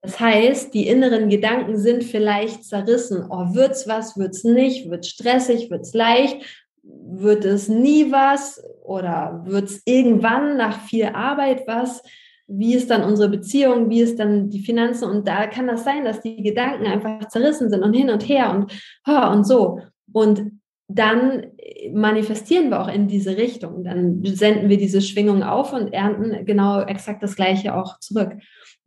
Das 0.00 0.18
heißt, 0.20 0.72
die 0.72 0.86
inneren 0.86 1.28
Gedanken 1.28 1.76
sind 1.76 2.04
vielleicht 2.04 2.64
zerrissen. 2.64 3.26
Oh, 3.28 3.54
wird's 3.54 3.88
was, 3.88 4.16
wird's 4.16 4.44
nicht, 4.44 4.88
wird's 4.88 5.08
stressig, 5.08 5.70
wird's 5.70 5.92
leicht, 5.92 6.66
wird 6.82 7.44
es 7.44 7.68
nie 7.68 8.10
was 8.12 8.62
oder 8.82 9.42
wird's 9.44 9.82
irgendwann 9.84 10.56
nach 10.56 10.80
viel 10.80 11.06
Arbeit 11.06 11.66
was? 11.66 12.02
wie 12.48 12.74
ist 12.74 12.90
dann 12.90 13.04
unsere 13.04 13.28
Beziehung, 13.28 13.90
wie 13.90 14.00
ist 14.00 14.18
dann 14.18 14.48
die 14.48 14.62
Finanzen 14.62 15.04
und 15.04 15.28
da 15.28 15.46
kann 15.46 15.66
das 15.66 15.84
sein, 15.84 16.04
dass 16.04 16.22
die 16.22 16.42
Gedanken 16.42 16.86
einfach 16.86 17.28
zerrissen 17.28 17.68
sind 17.68 17.82
und 17.82 17.92
hin 17.92 18.08
und 18.08 18.26
her 18.26 18.50
und, 18.50 18.72
und 19.06 19.46
so. 19.46 19.80
Und 20.12 20.52
dann 20.88 21.48
manifestieren 21.92 22.70
wir 22.70 22.80
auch 22.80 22.88
in 22.88 23.06
diese 23.06 23.36
Richtung. 23.36 23.84
Dann 23.84 24.24
senden 24.24 24.70
wir 24.70 24.78
diese 24.78 25.02
Schwingung 25.02 25.42
auf 25.42 25.74
und 25.74 25.92
ernten 25.92 26.46
genau 26.46 26.80
exakt 26.80 27.22
das 27.22 27.36
Gleiche 27.36 27.74
auch 27.76 28.00
zurück. 28.00 28.32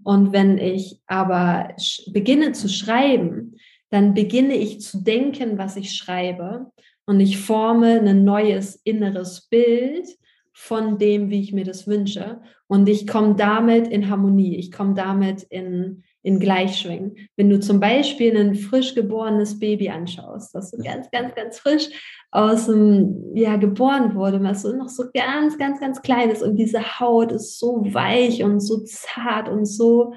Und 0.03 0.33
wenn 0.33 0.57
ich 0.57 0.99
aber 1.05 1.75
beginne 2.11 2.53
zu 2.53 2.67
schreiben, 2.67 3.57
dann 3.91 4.15
beginne 4.15 4.55
ich 4.55 4.81
zu 4.81 5.03
denken, 5.03 5.59
was 5.59 5.75
ich 5.75 5.93
schreibe 5.93 6.71
und 7.05 7.19
ich 7.19 7.39
forme 7.39 7.99
ein 7.99 8.23
neues 8.23 8.75
inneres 8.83 9.47
Bild 9.47 10.07
von 10.53 10.97
dem, 10.97 11.29
wie 11.29 11.41
ich 11.41 11.53
mir 11.53 11.65
das 11.65 11.87
wünsche. 11.87 12.41
Und 12.67 12.87
ich 12.87 13.07
komme 13.07 13.35
damit 13.35 13.87
in 13.87 14.09
Harmonie, 14.09 14.57
ich 14.57 14.71
komme 14.71 14.93
damit 14.93 15.43
in, 15.43 16.03
in 16.21 16.39
Gleichschwingen. 16.39 17.15
Wenn 17.35 17.49
du 17.49 17.59
zum 17.59 17.79
Beispiel 17.79 18.37
ein 18.37 18.55
frisch 18.55 18.93
geborenes 18.93 19.59
Baby 19.59 19.89
anschaust, 19.89 20.53
das 20.53 20.71
so 20.71 20.77
ganz, 20.77 21.09
ganz, 21.11 21.33
ganz 21.35 21.59
frisch 21.59 21.89
aus 22.31 22.67
dem, 22.67 23.35
ja, 23.35 23.55
geboren 23.57 24.13
wurde, 24.13 24.41
was 24.43 24.61
so 24.61 24.75
noch 24.75 24.89
so 24.89 25.05
ganz, 25.13 25.57
ganz, 25.57 25.79
ganz 25.79 26.01
klein 26.01 26.29
ist 26.29 26.43
und 26.43 26.57
diese 26.57 26.99
Haut 26.99 27.31
ist 27.31 27.59
so 27.59 27.83
weich 27.93 28.43
und 28.43 28.59
so 28.59 28.83
zart 28.83 29.49
und 29.49 29.65
so, 29.65 30.13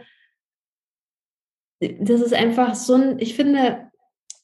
das 1.81 2.21
ist 2.21 2.35
einfach 2.35 2.75
so 2.75 2.95
ein, 2.95 3.19
ich 3.19 3.35
finde 3.35 3.91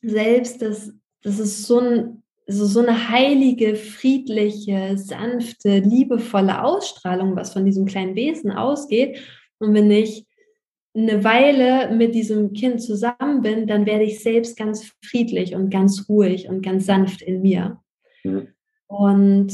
selbst, 0.03 0.63
dass 0.63 0.93
das 1.23 1.39
ist 1.39 1.65
so 1.65 1.79
ein 1.79 2.20
so, 2.51 2.67
so 2.67 2.81
eine 2.81 3.09
heilige, 3.09 3.77
friedliche, 3.77 4.97
sanfte, 4.97 5.79
liebevolle 5.79 6.63
Ausstrahlung, 6.63 7.37
was 7.37 7.53
von 7.53 7.65
diesem 7.65 7.87
kleinen 7.87 8.15
Wesen 8.15 8.51
ausgeht. 8.51 9.19
Und 9.59 9.75
wenn 9.75 9.91
ich 9.91 10.27
eine 10.95 11.23
Weile 11.23 11.95
mit 11.95 12.15
diesem 12.15 12.53
Kind 12.53 12.83
zusammen 12.83 13.43
bin, 13.43 13.67
dann 13.67 13.87
werde 13.87 14.05
ich 14.05 14.23
selbst 14.23 14.57
ganz 14.57 14.93
friedlich 15.05 15.55
und 15.55 15.71
ganz 15.71 16.09
ruhig 16.09 16.49
und 16.49 16.63
ganz 16.63 16.87
sanft 16.87 17.23
in 17.23 17.43
mir. 17.43 17.81
Mhm. 18.25 18.49
Und 18.87 19.53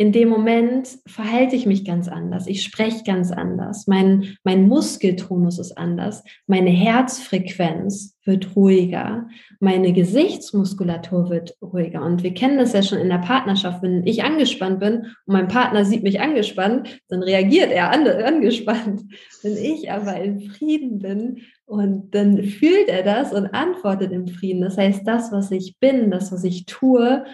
in 0.00 0.12
dem 0.12 0.30
Moment 0.30 0.98
verhalte 1.06 1.54
ich 1.56 1.66
mich 1.66 1.84
ganz 1.84 2.08
anders. 2.08 2.46
Ich 2.46 2.62
spreche 2.62 3.04
ganz 3.04 3.32
anders. 3.32 3.86
Mein, 3.86 4.34
mein 4.44 4.66
Muskeltonus 4.66 5.58
ist 5.58 5.76
anders. 5.76 6.24
Meine 6.46 6.70
Herzfrequenz 6.70 8.16
wird 8.24 8.56
ruhiger. 8.56 9.28
Meine 9.58 9.92
Gesichtsmuskulatur 9.92 11.28
wird 11.28 11.54
ruhiger. 11.60 12.02
Und 12.02 12.22
wir 12.22 12.32
kennen 12.32 12.56
das 12.56 12.72
ja 12.72 12.82
schon 12.82 12.96
in 12.96 13.10
der 13.10 13.18
Partnerschaft. 13.18 13.82
Wenn 13.82 14.06
ich 14.06 14.24
angespannt 14.24 14.80
bin 14.80 15.00
und 15.26 15.34
mein 15.34 15.48
Partner 15.48 15.84
sieht 15.84 16.02
mich 16.02 16.18
angespannt, 16.18 16.98
dann 17.08 17.22
reagiert 17.22 17.70
er 17.70 17.90
angespannt. 17.90 19.02
Wenn 19.42 19.58
ich 19.58 19.92
aber 19.92 20.18
in 20.18 20.40
Frieden 20.40 21.00
bin 21.00 21.42
und 21.66 22.14
dann 22.14 22.42
fühlt 22.42 22.88
er 22.88 23.02
das 23.02 23.34
und 23.34 23.48
antwortet 23.48 24.12
im 24.12 24.28
Frieden. 24.28 24.62
Das 24.62 24.78
heißt, 24.78 25.06
das, 25.06 25.30
was 25.30 25.50
ich 25.50 25.76
bin, 25.78 26.10
das, 26.10 26.32
was 26.32 26.42
ich 26.44 26.64
tue, 26.64 27.26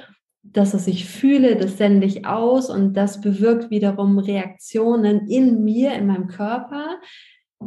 das, 0.52 0.74
was 0.74 0.86
ich 0.86 1.06
fühle, 1.06 1.56
das 1.56 1.78
sende 1.78 2.06
ich 2.06 2.26
aus 2.26 2.70
und 2.70 2.94
das 2.94 3.20
bewirkt 3.20 3.70
wiederum 3.70 4.18
Reaktionen 4.18 5.28
in 5.28 5.64
mir, 5.64 5.94
in 5.94 6.06
meinem 6.06 6.28
Körper, 6.28 6.98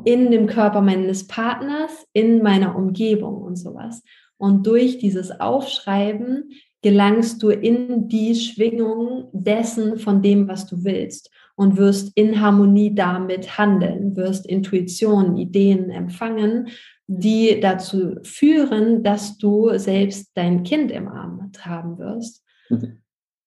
in 0.05 0.31
dem 0.31 0.47
Körper 0.47 0.81
meines 0.81 1.27
Partners, 1.27 2.05
in 2.13 2.41
meiner 2.41 2.75
Umgebung 2.75 3.41
und 3.41 3.55
sowas. 3.55 4.03
Und 4.37 4.65
durch 4.65 4.99
dieses 4.99 5.39
Aufschreiben 5.39 6.51
gelangst 6.81 7.43
du 7.43 7.49
in 7.49 8.07
die 8.07 8.35
Schwingung 8.35 9.29
dessen 9.33 9.97
von 9.97 10.21
dem, 10.21 10.47
was 10.47 10.65
du 10.65 10.83
willst 10.83 11.29
und 11.55 11.75
wirst 11.75 12.11
in 12.15 12.39
Harmonie 12.39 12.95
damit 12.95 13.57
handeln, 13.57 14.15
wirst 14.15 14.45
Intuitionen, 14.45 15.35
Ideen 15.35 15.89
empfangen, 15.89 16.69
die 17.07 17.59
dazu 17.59 18.15
führen, 18.23 19.03
dass 19.03 19.37
du 19.37 19.77
selbst 19.77 20.31
dein 20.35 20.63
Kind 20.63 20.91
im 20.91 21.07
Arm 21.07 21.51
haben 21.59 21.97
wirst. 21.97 22.45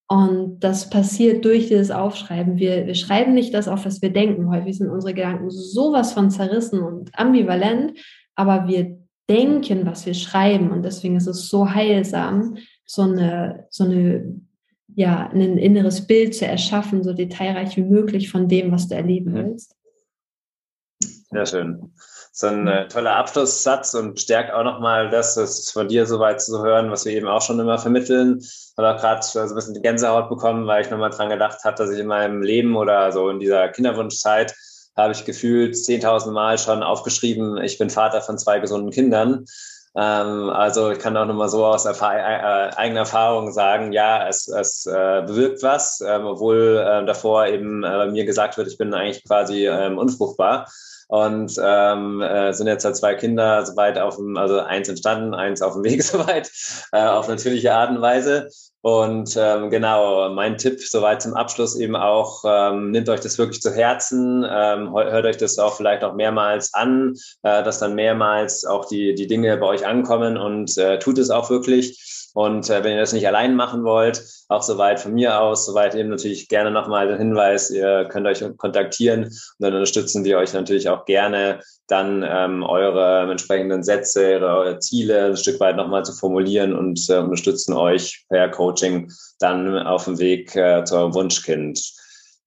Und 0.07 0.59
das 0.59 0.89
passiert 0.89 1.43
durch 1.45 1.67
dieses 1.67 1.89
Aufschreiben. 1.89 2.57
Wir, 2.57 2.85
wir 2.85 2.95
schreiben 2.95 3.33
nicht 3.33 3.53
das 3.53 3.67
auf, 3.67 3.85
was 3.85 4.01
wir 4.01 4.11
denken. 4.11 4.49
Häufig 4.49 4.77
sind 4.77 4.89
unsere 4.89 5.13
Gedanken 5.13 5.49
sowas 5.49 6.13
von 6.13 6.29
zerrissen 6.29 6.81
und 6.83 7.17
ambivalent, 7.17 7.97
aber 8.35 8.67
wir 8.67 8.99
denken, 9.29 9.85
was 9.85 10.05
wir 10.05 10.13
schreiben. 10.13 10.71
Und 10.71 10.83
deswegen 10.83 11.15
ist 11.15 11.27
es 11.27 11.47
so 11.47 11.69
heilsam, 11.69 12.57
so 12.85 13.03
eine, 13.03 13.65
so 13.69 13.85
eine, 13.85 14.39
ja, 14.95 15.29
ein 15.29 15.57
inneres 15.57 16.05
Bild 16.05 16.35
zu 16.35 16.45
erschaffen, 16.45 17.03
so 17.03 17.13
detailreich 17.13 17.77
wie 17.77 17.83
möglich 17.83 18.29
von 18.29 18.47
dem, 18.47 18.71
was 18.71 18.89
du 18.89 18.95
erleben 18.95 19.33
willst. 19.33 19.75
Sehr 21.31 21.45
schön. 21.45 21.93
So 22.35 22.47
ein 22.47 22.67
äh, 22.67 22.87
toller 22.87 23.15
Abschlusssatz 23.15 23.93
und 23.93 24.19
stärkt 24.19 24.51
auch 24.51 24.63
nochmal 24.63 25.11
das, 25.11 25.35
das 25.35 25.69
von 25.69 25.87
dir 25.87 26.07
soweit 26.07 26.41
zu 26.41 26.63
hören, 26.63 26.89
was 26.89 27.05
wir 27.05 27.13
eben 27.13 27.27
auch 27.27 27.43
schon 27.43 27.59
immer 27.59 27.77
vermitteln. 27.77 28.43
Habe 28.75 28.95
auch 28.95 28.99
gerade 28.99 29.21
so 29.21 29.39
ein 29.39 29.53
bisschen 29.53 29.75
die 29.75 29.83
Gänsehaut 29.83 30.29
bekommen, 30.29 30.65
weil 30.65 30.81
ich 30.81 30.89
nochmal 30.89 31.11
dran 31.11 31.29
gedacht 31.29 31.63
habe, 31.63 31.77
dass 31.77 31.91
ich 31.91 31.99
in 31.99 32.07
meinem 32.07 32.41
Leben 32.41 32.75
oder 32.75 33.11
so 33.11 33.29
in 33.29 33.39
dieser 33.39 33.69
Kinderwunschzeit 33.69 34.55
habe 34.97 35.13
ich 35.13 35.25
gefühlt 35.25 35.75
10.000 35.75 36.31
Mal 36.31 36.57
schon 36.57 36.81
aufgeschrieben, 36.81 37.57
ich 37.61 37.77
bin 37.77 37.91
Vater 37.91 38.21
von 38.21 38.39
zwei 38.39 38.59
gesunden 38.59 38.89
Kindern. 38.89 39.45
Ähm, 39.95 40.49
also 40.49 40.89
ich 40.89 40.97
kann 40.97 41.15
auch 41.15 41.27
nochmal 41.27 41.49
so 41.49 41.63
aus 41.63 41.85
Erfahr 41.85 42.15
äh, 42.15 42.75
eigener 42.75 43.01
Erfahrung 43.01 43.51
sagen, 43.51 43.91
ja, 43.91 44.27
es, 44.27 44.47
es 44.47 44.87
äh, 44.87 45.21
bewirkt 45.27 45.61
was, 45.61 46.01
ähm, 46.01 46.25
obwohl 46.25 46.83
äh, 46.83 47.05
davor 47.05 47.45
eben 47.45 47.83
äh, 47.83 48.07
mir 48.07 48.25
gesagt 48.25 48.57
wird, 48.57 48.67
ich 48.67 48.77
bin 48.79 48.91
eigentlich 48.95 49.23
quasi 49.23 49.67
ähm, 49.67 49.99
unfruchtbar. 49.99 50.67
Und 51.07 51.55
ähm, 51.61 52.21
äh, 52.21 52.53
sind 52.53 52.67
jetzt 52.67 52.85
halt 52.85 52.95
zwei 52.95 53.15
Kinder 53.15 53.65
soweit 53.65 53.97
auf 53.97 54.15
dem, 54.15 54.37
also 54.37 54.59
eins 54.59 54.89
entstanden, 54.89 55.33
eins 55.33 55.61
auf 55.61 55.73
dem 55.73 55.83
Weg 55.83 56.03
soweit, 56.03 56.51
äh, 56.91 57.03
auf 57.03 57.27
natürliche 57.27 57.73
Art 57.73 57.91
und 57.91 58.01
Weise. 58.01 58.49
Und 58.81 59.37
ähm, 59.39 59.69
genau, 59.69 60.29
mein 60.31 60.57
Tipp 60.57 60.81
soweit 60.81 61.21
zum 61.21 61.35
Abschluss 61.35 61.77
eben 61.77 61.95
auch, 61.95 62.43
ähm, 62.45 62.91
nehmt 62.91 63.07
euch 63.07 63.21
das 63.21 63.37
wirklich 63.37 63.61
zu 63.61 63.73
Herzen, 63.73 64.45
ähm, 64.49 64.93
hört 64.93 65.25
euch 65.25 65.37
das 65.37 65.57
auch 65.57 65.77
vielleicht 65.77 66.03
auch 66.03 66.15
mehrmals 66.15 66.73
an, 66.73 67.13
äh, 67.43 67.63
dass 67.63 67.79
dann 67.79 67.95
mehrmals 67.95 68.65
auch 68.65 68.83
die, 68.83 69.15
die 69.15 69.27
Dinge 69.27 69.55
bei 69.55 69.67
euch 69.67 69.87
ankommen 69.87 70.37
und 70.37 70.77
äh, 70.77 70.99
tut 70.99 71.17
es 71.17 71.29
auch 71.29 71.49
wirklich. 71.49 72.22
Und 72.33 72.69
äh, 72.69 72.83
wenn 72.83 72.93
ihr 72.93 72.99
das 72.99 73.13
nicht 73.13 73.27
allein 73.27 73.55
machen 73.55 73.83
wollt, 73.83 74.23
auch 74.49 74.63
soweit 74.63 74.99
von 74.99 75.13
mir 75.13 75.39
aus, 75.39 75.65
soweit 75.65 75.93
eben 75.93 76.09
natürlich 76.09 76.49
gerne 76.49 76.71
nochmal 76.71 77.07
den 77.07 77.19
Hinweis, 77.19 77.69
ihr 77.69 78.05
könnt 78.05 78.25
euch 78.25 78.43
kontaktieren 78.57 79.25
und 79.25 79.33
dann 79.59 79.73
unterstützen 79.73 80.23
wir 80.23 80.39
euch 80.39 80.53
natürlich 80.53 80.89
auch 80.89 81.05
gerne, 81.05 81.59
dann 81.87 82.25
ähm, 82.27 82.63
eure 82.63 83.29
entsprechenden 83.29 83.83
Sätze, 83.83 84.39
eure 84.41 84.79
Ziele 84.79 85.25
ein 85.25 85.37
Stück 85.37 85.59
weit 85.59 85.75
nochmal 85.75 86.03
zu 86.03 86.13
formulieren 86.13 86.73
und 86.73 87.07
äh, 87.09 87.17
unterstützen 87.17 87.73
euch 87.73 88.25
per 88.29 88.49
Coaching 88.49 89.11
dann 89.39 89.77
auf 89.77 90.05
dem 90.05 90.17
Weg 90.17 90.55
äh, 90.55 90.83
zu 90.85 90.95
eurem 90.95 91.13
Wunschkind. 91.13 91.79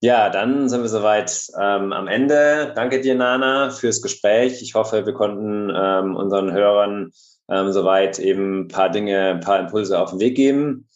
Ja, 0.01 0.29
dann 0.29 0.69
sind 0.69 0.83
wir 0.83 0.89
soweit 0.89 1.47
ähm, 1.59 1.93
am 1.93 2.07
Ende. 2.07 2.73
Danke 2.75 3.01
dir, 3.01 3.15
Nana, 3.15 3.71
fürs 3.71 4.03
Gespräch. 4.03 4.61
Ich 4.63 4.75
hoffe, 4.75 5.07
wir 5.07 5.15
konnten 5.15 5.73
ähm, 5.75 6.17
unseren 6.17 6.53
Hörern 6.53 7.13
ähm, 7.51 7.73
soweit 7.73 8.19
eben 8.19 8.61
ein 8.61 8.69
paar 8.69 8.91
Dinge, 8.91 9.31
ein 9.31 9.41
paar 9.41 9.61
Impulse 9.61 9.99
auf 9.99 10.11
den 10.11 10.21
Weg 10.21 10.37
geben. 10.37 10.89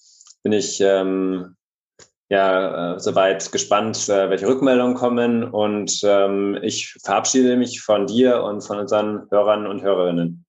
Bin 0.42 0.52
ich 0.52 0.80
ähm, 0.80 1.56
ja 2.28 2.94
äh, 2.94 3.00
soweit 3.00 3.50
gespannt, 3.52 4.08
äh, 4.08 4.30
welche 4.30 4.46
Rückmeldungen 4.46 4.94
kommen 4.94 5.44
und 5.44 6.00
ähm, 6.04 6.58
ich 6.62 6.94
verabschiede 7.02 7.56
mich 7.56 7.82
von 7.82 8.06
dir 8.06 8.42
und 8.42 8.62
von 8.62 8.78
unseren 8.78 9.28
Hörern 9.30 9.66
und 9.66 9.82
Hörerinnen. 9.82 10.44